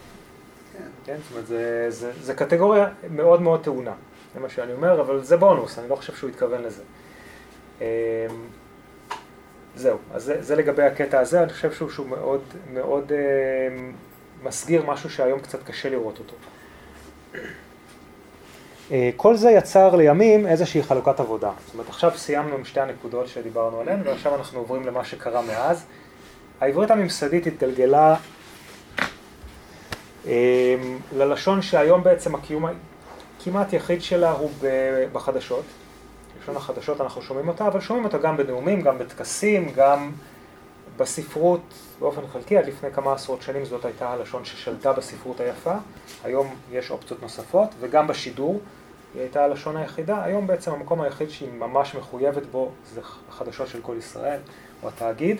כן. 0.78 0.84
כן? 1.06 1.18
זאת 1.24 1.32
אומרת, 1.32 1.92
זה, 2.22 2.34
קטגוריה 2.34 2.88
מאוד 3.10 3.42
מאוד 3.42 3.64
טעונה, 3.64 3.94
זה 4.34 4.40
מה 4.40 4.50
שאני 4.50 4.74
אומר, 4.74 5.02
אבל 5.02 5.24
זה 5.24 5.38
בונוס, 5.38 5.80
אני 5.80 5.90
לא 5.90 5.96
חושב 5.96 6.16
שהוא 6.16 6.30
התכוון 6.30 6.62
לזה. 6.62 6.82
אמ, 7.82 7.86
זהו, 9.76 9.98
אז 10.14 10.24
זה, 10.24 10.42
זה 10.42 10.56
לגבי 10.56 10.84
הקטע 10.84 11.20
הזה, 11.20 11.44
אני 11.44 11.54
חושב 11.54 11.72
שהוא, 11.72 11.90
שהוא 11.90 12.08
מאוד, 12.08 12.42
מאוד 12.74 13.12
אמ, 13.12 13.92
מסגיר 14.44 14.86
משהו 14.86 15.10
שהיום 15.10 15.40
קצת 15.40 15.64
קשה 15.64 15.90
לראות 15.90 16.20
אותו. 16.20 16.36
אה, 18.92 19.10
כל 19.16 19.36
זה 19.36 19.52
יצר 19.52 19.96
לימים 19.96 20.48
איזושהי 20.48 20.84
חלוקת 20.84 21.20
עבודה. 21.20 21.52
זאת 21.66 21.74
אומרת, 21.74 21.90
עכשיו 21.90 22.12
סיימנו 22.16 22.56
עם 22.56 22.66
שתי 22.66 22.80
הנקודות 22.80 23.28
שדיברנו 23.28 23.80
עליהן, 23.80 24.00
ועכשיו 24.06 24.36
אנחנו 24.36 24.60
עוברים 24.60 24.86
למה 24.86 25.06
שקרה 25.06 25.42
מאז. 25.42 25.86
העברית 26.62 26.92
הממסדית 26.92 27.48
התגלגלה 27.48 28.16
אמ, 30.26 30.32
ללשון 31.18 31.62
שהיום 31.62 32.04
בעצם 32.04 32.36
הקיום 32.36 32.66
הכמעט 33.40 33.74
יחיד 33.74 34.02
שלה 34.02 34.32
הוא 34.32 34.50
בחדשות. 35.14 35.64
לשון 36.42 36.56
החדשות 36.56 37.02
אנחנו 37.02 37.22
שומעים 37.22 37.48
אותה, 37.48 37.68
אבל 37.68 37.80
שומעים 37.80 38.06
אותה 38.06 38.18
גם 38.18 38.38
בנאומים, 38.38 38.82
גם 38.82 38.98
בטקסים, 38.98 39.72
גם 39.76 40.12
בספרות 40.98 41.74
באופן 42.00 42.22
חלקי. 42.34 42.58
עד 42.58 42.66
לפני 42.66 42.92
כמה 42.92 43.14
עשרות 43.14 43.42
שנים 43.42 43.66
זאת 43.66 43.86
הייתה 43.86 44.10
הלשון 44.10 44.46
ששלטה 44.46 44.94
בספרות 44.94 45.40
היפה. 45.40 45.74
היום 46.24 46.56
יש 46.72 46.92
אופציות 46.92 47.22
נוספות, 47.22 47.70
וגם 47.80 48.08
בשידור 48.08 48.62
היא 49.14 49.22
הייתה 49.22 49.44
הלשון 49.44 49.78
היחידה. 49.78 50.24
היום 50.24 50.48
בעצם 50.48 50.72
המקום 50.72 51.02
היחיד 51.02 51.30
שהיא 51.30 51.50
ממש 51.52 51.96
מחויבת 51.96 52.46
בו 52.46 52.72
זה 52.94 53.02
החדשות 53.30 53.68
של 53.68 53.82
כל 53.82 53.96
ישראל, 53.98 54.40
או 54.84 54.88
התאגיד. 54.88 55.38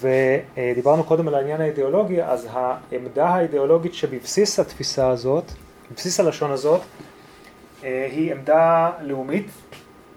ודיברנו 0.00 1.04
קודם 1.04 1.28
על 1.28 1.34
העניין 1.34 1.60
האידיאולוגי, 1.60 2.22
אז 2.22 2.48
העמדה 2.52 3.28
האידיאולוגית 3.28 3.94
שבבסיס 3.94 4.60
התפיסה 4.60 5.08
הזאת, 5.08 5.44
בבסיס 5.90 6.20
הלשון 6.20 6.50
הזאת, 6.50 6.80
אה, 7.84 8.08
היא 8.12 8.32
עמדה 8.32 8.90
לאומית, 9.00 9.46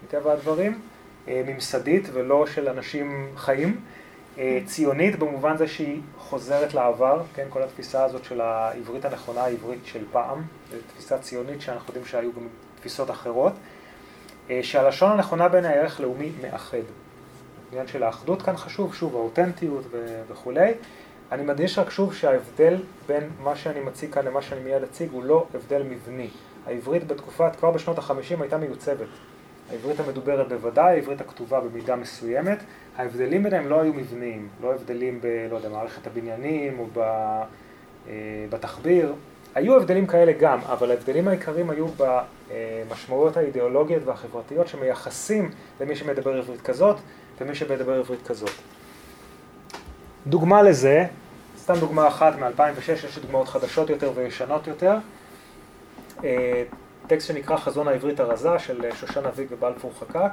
מטבע 0.03 0.33
הדברים, 0.33 0.79
אה, 1.27 1.41
ממסדית 1.47 2.07
ולא 2.13 2.45
של 2.47 2.69
אנשים 2.69 3.29
חיים, 3.35 3.81
ציונית 4.65 5.19
במובן 5.19 5.57
זה 5.57 5.67
שהיא 5.67 6.01
חוזרת 6.17 6.73
לעבר, 6.73 7.21
כן, 7.35 7.45
כל 7.49 7.63
התפיסה 7.63 8.03
הזאת 8.03 8.23
של 8.23 8.41
העברית 8.41 9.05
הנכונה, 9.05 9.41
העברית 9.41 9.79
של 9.83 10.03
פעם, 10.11 10.41
זו 10.71 10.77
תפיסה 10.87 11.17
ציונית 11.17 11.61
שאנחנו 11.61 11.89
יודעים 11.89 12.05
שהיו 12.05 12.33
גם 12.33 12.47
תפיסות 12.79 13.11
אחרות, 13.11 13.53
אה, 14.49 14.59
שהלשון 14.63 15.11
הנכונה 15.11 15.49
בין 15.49 15.65
הערך 15.65 15.99
לאומי 15.99 16.31
מאחד. 16.41 16.77
העניין 17.69 17.87
של 17.87 18.03
האחדות 18.03 18.41
כאן 18.41 18.57
חשוב, 18.57 18.95
שוב, 18.95 19.15
האותנטיות 19.15 19.83
וכולי. 20.27 20.73
אני 21.31 21.43
מדגיש 21.43 21.79
רק 21.79 21.89
שוב 21.89 22.13
שההבדל 22.13 22.77
בין 23.07 23.29
מה 23.43 23.55
שאני 23.55 23.79
מציג 23.79 24.13
כאן 24.13 24.25
למה 24.25 24.41
שאני 24.41 24.61
מיד 24.61 24.83
אציג 24.83 25.09
הוא 25.11 25.23
לא 25.23 25.45
הבדל 25.53 25.83
מבני. 25.83 26.27
העברית 26.67 27.07
בתקופת, 27.07 27.55
כבר 27.55 27.71
בשנות 27.71 27.97
החמישים 27.97 28.41
הייתה 28.41 28.57
מיוצבת. 28.57 29.07
העברית 29.71 29.99
המדוברת 29.99 30.49
בוודאי, 30.49 30.93
העברית 30.93 31.21
הכתובה 31.21 31.59
במידה 31.59 31.95
מסוימת. 31.95 32.59
ההבדלים 32.97 33.43
ביניהם 33.43 33.67
לא 33.67 33.81
היו 33.81 33.93
מבניים, 33.93 34.47
לא 34.61 34.73
הבדלים 34.73 35.19
ב, 35.21 35.47
לא 35.51 35.55
יודע, 35.55 35.69
מערכת 35.69 36.07
הבניינים 36.07 36.79
או 36.79 36.87
ב, 36.93 36.99
אה, 36.99 38.45
בתחביר. 38.49 39.13
היו 39.55 39.77
הבדלים 39.77 40.07
כאלה 40.07 40.31
גם, 40.31 40.59
אבל 40.59 40.91
ההבדלים 40.91 41.27
העיקריים 41.27 41.69
היו 41.69 41.87
במשמעויות 41.97 43.37
האידיאולוגיות 43.37 44.03
והחברתיות 44.05 44.67
שמייחסים 44.67 45.49
למי 45.81 45.95
שמדבר 45.95 46.37
עברית 46.37 46.61
כזאת 46.61 46.97
ומי 47.41 47.55
שמדבר 47.55 47.99
עברית 47.99 48.27
כזאת. 48.27 48.51
דוגמה 50.27 50.61
לזה, 50.61 51.05
סתם 51.57 51.73
דוגמה 51.79 52.07
אחת 52.07 52.33
מ-2006, 52.39 52.91
יש 52.91 53.19
דוגמאות 53.19 53.47
חדשות 53.47 53.89
יותר 53.89 54.11
וישנות 54.15 54.67
יותר. 54.67 54.95
אה, 56.23 56.63
טקסט 57.07 57.27
שנקרא 57.27 57.57
חזון 57.57 57.87
העברית 57.87 58.19
הרזה 58.19 58.59
של 58.59 58.85
שושנה 58.95 59.29
ויג 59.35 59.47
ובלפור 59.51 59.91
חקק. 59.99 60.31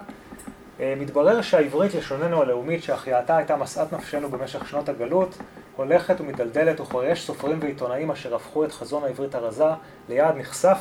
אה, 0.80 0.94
מתברר 0.96 1.42
שהעברית 1.42 1.94
לשוננו 1.94 2.42
הלאומית 2.42 2.82
שהחייאתה 2.82 3.36
הייתה 3.36 3.56
משאת 3.56 3.92
נפשנו 3.92 4.28
במשך 4.30 4.68
שנות 4.68 4.88
הגלות, 4.88 5.38
הולכת 5.76 6.20
ומדלדלת 6.20 6.80
וכבר 6.80 7.04
יש 7.04 7.26
סופרים 7.26 7.58
ועיתונאים 7.62 8.10
אשר 8.10 8.34
הפכו 8.34 8.64
את 8.64 8.72
חזון 8.72 9.04
העברית 9.04 9.34
הרזה 9.34 9.64
ליעד 10.08 10.36
נכסף 10.36 10.78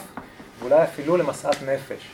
ואולי 0.60 0.84
אפילו 0.84 1.18
למשאת 1.18 1.56
נפש. 1.68 2.12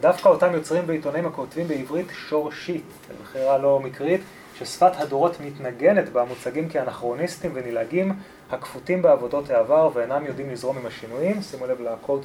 דווקא 0.00 0.28
אותם 0.28 0.54
יוצרים 0.54 0.82
ועיתונאים 0.86 1.26
הכותבים 1.26 1.68
בעברית 1.68 2.06
שורשית, 2.28 2.84
בבחירה 3.10 3.58
לא 3.58 3.80
מקרית, 3.80 4.20
ששפת 4.58 4.92
הדורות 4.96 5.40
מתנגנת 5.40 6.08
בה 6.08 6.24
מוצגים 6.24 6.68
כאנכרוניסטים 6.68 7.50
ונלעגים, 7.54 8.12
הכפותים 8.50 9.02
בעבודות 9.02 9.50
העבר 9.50 9.90
ואינם 9.94 10.26
יודעים 10.26 10.50
לזרום 10.50 10.78
עם 10.78 10.86
השינויים. 10.86 11.42
שימו 11.42 11.66
לב 11.66 11.80
לקוד 11.80 12.24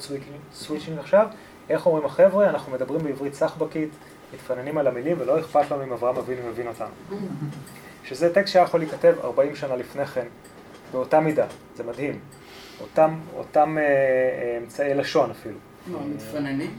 סוויצ'ינג 0.52 0.98
עכשיו. 0.98 1.26
איך 1.68 1.86
אומרים 1.86 2.04
החבר'ה? 2.04 2.48
אנחנו 2.48 2.72
מדברים 2.72 3.04
בעברית 3.04 3.34
סחבקית, 3.34 3.90
מתפננים 4.34 4.78
על 4.78 4.86
המילים 4.86 5.16
ולא 5.20 5.40
אכפת 5.40 5.70
לנו 5.70 5.84
אם 5.84 5.92
אברהם 5.92 6.16
אבינו 6.16 6.40
מבין 6.48 6.66
אותנו. 6.66 7.18
שזה 8.04 8.34
טקסט 8.34 8.52
שהיה 8.52 8.62
יכול 8.62 8.80
להיכתב 8.80 9.14
40 9.24 9.56
שנה 9.56 9.76
לפני 9.76 10.06
כן, 10.06 10.26
באותה 10.92 11.20
מידה, 11.20 11.46
זה 11.76 11.84
מדהים. 11.84 12.18
אותם, 12.80 13.14
אותם 13.36 13.78
אה, 13.78 13.82
אה, 13.82 14.58
אמצעי 14.62 14.94
לשון 14.94 15.30
אפילו. 15.30 15.56
מתפננים? 16.14 16.70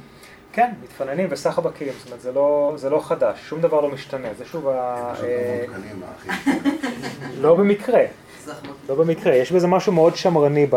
כן, 0.54 0.72
מתפננים 0.84 1.28
וסחר 1.32 1.62
בכלים, 1.62 1.94
זאת 1.98 2.08
אומרת, 2.08 2.22
זה 2.22 2.32
לא, 2.32 2.74
זה 2.76 2.90
לא 2.90 3.00
חדש, 3.00 3.40
שום 3.50 3.62
דבר 3.62 3.82
לא 3.82 3.90
משתנה, 3.90 4.28
זה 4.38 4.46
שוב 4.46 4.68
ה... 4.68 5.14
אה, 5.24 5.66
לא 7.42 7.56
במקרה, 7.56 8.02
לא 8.90 8.96
במקרה, 8.96 9.36
יש 9.36 9.52
בזה 9.52 9.68
משהו 9.68 9.94
מאוד 9.94 10.16
שמרני 10.16 10.68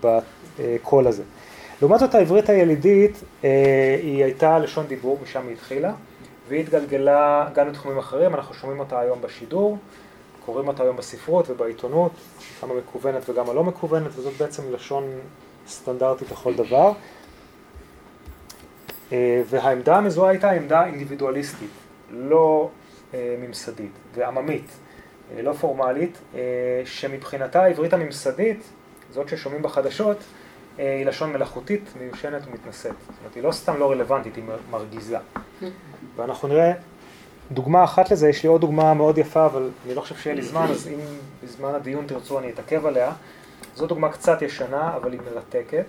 בקול 0.00 1.06
הזה. 1.06 1.22
לעומת 1.82 2.00
זאת 2.00 2.14
העברית 2.14 2.48
הילידית, 2.48 3.24
אה, 3.44 3.96
היא 4.02 4.24
הייתה 4.24 4.58
לשון 4.58 4.86
דיבור, 4.86 5.18
משם 5.22 5.46
היא 5.46 5.52
התחילה, 5.52 5.92
והיא 6.50 6.60
התגלגלה 6.60 7.48
גם 7.54 7.68
לתחומים 7.68 7.98
אחרים, 7.98 8.34
אנחנו 8.34 8.54
שומעים 8.54 8.80
אותה 8.80 9.00
היום 9.00 9.22
בשידור, 9.22 9.78
קוראים 10.44 10.68
אותה 10.68 10.82
היום 10.82 10.96
בספרות 10.96 11.50
ובעיתונות, 11.50 12.12
גם 12.62 12.70
המקוונת 12.70 13.28
וגם 13.28 13.50
הלא 13.50 13.64
מקוונת, 13.64 14.10
וזאת 14.16 14.32
בעצם 14.38 14.62
לשון 14.72 15.04
סטנדרטית 15.68 16.30
לכל 16.30 16.54
דבר. 16.54 16.92
אה, 19.12 19.42
והעמדה 19.46 19.96
המזוהה 19.96 20.30
הייתה 20.30 20.50
עמדה 20.50 20.86
אינדיבידואליסטית, 20.86 21.70
לא 22.10 22.70
אה, 23.14 23.36
ממסדית 23.38 23.92
ועממית, 24.14 24.70
אה, 25.36 25.42
לא 25.42 25.52
פורמלית, 25.52 26.18
שמבחינתה 26.84 27.62
העברית 27.62 27.92
הממסדית, 27.92 28.62
זאת 29.10 29.28
ששומעים 29.28 29.62
בחדשות, 29.62 30.16
היא 30.80 31.06
לשון 31.06 31.32
מלאכותית, 31.32 31.90
מיושנת 32.00 32.42
ומתנשאת. 32.46 32.92
זאת 33.00 33.18
אומרת, 33.18 33.34
היא 33.34 33.42
לא 33.42 33.52
סתם 33.52 33.78
לא 33.78 33.90
רלוונטית, 33.90 34.36
היא 34.36 34.44
מרגיזה. 34.70 35.18
ואנחנו 36.16 36.48
נראה 36.48 36.72
דוגמה 37.50 37.84
אחת 37.84 38.10
לזה, 38.10 38.28
יש 38.28 38.42
לי 38.42 38.48
עוד 38.48 38.60
דוגמה 38.60 38.94
מאוד 38.94 39.18
יפה, 39.18 39.46
אבל 39.46 39.70
אני 39.86 39.94
לא 39.94 40.00
חושב 40.00 40.16
שיהיה 40.16 40.36
לי 40.36 40.42
זמן, 40.42 40.66
אז 40.70 40.88
אם 40.88 40.98
בזמן 41.44 41.74
הדיון 41.74 42.06
תרצו 42.06 42.38
אני 42.38 42.50
אתעכב 42.50 42.86
עליה. 42.86 43.12
זו 43.76 43.86
דוגמה 43.86 44.08
קצת 44.08 44.42
ישנה, 44.42 44.96
אבל 44.96 45.12
היא 45.12 45.20
מרתקת, 45.34 45.84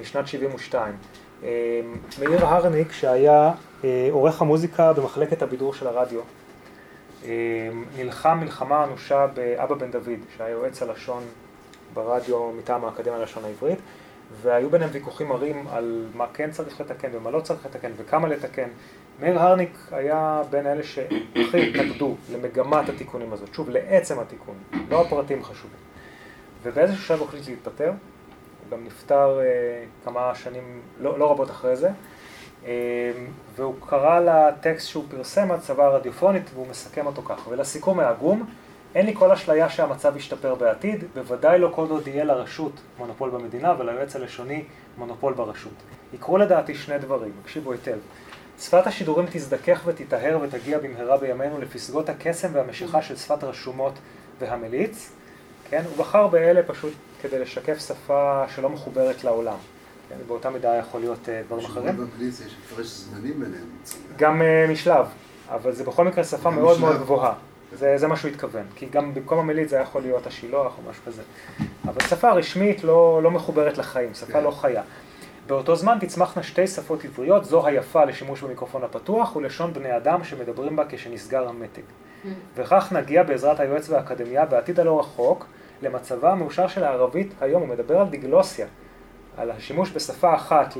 משנת 0.00 0.28
72. 0.28 0.94
אמ, 1.42 1.48
מאיר 2.20 2.46
הרניק, 2.46 2.92
שהיה 2.92 3.52
אה, 3.84 4.08
עורך 4.10 4.42
המוזיקה 4.42 4.92
במחלקת 4.92 5.42
הבידור 5.42 5.74
של 5.74 5.86
הרדיו, 5.86 6.20
נלחם 7.96 8.38
מלחמה 8.40 8.84
אנושה 8.84 9.26
באבא 9.26 9.74
בן 9.74 9.90
דוד, 9.90 10.18
שהיה 10.36 10.50
יועץ 10.50 10.82
הלשון 10.82 11.22
ברדיו 11.94 12.52
מטעם 12.52 12.84
האקדמיה 12.84 13.18
ללשון 13.18 13.44
העברית, 13.44 13.78
והיו 14.42 14.70
ביניהם 14.70 14.90
ויכוחים 14.92 15.28
מרים 15.28 15.66
על 15.70 16.06
מה 16.14 16.26
כן 16.34 16.50
צריך 16.50 16.80
לתקן 16.80 17.08
ומה 17.12 17.30
לא 17.30 17.40
צריך 17.40 17.66
לתקן 17.66 17.90
וכמה 17.96 18.28
לתקן. 18.28 18.68
מאיר 19.20 19.38
הרניק 19.38 19.78
היה 19.90 20.42
בין 20.50 20.66
אלה 20.66 20.82
שהכי 20.82 21.68
התנגדו 21.68 22.16
למגמת 22.32 22.88
התיקונים 22.88 23.32
הזאת, 23.32 23.54
שוב, 23.54 23.70
לעצם 23.70 24.18
התיקון, 24.18 24.54
לא 24.90 25.00
הפרטים 25.00 25.44
חשובים. 25.44 25.78
ובאיזשהו 26.62 27.02
שלב 27.02 27.18
הוא 27.18 27.28
החליט 27.28 27.48
להתפטר, 27.48 27.88
הוא 27.88 28.78
גם 28.78 28.84
נפטר 28.84 29.40
אה, 29.40 29.84
כמה 30.04 30.34
שנים, 30.34 30.80
לא, 31.00 31.18
לא 31.18 31.30
רבות 31.30 31.50
אחרי 31.50 31.76
זה, 31.76 31.90
אה, 32.66 33.12
והוא 33.56 33.74
קרא 33.88 34.20
לטקסט 34.20 34.88
שהוא 34.88 35.04
פרסם 35.10 35.50
הצבא 35.50 35.84
הרדיופונית 35.84 36.50
והוא 36.54 36.66
מסכם 36.70 37.06
אותו 37.06 37.22
ככה, 37.22 37.50
ולסיכום 37.50 38.00
העגום, 38.00 38.46
אין 38.94 39.06
לי 39.06 39.14
כל 39.14 39.30
אשליה 39.32 39.70
שהמצב 39.70 40.16
ישתפר 40.16 40.54
בעתיד, 40.54 41.04
בוודאי 41.14 41.58
לא 41.58 41.70
כל 41.74 41.86
עוד 41.90 42.08
יהיה 42.08 42.24
לרשות 42.24 42.72
מונופול 42.98 43.30
במדינה 43.30 43.74
וליועץ 43.78 44.16
הלשוני 44.16 44.64
מונופול 44.98 45.34
ברשות. 45.34 45.72
יקרו 46.14 46.38
לדעתי 46.38 46.74
שני 46.74 46.98
דברים, 46.98 47.32
הקשיבו 47.42 47.72
היטב. 47.72 47.98
שפת 48.60 48.86
השידורים 48.86 49.26
תזדכך 49.32 49.82
ותיטהר 49.84 50.38
ותגיע 50.42 50.78
במהרה 50.78 51.16
בימינו 51.16 51.60
לפסגות 51.60 52.08
הקסם 52.08 52.48
והמשיכה 52.52 53.02
של 53.02 53.16
שפת 53.16 53.44
רשומות 53.44 53.92
והמליץ, 54.40 55.12
כן? 55.70 55.82
הוא 55.84 55.96
בחר 55.96 56.26
באלה 56.26 56.62
פשוט 56.62 56.92
כדי 57.22 57.38
לשקף 57.38 57.78
שפה 57.88 58.44
שלא 58.54 58.70
מחוברת 58.70 59.24
לעולם. 59.24 59.56
כן? 60.08 60.16
באותה 60.26 60.50
מידה 60.50 60.76
יכול 60.76 61.00
להיות 61.00 61.18
uh, 61.24 61.46
דברים 61.46 61.64
אחרים. 61.64 61.96
במליץ 61.96 62.40
יש 62.40 62.56
הפרש 62.64 62.86
זמנים 62.86 63.40
ביניהם. 63.40 63.66
גם 64.16 64.42
uh, 64.42 64.70
משלב, 64.70 65.06
אבל 65.48 65.72
זה 65.72 65.84
בכל 65.84 66.04
מקרה 66.04 66.24
שפה 66.24 66.50
מאוד 66.50 66.76
משלב. 66.76 66.88
מאוד 66.88 67.00
גבוהה. 67.00 67.34
זה, 67.74 67.98
זה 67.98 68.08
מה 68.08 68.16
שהוא 68.16 68.30
התכוון, 68.30 68.64
כי 68.74 68.86
גם 68.86 69.14
במקום 69.14 69.38
המליץ 69.38 69.70
זה 69.70 69.76
יכול 69.76 70.02
להיות 70.02 70.26
השילוח 70.26 70.78
או 70.78 70.90
משהו 70.90 71.02
כזה. 71.06 71.22
אבל 71.84 72.00
שפה 72.00 72.30
רשמית 72.30 72.84
לא, 72.84 73.20
לא 73.22 73.30
מחוברת 73.30 73.78
לחיים, 73.78 74.14
שפה 74.14 74.32
כן. 74.32 74.44
לא 74.44 74.50
חיה. 74.50 74.82
באותו 75.46 75.76
זמן 75.76 75.98
תצמחנה 76.00 76.42
שתי 76.42 76.66
שפות 76.66 77.04
עבריות, 77.04 77.44
זו 77.44 77.66
היפה 77.66 78.04
לשימוש 78.04 78.42
במיקרופון 78.42 78.84
הפתוח 78.84 79.36
ולשון 79.36 79.72
בני 79.72 79.96
אדם 79.96 80.24
שמדברים 80.24 80.76
בה 80.76 80.84
כשנסגר 80.88 81.48
המתג. 81.48 81.82
Mm. 81.82 82.28
וכך 82.54 82.92
נגיע 82.92 83.22
בעזרת 83.22 83.60
היועץ 83.60 83.90
והאקדמיה 83.90 84.46
בעתיד 84.46 84.80
הלא 84.80 85.00
רחוק 85.00 85.46
למצבה 85.82 86.32
המאושר 86.32 86.68
של 86.68 86.84
הערבית 86.84 87.34
היום, 87.40 87.62
הוא 87.62 87.68
מדבר 87.68 88.00
על 88.00 88.08
דיגלוסיה, 88.08 88.66
על 89.36 89.50
השימוש 89.50 89.90
בשפה 89.90 90.34
אחת 90.34 90.74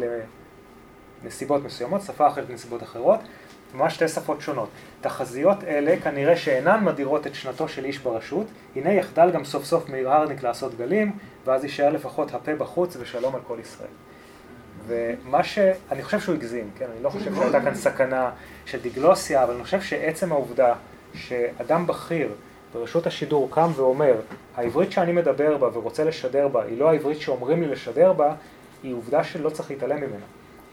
לנסיבות 1.23 1.65
מסוימות, 1.65 2.03
שפה 2.03 2.29
אחרת 2.29 2.51
לנסיבות 2.51 2.83
אחרות, 2.83 3.21
ממש 3.75 3.95
שתי 3.95 4.09
שפות 4.09 4.41
שונות. 4.41 4.69
תחזיות 5.01 5.65
אלה 5.65 5.97
כנראה 5.97 6.37
שאינן 6.37 6.85
מדירות 6.85 7.27
את 7.27 7.35
שנתו 7.35 7.69
של 7.69 7.85
איש 7.85 7.99
ברשות, 7.99 8.47
הנה 8.77 8.93
יחדל 8.93 9.31
גם 9.31 9.45
סוף 9.45 9.65
סוף 9.65 9.89
מאיר 9.89 10.11
הרניק 10.11 10.43
לעשות 10.43 10.77
גלים, 10.79 11.13
ואז 11.45 11.65
יישאר 11.65 11.91
לפחות 11.91 12.35
הפה 12.35 12.55
בחוץ 12.55 12.97
ושלום 13.01 13.35
על 13.35 13.41
כל 13.47 13.57
ישראל. 13.61 13.91
ומה 14.87 15.45
ש... 15.45 15.59
אני 15.91 16.03
חושב 16.03 16.21
שהוא 16.21 16.35
הגזים, 16.35 16.71
כן? 16.79 16.87
אני 16.95 17.03
לא 17.03 17.11
חושב 17.11 17.35
שהייתה 17.35 17.61
כאן 17.61 17.75
סכנה 17.75 18.31
של 18.67 18.81
דיגלוסיה, 18.81 19.45
אבל 19.45 19.55
אני 19.55 19.65
חושב 19.65 19.81
שעצם 19.81 20.33
העובדה 20.33 20.75
שאדם 21.15 21.87
בכיר 21.87 22.29
ברשות 22.75 23.07
השידור 23.07 23.49
קם 23.51 23.71
ואומר, 23.77 24.15
העברית 24.57 24.93
שאני 24.93 25.13
מדבר 25.13 25.57
בה 25.57 25.69
ורוצה 25.73 26.05
לשדר 26.05 26.49
בה 26.49 26.63
היא 26.63 26.79
לא 26.79 26.91
העברית 26.91 27.21
שאומרים 27.21 27.63
לי 27.63 27.69
לשדר 27.69 28.13
בה, 28.13 28.35
היא 28.83 28.95
עובדה 28.95 29.25
שלא 29.25 29.51
צריך 29.51 29.71
להתעלם 29.71 29.97
ממנה. 29.97 30.25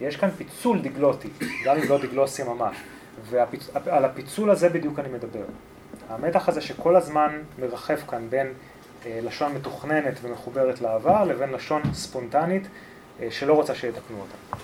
יש 0.01 0.17
כאן 0.17 0.29
פיצול 0.29 0.81
דיגלוטי, 0.81 1.29
גם 1.65 1.77
אם 1.77 1.89
לא 1.89 1.97
דיגלוסיה 2.01 2.45
ממש, 2.45 2.77
ועל. 3.29 4.05
הפיצול 4.05 4.49
הזה 4.49 4.69
בדיוק 4.69 4.99
אני 4.99 5.09
מדבר. 5.09 5.45
המתח 6.09 6.49
הזה 6.49 6.61
שכל 6.61 6.95
הזמן 6.95 7.41
מרחף 7.59 8.03
כאן 8.07 8.29
בין 8.29 8.47
אה, 9.05 9.19
לשון 9.23 9.53
מתוכננת 9.53 10.13
ומחוברת 10.21 10.81
לעבר 10.81 11.23
לבין 11.23 11.49
לשון 11.49 11.81
ספונטנית 11.93 12.67
אה, 13.21 13.27
שלא 13.31 13.53
רוצה 13.53 13.75
שיתקנו 13.75 14.17
אותה. 14.19 14.57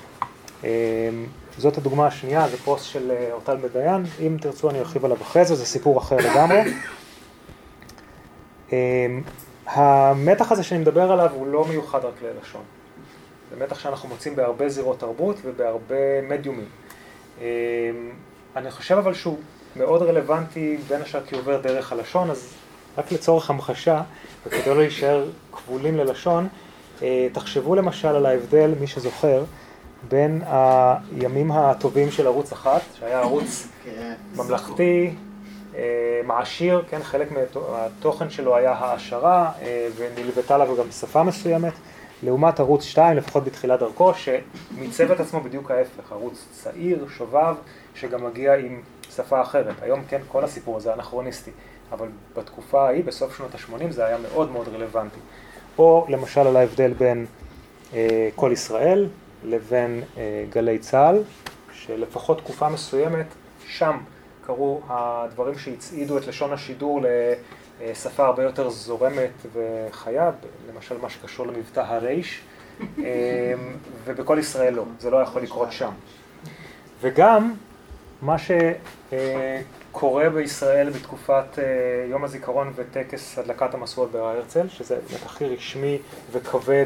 אה, 0.64 1.10
זאת 1.58 1.78
הדוגמה 1.78 2.08
השנייה, 2.08 2.48
זה 2.48 2.58
פוסט 2.58 2.86
של 2.86 3.12
אה, 3.12 3.30
אורטל 3.32 3.58
בדיין, 3.58 4.04
אם 4.20 4.38
תרצו 4.42 4.70
אני 4.70 4.80
ארחיב 4.80 5.06
עליו 5.06 5.18
אחרי 5.22 5.46
זה, 5.46 5.56
זה 5.56 5.66
סיפור 5.66 5.98
אחר 5.98 6.16
לגמרי. 6.16 6.62
אמ, 8.72 9.22
המתח 9.68 10.52
הזה 10.52 10.64
שאני 10.64 10.82
מדבר 10.82 11.12
עליו 11.12 11.30
הוא 11.34 11.48
לא 11.48 11.66
מיוחד 11.70 12.06
רק 12.06 12.14
ללשון. 12.22 12.62
זה 13.58 13.64
מתח 13.64 13.80
שאנחנו 13.80 14.10
מוצאים 14.10 14.36
בהרבה 14.36 14.70
זירות 14.70 15.00
תרבות 15.00 15.36
ובהרבה 15.44 16.22
מדיומים. 16.30 16.66
אמ, 17.42 17.46
אני 18.56 18.72
חושב 18.72 18.98
אבל 18.98 19.14
שהוא 19.14 19.38
מאוד 19.76 20.02
רלוונטי 20.02 20.78
בין 20.88 21.02
השאר 21.02 21.26
כי 21.26 21.36
עובר 21.36 21.62
דרך 21.62 21.92
הלשון, 21.92 22.30
אז 22.30 22.54
רק 22.98 23.12
לצורך 23.12 23.50
המחשה, 23.50 24.02
וכדי 24.46 24.70
לא 24.70 24.78
להישאר 24.78 25.26
כבולים 25.52 25.98
ללשון, 25.98 26.48
אה, 27.02 27.28
תחשבו 27.34 27.76
למשל 27.76 28.08
על 28.08 28.26
ההבדל, 28.26 28.74
מי 28.80 28.88
שזוכר, 28.88 29.44
בין 30.10 30.42
הימים 30.48 31.52
הטובים 31.52 32.12
של 32.12 32.28
ערוץ 32.28 32.52
אחת, 32.52 32.82
שהיה 33.00 33.20
ערוץ 33.20 33.68
כן, 33.84 34.14
ממלכתי, 34.36 35.14
אה, 35.76 36.22
מעשיר, 36.24 36.84
כן, 36.90 37.04
חלק 37.04 37.28
מהתוכן 37.32 38.30
שלו 38.30 38.56
היה 38.56 38.72
העשרה 38.72 39.52
אה, 39.62 39.88
ונלוותה 39.98 40.58
לה 40.58 40.66
גם 40.66 40.92
שפה 40.92 41.24
מסוימת, 41.24 41.74
לעומת 42.26 42.60
ערוץ 42.60 42.84
2, 42.84 43.18
לפחות 43.18 43.44
בתחילת 43.44 43.80
דרכו, 43.80 44.14
שמיצב 44.14 45.12
את 45.12 45.20
עצמו 45.20 45.42
בדיוק 45.42 45.72
ההפך, 45.72 46.12
ערוץ 46.12 46.46
צעיר, 46.52 47.08
שובב, 47.18 47.56
שגם 47.96 48.26
מגיע 48.26 48.56
עם 48.56 48.82
שפה 49.16 49.42
אחרת. 49.42 49.76
היום 49.82 50.02
כן, 50.10 50.22
כל 50.28 50.44
הסיפור 50.44 50.78
הזה 50.78 50.94
אנכרוניסטי, 50.94 51.52
אבל 51.92 52.08
בתקופה 52.38 52.88
ההיא, 52.88 53.04
בסוף 53.04 53.38
שנות 53.38 53.56
ה-80, 53.56 53.92
זה 53.92 54.06
היה 54.06 54.18
מאוד 54.18 54.52
מאוד 54.52 54.68
רלוונטי. 54.68 55.20
או 55.78 56.06
למשל 56.10 56.42
על 56.42 56.58
ההבדל 56.58 56.94
בין 56.94 57.26
אה, 57.94 58.30
כל 58.36 58.50
ישראל 58.54 59.08
לבין 59.44 60.02
אה, 60.18 60.46
גלי 60.50 60.80
צה"ל, 60.80 61.24
שלפחות 61.74 62.38
תקופה 62.38 62.70
מסוימת, 62.70 63.26
שם 63.68 63.98
קרו 64.46 64.82
הדברים 64.90 65.58
שהצעידו 65.58 66.18
את 66.18 66.28
לשון 66.28 66.54
השידור 66.54 67.02
לשפה 67.82 68.26
הרבה 68.26 68.44
יותר 68.44 68.70
זורמת 68.70 69.32
וחיה, 69.54 70.32
למשל 70.74 70.98
מה 71.02 71.10
שקשור 71.10 71.48
למבטא 71.48 71.80
הרייש, 71.80 72.42
אמ, 72.82 73.04
ובכל 74.04 74.38
ישראל 74.40 74.74
לא, 74.74 74.84
זה 75.00 75.10
לא 75.10 75.18
יכול 75.18 75.42
לקרות 75.42 75.72
שם. 75.72 75.92
וגם 77.02 77.54
מה 78.22 78.36
שקורה 78.38 80.30
בישראל 80.30 80.90
בתקופת 80.90 81.60
אה, 81.60 81.64
יום 82.10 82.24
הזיכרון 82.24 82.74
וטקס 82.76 83.40
הדלקת 83.40 83.74
המשואות 83.74 84.12
בהר 84.12 84.26
הרצל, 84.26 84.70
שזה 84.70 84.98
הכי 85.26 85.46
רשמי 85.46 85.98
וכבד 86.32 86.86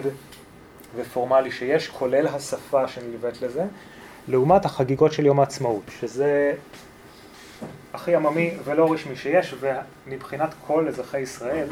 ופורמלי 0.95 1.51
שיש, 1.51 1.87
כולל 1.87 2.27
השפה 2.27 2.87
שנלווית 2.87 3.41
לזה, 3.41 3.63
לעומת 4.27 4.65
החגיגות 4.65 5.13
של 5.13 5.25
יום 5.25 5.39
העצמאות, 5.39 5.83
שזה 5.99 6.53
הכי 7.93 8.15
עממי 8.15 8.57
ולא 8.63 8.93
רשמי 8.93 9.15
שיש, 9.15 9.55
ומבחינת 9.59 10.53
כל 10.67 10.87
אזרחי 10.87 11.19
ישראל, 11.19 11.67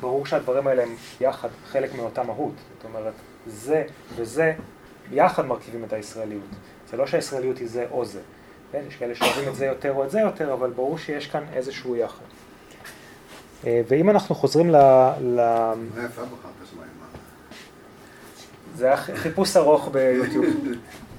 ברור 0.00 0.26
שהדברים 0.26 0.66
האלה 0.66 0.82
הם 0.82 0.94
יחד 1.20 1.48
חלק 1.66 1.94
מאותה 1.94 2.22
מהות. 2.22 2.54
זאת 2.76 2.84
אומרת, 2.84 3.12
זה 3.46 3.84
וזה 4.16 4.52
יחד 5.12 5.46
מרכיבים 5.46 5.84
את 5.84 5.92
הישראליות. 5.92 6.42
זה 6.90 6.96
לא 6.96 7.06
שהישראליות 7.06 7.58
היא 7.58 7.68
זה 7.68 7.86
או 7.90 8.04
זה. 8.04 8.20
כן? 8.72 8.82
יש 8.88 8.96
כאלה 8.96 9.14
שאוהבים 9.14 9.48
את 9.48 9.54
זה 9.54 9.66
יותר 9.66 9.92
או 9.92 10.04
את 10.04 10.10
זה 10.10 10.20
יותר, 10.20 10.52
אבל 10.52 10.70
ברור 10.70 10.98
שיש 10.98 11.26
כאן 11.26 11.44
איזשהו 11.52 11.96
יחד. 11.96 12.24
אה, 13.66 13.82
ואם 13.88 14.10
אנחנו 14.10 14.34
חוזרים 14.34 14.70
ל... 14.70 14.76
ל... 15.20 15.40
זה 18.74 18.86
היה 18.86 18.96
חיפוש 18.96 19.56
ארוך 19.56 19.88
ביוטיוב. 19.92 20.46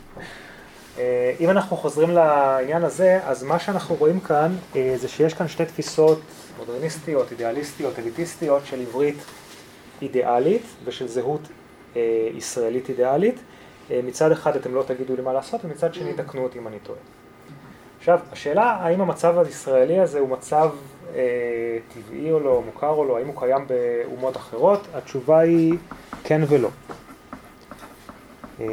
אה, 0.97 1.33
אם 1.39 1.49
אנחנו 1.49 1.77
חוזרים 1.77 2.09
לעניין 2.11 2.83
הזה, 2.83 3.19
אז 3.23 3.43
מה 3.43 3.59
שאנחנו 3.59 3.95
רואים 3.95 4.19
כאן 4.19 4.55
אה, 4.75 4.93
זה 4.97 5.07
שיש 5.07 5.33
כאן 5.33 5.47
שתי 5.47 5.65
תפיסות 5.65 6.19
מודרניסטיות, 6.57 7.31
אידיאליסטיות, 7.31 7.99
אליטיסטיות 7.99 8.65
של 8.65 8.81
עברית 8.81 9.17
אידיאלית 10.01 10.63
ושל 10.85 11.07
זהות 11.07 11.41
אה, 11.95 12.01
ישראלית 12.33 12.89
אידיאלית. 12.89 13.35
מצד 13.89 14.31
אחד 14.31 14.55
אתם 14.55 14.75
לא 14.75 14.83
תגידו 14.87 15.15
לי 15.15 15.21
מה 15.21 15.33
לעשות, 15.33 15.65
ומצד 15.65 15.93
שני 15.93 16.13
תקנו 16.13 16.43
אותי 16.43 16.59
אם 16.59 16.67
אני 16.67 16.79
טועה. 16.79 16.99
עכשיו, 18.03 18.19
השאלה 18.31 18.63
האם 18.63 19.01
המצב 19.01 19.39
הישראלי 19.39 19.99
הזה 19.99 20.19
הוא 20.19 20.29
מצב 20.29 20.69
אה, 21.15 21.77
טבעי 21.93 22.31
או 22.31 22.39
לא, 22.39 22.61
מוכר 22.65 22.89
או 22.89 23.05
לא, 23.05 23.17
האם 23.17 23.27
הוא 23.27 23.35
קיים 23.39 23.65
באומות 23.67 24.37
אחרות, 24.37 24.87
התשובה 24.93 25.39
היא 25.39 25.73
כן 26.23 26.41
ולא. 26.47 26.69
אה, 28.59 28.65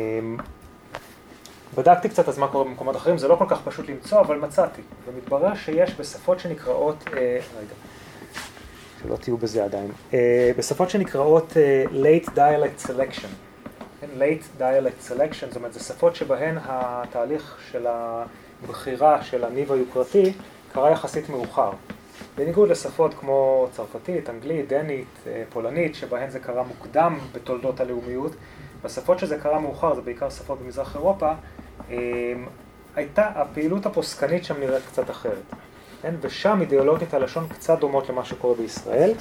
בדקתי 1.74 2.08
קצת 2.08 2.28
אז 2.28 2.38
מה 2.38 2.48
קורה 2.48 2.64
במקומות 2.64 2.96
אחרים, 2.96 3.18
זה 3.18 3.28
לא 3.28 3.36
כל 3.36 3.44
כך 3.48 3.60
פשוט 3.64 3.88
למצוא, 3.88 4.20
אבל 4.20 4.38
מצאתי. 4.38 4.82
ומתברר 5.06 5.54
שיש 5.54 6.00
בשפות 6.00 6.40
שנקראות, 6.40 7.04
אה, 7.12 7.38
רגע, 7.58 7.74
שלא 9.02 9.16
תהיו 9.16 9.36
בזה 9.36 9.64
עדיין, 9.64 9.90
אה, 10.14 10.50
בשפות 10.56 10.90
שנקראות 10.90 11.56
אה, 11.56 11.84
late 11.90 12.28
dialect 12.28 12.86
selection. 12.86 13.28
כן, 14.00 14.06
late 14.18 14.60
dialect 14.60 15.10
selection, 15.10 15.46
זאת 15.46 15.56
אומרת, 15.56 15.72
זה 15.72 15.80
שפות 15.80 16.16
שבהן 16.16 16.58
התהליך 16.64 17.58
של 17.72 17.86
הבחירה 17.86 19.22
של 19.22 19.44
הניב 19.44 19.72
היוקרתי 19.72 20.32
קרה 20.72 20.90
יחסית 20.90 21.28
מאוחר. 21.28 21.70
בניגוד 22.36 22.68
לשפות 22.68 23.14
כמו 23.14 23.68
צרפתית, 23.72 24.30
אנגלית, 24.30 24.68
דנית, 24.68 25.06
אה, 25.26 25.42
פולנית, 25.48 25.94
שבהן 25.94 26.30
זה 26.30 26.38
קרה 26.38 26.62
מוקדם 26.62 27.18
בתולדות 27.32 27.80
הלאומיות, 27.80 28.32
בשפות 28.84 29.18
שזה 29.18 29.38
קרה 29.38 29.58
מאוחר, 29.58 29.94
זה 29.94 30.00
בעיקר 30.00 30.30
שפות 30.30 30.60
במזרח 30.60 30.96
אירופה, 30.96 31.32
הייתה, 32.96 33.28
הפעילות 33.34 33.86
הפוסקנית 33.86 34.44
שם 34.44 34.60
נראית 34.60 34.82
קצת 34.86 35.10
אחרת. 35.10 35.42
כן? 36.02 36.14
ושם 36.20 36.60
אידיאולוגיות 36.60 37.14
הלשון 37.14 37.48
קצת 37.48 37.78
דומות 37.78 38.08
למה 38.08 38.24
שקורה 38.24 38.54
בישראל. 38.54 39.12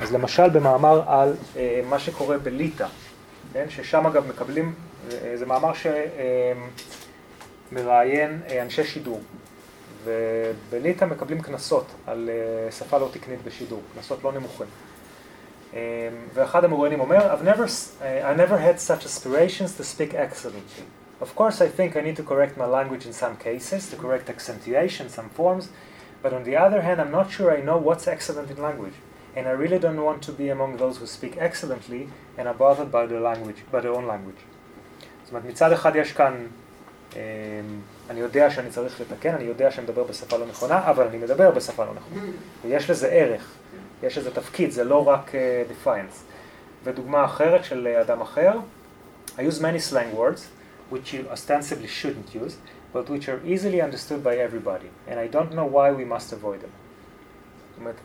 אז 0.00 0.12
למשל 0.12 0.48
במאמר 0.48 1.02
על 1.06 1.34
אה, 1.56 1.80
מה 1.88 1.98
שקורה 1.98 2.38
בליטא, 2.38 2.86
כן? 3.52 3.66
ששם 3.68 4.06
אגב 4.06 4.26
מקבלים, 4.28 4.74
אה, 5.10 5.32
זה 5.36 5.46
מאמר 5.46 5.72
שמראיין 7.72 8.40
אה, 8.48 8.62
אנשי 8.62 8.84
שידור. 8.84 9.20
ובליטא 10.04 11.04
מקבלים 11.04 11.40
קנסות 11.40 11.86
על 12.06 12.30
אה, 12.32 12.72
שפה 12.72 12.98
לא 12.98 13.08
תקנית 13.12 13.44
בשידור, 13.44 13.82
קנסות 13.94 14.24
לא 14.24 14.32
נמוכים. 14.32 14.66
Um, 15.72 15.74
ואחד 16.34 16.64
המרואיינים 16.64 17.00
אומר, 17.00 17.34
I've 17.34 17.44
never, 17.44 17.64
uh, 17.64 18.04
I 18.04 18.34
never 18.36 18.58
had 18.58 18.78
such 18.80 19.06
aspirations 19.06 19.74
to 19.78 19.84
speak 19.84 20.14
excellently. 20.14 21.01
Of 21.21 21.35
course, 21.35 21.61
I 21.61 21.67
think 21.67 21.95
I 21.95 22.01
need 22.01 22.17
to 22.17 22.23
correct 22.23 22.57
my 22.57 22.65
language 22.65 23.05
in 23.05 23.13
some 23.13 23.37
cases, 23.37 23.89
to 23.89 23.95
correct 23.95 24.29
accentuation, 24.29 25.09
some 25.09 25.29
forms, 25.29 25.69
but 26.21 26.31
on 26.33 26.43
the 26.43 26.55
other 26.55 26.81
hand, 26.81 27.01
I'm 27.01 27.11
not 27.11 27.31
sure 27.31 27.55
I 27.57 27.61
know 27.61 27.77
what's 27.77 28.07
excellent 28.07 28.51
in 28.51 28.61
language. 28.61 28.97
And 29.35 29.47
I 29.47 29.51
really 29.51 29.79
don't 29.79 30.01
want 30.01 30.21
to 30.23 30.31
be 30.31 30.49
among 30.49 30.77
those 30.77 30.97
who 30.97 31.05
speak 31.05 31.35
excellently 31.37 32.09
and 32.37 32.47
are 32.47 32.53
bothered 32.53 32.91
by 32.91 33.05
their 33.05 33.19
language, 33.19 33.59
by 33.71 33.81
their 33.81 33.93
own 33.93 34.07
language. 34.07 34.41
זאת 35.23 35.33
אומרת, 35.33 35.45
מצד 35.45 35.71
אחד 35.71 35.95
יש 35.95 36.13
כאן, 36.13 36.47
אני 38.09 38.19
יודע 38.19 38.49
שאני 38.49 38.69
צריך 38.69 39.01
לתקן, 39.01 39.35
אני 39.35 39.43
יודע 39.43 39.71
שאני 39.71 39.83
מדבר 39.83 40.03
בשפה 40.03 40.37
לא 40.37 40.45
נכונה, 40.45 40.89
אבל 40.89 41.07
אני 41.07 41.17
מדבר 41.17 41.51
בשפה 41.51 41.85
לא 41.85 41.93
נכונה. 41.93 42.21
ויש 42.65 42.89
לזה 42.89 43.07
ערך, 43.07 43.51
יש 44.03 44.17
לזה 44.17 44.31
תפקיד, 44.35 44.71
זה 44.71 44.83
לא 44.83 45.07
רק 45.07 45.31
uh, 45.31 45.85
defiance. 45.85 46.15
ודוגמה 46.83 47.25
אחרת 47.25 47.63
של 47.63 47.87
אדם 47.87 48.21
אחר, 48.21 48.51
I 49.37 49.39
use 49.39 49.59
many 49.59 49.91
slang 49.91 50.17
words. 50.17 50.41
Which 50.92 51.08
you 51.14 51.22
ostensibly 51.36 51.90
shouldn't 52.00 52.28
use, 52.42 52.54
but 52.94 53.04
which 53.12 53.26
are 53.32 53.40
easily 53.52 53.80
understood 53.88 54.20
by 54.28 54.34
everybody, 54.46 54.90
and 55.08 55.16
I 55.24 55.26
don't 55.34 55.52
know 55.58 55.68
why 55.76 55.88
we 56.00 56.04
must 56.04 56.32
avoid 56.32 56.60
them. 56.60 56.72
זאת 57.70 57.78
אומרת, 57.78 57.96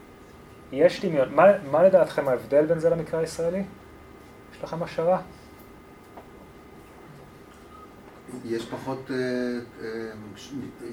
יש 0.71 1.05
דמיון, 1.05 1.35
מה, 1.35 1.43
מה 1.71 1.83
לדעתכם 1.83 2.27
ההבדל 2.27 2.65
בין 2.65 2.79
זה 2.79 2.89
למקרא 2.89 3.19
הישראלי? 3.19 3.63
יש 4.55 4.63
לכם 4.63 4.83
השערה? 4.83 5.21
יש 8.45 8.65
פחות, 8.65 9.11
אה, 9.11 9.15
אה, 9.81 10.11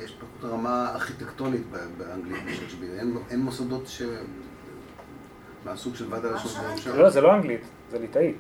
יש 0.05 0.15
פחות 0.15 0.51
רמה 0.53 0.91
ארכיטקטונית 0.95 1.63
באנגלית 1.99 2.45
בשקספיר, 2.47 2.99
אין, 2.99 3.17
אין 3.31 3.41
מוסדות 3.41 3.87
ש... 3.87 4.03
מהסוג 5.65 5.95
של 5.95 6.13
ועד 6.13 6.25
הלשון. 6.25 6.65
לא, 6.97 7.11
זה 7.11 7.21
לא 7.21 7.35
אנגלית, 7.35 7.61
זה 7.91 7.99
ליטאית. 7.99 8.37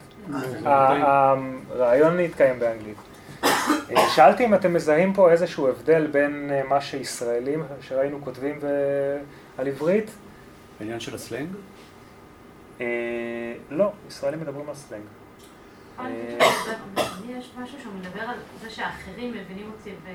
הרעיון 0.64 2.16
להתקיים 2.16 2.58
באנגלית. 2.58 2.96
אה, 3.42 4.08
שאלתי 4.14 4.44
אם 4.44 4.54
אתם 4.54 4.74
מזהים 4.74 5.12
פה 5.12 5.30
איזשהו 5.30 5.68
הבדל 5.68 6.06
בין 6.06 6.50
אה, 6.52 6.62
מה 6.68 6.80
שישראלים 6.80 7.62
שראינו 7.80 8.18
כותבים 8.24 8.58
על 9.58 9.66
עברית. 9.66 10.10
העניין 10.80 11.00
של 11.00 11.14
הסלנג? 11.14 11.48
אה, 12.80 12.86
לא, 13.70 13.92
ישראלים 14.08 14.40
מדברים 14.40 14.68
על 14.68 14.74
סלנג. 14.74 15.02
יש 17.28 17.52
משהו 17.62 17.78
שהוא 17.82 17.92
מדבר 18.00 18.20
על 18.20 18.36
זה 18.62 18.70
שאחרים 18.70 19.30
מבינים 19.30 19.70
אותי 19.78 19.90
ו... 20.04 20.08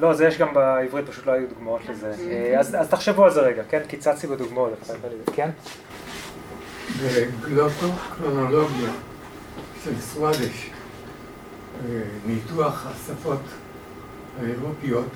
לא, 0.00 0.14
זה 0.14 0.26
יש 0.26 0.38
גם 0.38 0.54
בעברית, 0.54 1.08
פשוט 1.08 1.26
לא 1.26 1.32
היו 1.32 1.48
דוגמאות 1.48 1.80
לזה. 1.88 2.14
אז 2.58 2.88
תחשבו 2.90 3.24
על 3.24 3.30
זה 3.30 3.40
רגע, 3.40 3.62
כן? 3.68 3.82
קיצצתי 3.88 4.26
בדוגמאות. 4.26 4.72
כן? 5.34 5.50
בגלוטו-קרונולוגיה 7.02 8.90
של 9.84 10.00
סוואדש 10.00 10.70
ניתוח 12.26 12.86
השפות 12.86 13.40
האירופיות, 14.40 15.08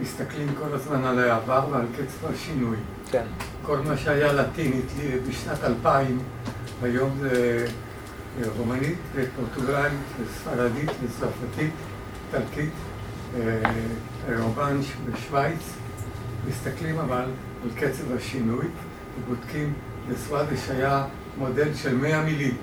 מסתכלים 0.00 0.48
כל 0.58 0.74
הזמן 0.74 1.04
על 1.04 1.18
העבר 1.18 1.66
ועל 1.70 1.86
קצב 1.96 2.32
השינוי. 2.34 2.76
כן. 3.10 3.24
כל 3.62 3.78
מה 3.78 3.96
שהיה 3.96 4.32
לטינית 4.32 4.86
בשנת 5.28 5.64
2000, 5.64 6.18
היום 6.82 7.10
זה 7.20 7.66
רומנית 8.58 8.98
ופורטוגלית 9.14 9.92
וספרדית 10.20 10.90
וצרפתית, 11.02 11.72
איטלקית, 12.34 12.72
רובנש 14.38 14.92
בשוויץ. 15.06 15.72
מסתכלים 16.48 16.98
אבל 16.98 17.24
על 17.62 17.70
קצב 17.76 18.16
השינוי 18.16 18.66
ובודקים, 19.18 19.72
לסוואדש 20.08 20.70
היה 20.70 21.04
מודל 21.38 21.74
של 21.74 21.96
100 21.96 22.22
מילים, 22.22 22.56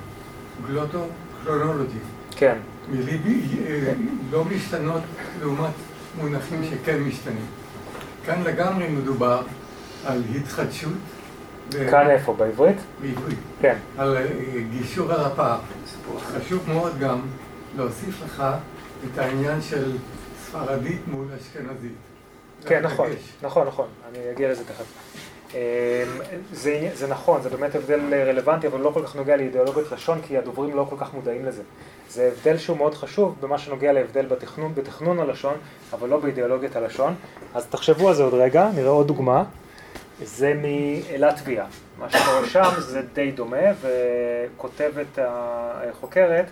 גלוטו 0.68 1.08
כרונולוגי. 1.44 2.00
כן. 2.32 2.58
מליבי 2.92 3.42
אה, 3.68 3.94
לא 4.32 4.46
משתנות 4.46 5.02
לעומת 5.40 5.74
מונחים 6.22 6.64
שכן 6.64 7.00
משתנים. 7.00 7.46
כאן 8.26 8.44
לגמרי 8.44 8.88
מדובר 8.88 9.42
על 10.06 10.24
התחדשות. 10.36 10.94
כאן 11.72 12.10
איפה? 12.10 12.34
בעברית? 12.34 12.78
בעברית. 13.02 13.40
כן. 13.62 13.78
על 13.98 14.18
אה, 14.18 14.26
גישור 14.72 15.14
על 15.14 15.26
הפער. 15.26 15.60
חשוב 16.20 16.64
מאוד 16.68 17.00
גם 17.00 17.20
להוסיף 17.78 18.24
לך 18.24 18.44
את 19.06 19.18
העניין 19.18 19.62
של 19.62 19.98
ספרדית 20.46 21.02
מול 21.08 21.26
אשכנזית. 21.42 21.92
כן, 22.66 22.84
נכון, 22.84 23.10
נכון, 23.42 23.68
נכון, 23.68 23.88
אני 24.10 24.32
אגיע 24.32 24.52
לזה 24.52 24.64
תכף. 24.64 24.86
אמ, 25.54 25.60
זה, 26.52 26.90
זה 26.94 27.08
נכון, 27.08 27.42
זה 27.42 27.50
באמת 27.50 27.76
הבדל 27.76 28.14
רלוונטי, 28.14 28.68
אבל 28.68 28.80
לא 28.80 28.90
כל 28.90 29.04
כך 29.04 29.16
נוגע 29.16 29.36
לאידיאולוגיות 29.38 29.92
לשון, 29.92 30.22
כי 30.22 30.38
הדוברים 30.38 30.76
לא 30.76 30.86
כל 30.90 30.96
כך 31.00 31.14
מודעים 31.14 31.46
לזה. 31.46 31.62
זה 32.10 32.32
הבדל 32.34 32.58
שהוא 32.58 32.78
מאוד 32.78 32.94
חשוב 32.94 33.36
במה 33.42 33.58
שנוגע 33.58 33.94
להבדל 33.94 34.26
בתכנון, 34.26 34.76
בתכנון 34.76 35.20
הלשון, 35.20 35.54
אבל 35.94 36.10
לא 36.10 36.18
באידיאולוגיית 36.20 36.76
הלשון. 36.76 37.16
אז 37.54 37.66
תחשבו 37.66 38.08
על 38.08 38.14
זה 38.14 38.24
עוד 38.24 38.34
רגע, 38.34 38.70
נראה 38.76 38.90
עוד 38.90 39.08
דוגמה. 39.08 39.44
זה 40.24 40.54
מלטביה. 40.56 41.66
מה 42.00 42.10
שקורה 42.10 42.46
שם 42.46 42.70
זה 42.78 43.02
די 43.14 43.32
דומה, 43.32 43.58
וכותבת 43.82 45.20
החוקרת, 45.22 46.46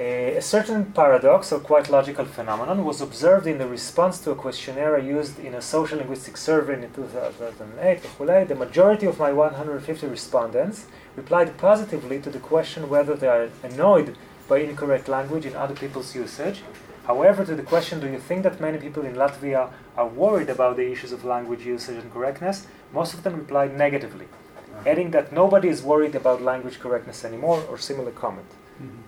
a, 0.00 0.40
certain 0.40 0.86
paradox 0.86 1.52
or 1.52 1.60
quite 1.60 1.90
logical 1.90 2.24
phenomenon 2.24 2.86
was 2.86 3.02
observed 3.02 3.46
in 3.46 3.58
the 3.58 3.66
response 3.66 4.18
to 4.20 4.30
a 4.30 4.34
questionnaire 4.34 4.98
used 4.98 5.38
in 5.38 5.54
a 5.54 5.60
social 5.60 5.98
linguistic 5.98 6.38
survey 6.38 6.82
in 6.82 6.90
2008. 6.92 8.48
The 8.48 8.54
majority 8.54 9.06
of 9.06 9.18
my 9.18 9.30
150 9.30 10.06
respondents 10.06 10.86
replied 11.16 11.58
positively 11.58 12.18
to 12.20 12.30
the 12.30 12.38
question 12.38 12.88
whether 12.88 13.14
they 13.14 13.28
are 13.28 13.50
annoyed 13.62 14.16
by 14.48 14.60
incorrect 14.60 15.06
language 15.06 15.44
in 15.44 15.54
other 15.54 15.74
people's 15.74 16.14
usage. 16.14 16.62
However, 17.06 17.44
to 17.44 17.54
the 17.54 17.62
question, 17.62 18.00
do 18.00 18.08
you 18.08 18.18
think 18.18 18.42
that 18.44 18.60
many 18.60 18.78
people 18.78 19.04
in 19.04 19.16
Latvia 19.16 19.70
are 19.98 20.06
worried 20.06 20.48
about 20.48 20.76
the 20.76 20.90
issues 20.90 21.12
of 21.12 21.24
language 21.24 21.66
usage 21.66 22.02
and 22.02 22.12
correctness? 22.12 22.66
Most 22.92 23.12
of 23.12 23.22
them 23.22 23.36
replied 23.36 23.76
negatively, 23.76 24.26
mm-hmm. 24.26 24.88
adding 24.88 25.10
that 25.10 25.32
nobody 25.32 25.68
is 25.68 25.82
worried 25.82 26.14
about 26.14 26.40
language 26.40 26.80
correctness 26.80 27.24
anymore 27.24 27.62
or 27.68 27.76
similar 27.76 28.12
comment. 28.12 28.46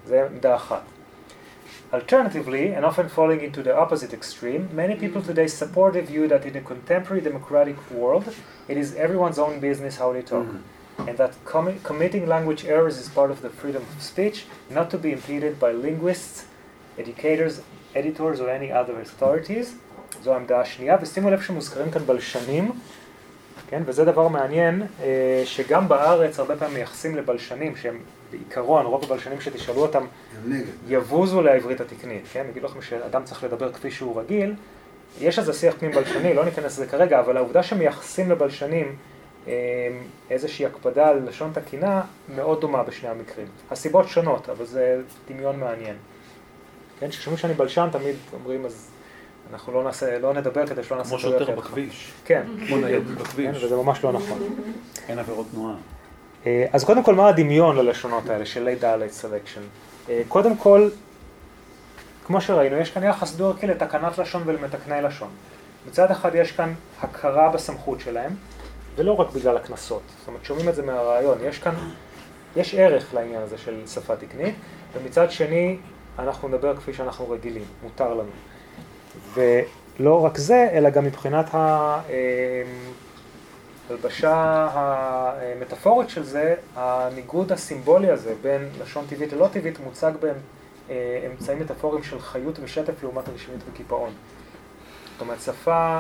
זה 0.07 0.27
עמדה 0.27 0.55
אחת. 0.55 0.83
Alternatively, 1.93 2.73
and 2.75 2.87
often 2.87 3.07
falling 3.11 3.43
into 3.43 3.62
the 3.62 3.77
opposite 3.77 4.14
extreme, 4.14 4.62
many 4.73 4.95
people 4.97 5.20
today 5.20 5.47
support 5.47 5.93
the 5.93 6.01
view 6.01 6.27
that 6.27 6.47
in 6.47 6.57
a 6.57 6.62
contemporary 6.73 7.20
democratic 7.20 7.77
world, 7.91 8.25
it 8.66 8.79
is 8.79 8.95
everyone's 8.95 9.39
own 9.39 9.61
business 9.61 9.99
how 9.99 10.11
they 10.11 10.23
talk, 10.23 10.49
and 11.07 11.18
that 11.18 11.33
commi- 11.45 11.83
committing 11.83 12.25
language 12.27 12.64
errors 12.64 12.97
is 13.03 13.09
part 13.11 13.31
of 13.31 13.43
the 13.43 13.51
freedom 13.61 13.83
of 13.93 14.03
speech, 14.03 14.47
not 14.70 14.89
to 14.93 14.97
be 14.97 15.11
impeded 15.12 15.61
by 15.61 15.70
linguists, 15.87 16.47
educators, 17.03 17.61
editors, 17.95 18.41
or 18.41 18.49
any 18.49 18.70
other 18.73 18.97
authorities. 19.07 19.66
זו 20.23 20.33
העמדה 20.33 20.61
השנייה, 20.61 20.97
ושימו 21.03 21.31
לב 21.31 21.41
שמוזכרים 21.41 21.91
כאן 21.91 22.03
בלשנים, 22.07 22.70
כן, 23.68 23.83
וזה 23.87 24.05
דבר 24.05 24.29
מעניין, 24.29 24.83
אה, 25.03 25.43
שגם 25.45 25.89
בארץ 25.89 26.39
הרבה 26.39 26.57
פעמים 26.57 26.75
מייחסים 26.75 27.16
לבלשנים, 27.16 27.77
שהם 27.77 27.99
בעיקרון, 28.33 28.87
רוב 28.87 29.05
הבלשנים 29.05 29.41
שתשאלו 29.41 29.83
אותם. 29.83 30.05
יבוזו 30.89 31.43
לעברית 31.43 31.80
התקנית, 31.80 32.22
כן? 32.33 32.47
יגידו 32.51 32.66
לכם 32.66 32.83
שאדם 32.83 33.24
צריך 33.24 33.45
לדבר 33.45 33.72
כפי 33.72 33.91
שהוא 33.91 34.20
רגיל. 34.20 34.55
יש 35.20 35.39
על 35.39 35.45
זה 35.45 35.53
שיח 35.53 35.74
פנים 35.78 35.93
בלשני, 35.93 36.35
לא 36.35 36.45
ניכנס 36.45 36.78
לזה 36.78 36.87
כרגע, 36.87 37.20
אבל 37.20 37.37
העובדה 37.37 37.62
שמייחסים 37.62 38.30
לבלשנים 38.30 38.97
אה, 39.49 39.53
איזושהי 40.30 40.66
הקפדה 40.66 41.09
על 41.09 41.28
לשון 41.28 41.51
תקינה, 41.55 42.03
מאוד 42.37 42.61
דומה 42.61 42.83
בשני 42.83 43.09
המקרים. 43.09 43.47
הסיבות 43.70 44.09
שונות, 44.09 44.49
אבל 44.49 44.64
זה 44.64 45.01
דמיון 45.28 45.61
מעניין. 45.61 45.97
כן, 47.01 47.09
כששומעים 47.09 47.39
שאני 47.39 47.55
בלשן, 47.55 47.89
תמיד 47.93 48.16
אומרים, 48.33 48.66
אז 48.66 48.91
אנחנו 49.53 49.72
לא 49.72 49.85
נעשה, 49.85 50.18
לא 50.18 50.35
נדבר 50.35 50.66
כדי 50.66 50.83
שלא 50.83 50.97
נעשה 50.97 51.11
כמו 51.11 51.18
שוטר 51.18 51.39
לידך." 51.39 51.59
בכביש. 51.59 52.12
כן. 52.24 52.43
כמו 52.66 52.76
ניידת 52.76 53.07
כן, 53.07 53.14
בכביש. 53.14 53.64
וזה 53.64 53.76
ממש 53.76 54.05
לא 54.05 54.12
נכון. 54.12 54.39
אין 55.09 55.18
עבירות 55.18 55.47
תנועה. 55.51 55.74
אה, 56.47 56.66
אז 56.72 56.84
קודם 56.84 57.03
כל, 57.03 57.14
מה 57.14 57.28
הדמיון 57.28 57.76
ללשונות 57.76 58.28
האלה 58.28 58.47
של 58.47 58.68
late 58.68 58.82
dialect 58.82 59.24
selection? 59.24 59.61
אה, 60.11 60.22
קודם 60.28 60.57
כל, 60.57 60.88
כמו 62.26 62.40
שראינו, 62.40 62.76
יש 62.76 62.90
כאן 62.90 63.03
יחס 63.03 63.34
דו-ערכי 63.34 63.66
לתקנת 63.66 64.18
לשון 64.18 64.43
ולמתקני 64.47 65.03
לשון. 65.03 65.28
מצד 65.88 66.11
אחד 66.11 66.34
יש 66.34 66.53
כאן 66.53 66.74
הכרה 67.01 67.49
בסמכות 67.49 68.01
שלהם, 68.01 68.32
ולא 68.97 69.12
רק 69.12 69.30
בגלל 69.30 69.57
הקנסות. 69.57 70.03
זאת 70.18 70.28
אומרת, 70.28 70.45
שומעים 70.45 70.68
את 70.68 70.74
זה 70.74 70.82
מהרעיון. 70.82 71.38
יש 71.43 71.59
כאן, 71.59 71.74
יש 72.57 72.74
ערך 72.74 73.14
לעניין 73.14 73.43
הזה 73.43 73.59
של 73.59 73.86
שפה 73.86 74.16
תקנית, 74.16 74.55
ומצד 74.93 75.30
שני, 75.30 75.76
אנחנו 76.18 76.49
נדבר 76.49 76.76
כפי 76.76 76.93
שאנחנו 76.93 77.30
רגילים, 77.30 77.64
מותר 77.82 78.14
לנו. 78.14 78.30
ולא 79.34 80.24
רק 80.24 80.38
זה, 80.38 80.68
אלא 80.72 80.90
גם 80.90 81.05
מבחינת 81.05 81.55
ה... 81.55 82.01
אה, 83.93 83.97
הלבשה 83.97 84.68
המטאפורית 84.74 86.11
של 86.11 86.22
זה, 86.22 86.55
הניגוד 86.76 87.53
הסימבולי 87.53 88.11
הזה 88.11 88.34
בין 88.43 88.68
לשון 88.82 89.05
טבעית 89.09 89.32
ללא 89.32 89.49
טבעית 89.53 89.78
מוצג 89.80 90.12
באמצעים 90.88 91.61
מטאפוריים 91.61 92.05
של 92.05 92.20
חיות 92.20 92.59
ושטף 92.62 93.03
לעומת 93.03 93.28
רשמיות 93.28 93.61
וקיפאון. 93.70 94.11
זאת 95.12 95.20
אומרת, 95.20 95.40
שפה 95.40 95.99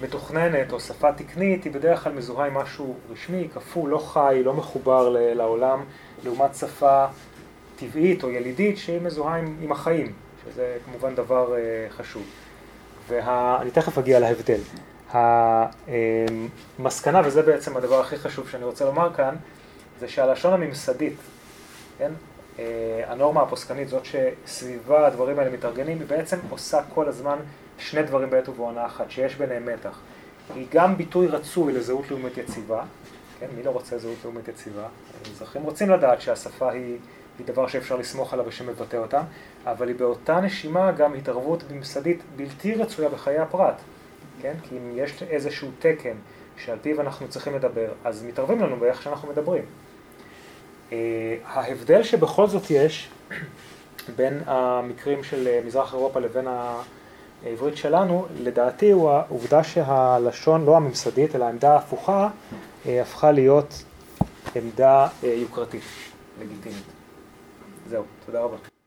מתוכננת 0.00 0.72
או 0.72 0.80
שפה 0.80 1.12
תקנית 1.12 1.64
היא 1.64 1.72
בדרך 1.72 2.04
כלל 2.04 2.12
מזוהה 2.12 2.46
עם 2.46 2.54
משהו 2.54 2.94
רשמי, 3.10 3.48
קפוא, 3.54 3.88
לא 3.88 3.98
חי, 3.98 4.42
לא 4.44 4.54
מחובר 4.54 5.08
לעולם, 5.08 5.84
לעומת 6.24 6.54
שפה 6.54 7.06
טבעית 7.76 8.24
או 8.24 8.30
ילידית 8.30 8.78
שהיא 8.78 9.00
מזוהה 9.00 9.36
עם, 9.36 9.56
עם 9.62 9.72
החיים, 9.72 10.12
שזה 10.44 10.76
כמובן 10.84 11.14
דבר 11.14 11.56
אה, 11.56 11.86
חשוב. 11.90 12.22
ואני 13.08 13.70
תכף 13.70 13.98
אגיע 13.98 14.20
להבדל. 14.20 14.60
המסקנה, 15.12 17.20
וזה 17.24 17.42
בעצם 17.42 17.76
הדבר 17.76 18.00
הכי 18.00 18.16
חשוב 18.16 18.48
שאני 18.48 18.64
רוצה 18.64 18.84
לומר 18.84 19.14
כאן, 19.14 19.34
זה 20.00 20.08
שהלשון 20.08 20.52
הממסדית, 20.52 21.16
כן, 21.98 22.12
אה, 22.58 22.64
הנורמה 23.06 23.42
הפוסקנית, 23.42 23.88
זאת 23.88 24.02
שסביבה 24.04 25.06
הדברים 25.06 25.38
האלה 25.38 25.50
מתארגנים, 25.50 25.98
היא 25.98 26.06
בעצם 26.06 26.36
עושה 26.50 26.80
כל 26.94 27.08
הזמן 27.08 27.38
שני 27.78 28.02
דברים 28.02 28.30
בעת 28.30 28.48
ובעונה 28.48 28.86
אחת, 28.86 29.10
שיש 29.10 29.36
ביניהם 29.36 29.66
מתח. 29.66 29.98
היא 30.54 30.66
גם 30.72 30.96
ביטוי 30.96 31.26
רצוי 31.26 31.72
לזהות 31.72 32.10
לאומית 32.10 32.38
יציבה, 32.38 32.82
כן, 33.40 33.46
מי 33.56 33.62
לא 33.62 33.70
רוצה 33.70 33.98
זהות 33.98 34.18
לאומית 34.24 34.48
יציבה? 34.48 34.86
האזרחים 35.28 35.62
רוצים 35.62 35.90
לדעת 35.90 36.20
שהשפה 36.20 36.70
היא, 36.70 36.96
היא 37.38 37.46
דבר 37.46 37.66
שאפשר 37.66 37.96
לסמוך 37.96 38.32
עליו 38.32 38.44
ושמבטא 38.48 38.96
אותה, 38.96 39.22
אבל 39.66 39.88
היא 39.88 39.96
באותה 39.96 40.40
נשימה 40.40 40.92
גם 40.92 41.14
התערבות 41.14 41.64
ממסדית 41.70 42.22
בלתי 42.36 42.74
רצויה 42.74 43.08
בחיי 43.08 43.38
הפרט. 43.38 43.74
כן? 44.42 44.54
כי 44.62 44.76
אם 44.76 44.92
יש 44.96 45.22
איזשהו 45.22 45.68
תקן 45.78 46.16
שעל 46.56 46.78
פיו 46.82 47.00
אנחנו 47.00 47.28
צריכים 47.28 47.54
לדבר, 47.54 47.92
אז 48.04 48.24
מתערבים 48.24 48.60
לנו 48.60 48.76
באיך 48.76 49.02
שאנחנו 49.02 49.28
מדברים. 49.28 49.64
אה, 50.92 51.36
ההבדל 51.44 52.02
שבכל 52.02 52.46
זאת 52.46 52.70
יש 52.70 53.08
בין 54.16 54.40
המקרים 54.46 55.24
של 55.24 55.48
אה, 55.48 55.60
מזרח 55.66 55.94
אירופה 55.94 56.20
לבין 56.20 56.46
העברית 57.44 57.76
שלנו, 57.76 58.26
לדעתי 58.40 58.90
הוא 58.90 59.10
העובדה 59.10 59.64
שהלשון, 59.64 60.64
לא 60.64 60.76
הממסדית, 60.76 61.36
אלא 61.36 61.44
העמדה 61.44 61.72
ההפוכה, 61.72 62.28
אה, 62.86 63.02
הפכה 63.02 63.32
להיות 63.32 63.84
עמדה 64.54 65.08
יוקרתית, 65.22 65.82
לגיטימית. 66.40 66.84
זהו, 67.88 68.04
תודה 68.26 68.40
רבה. 68.40 68.77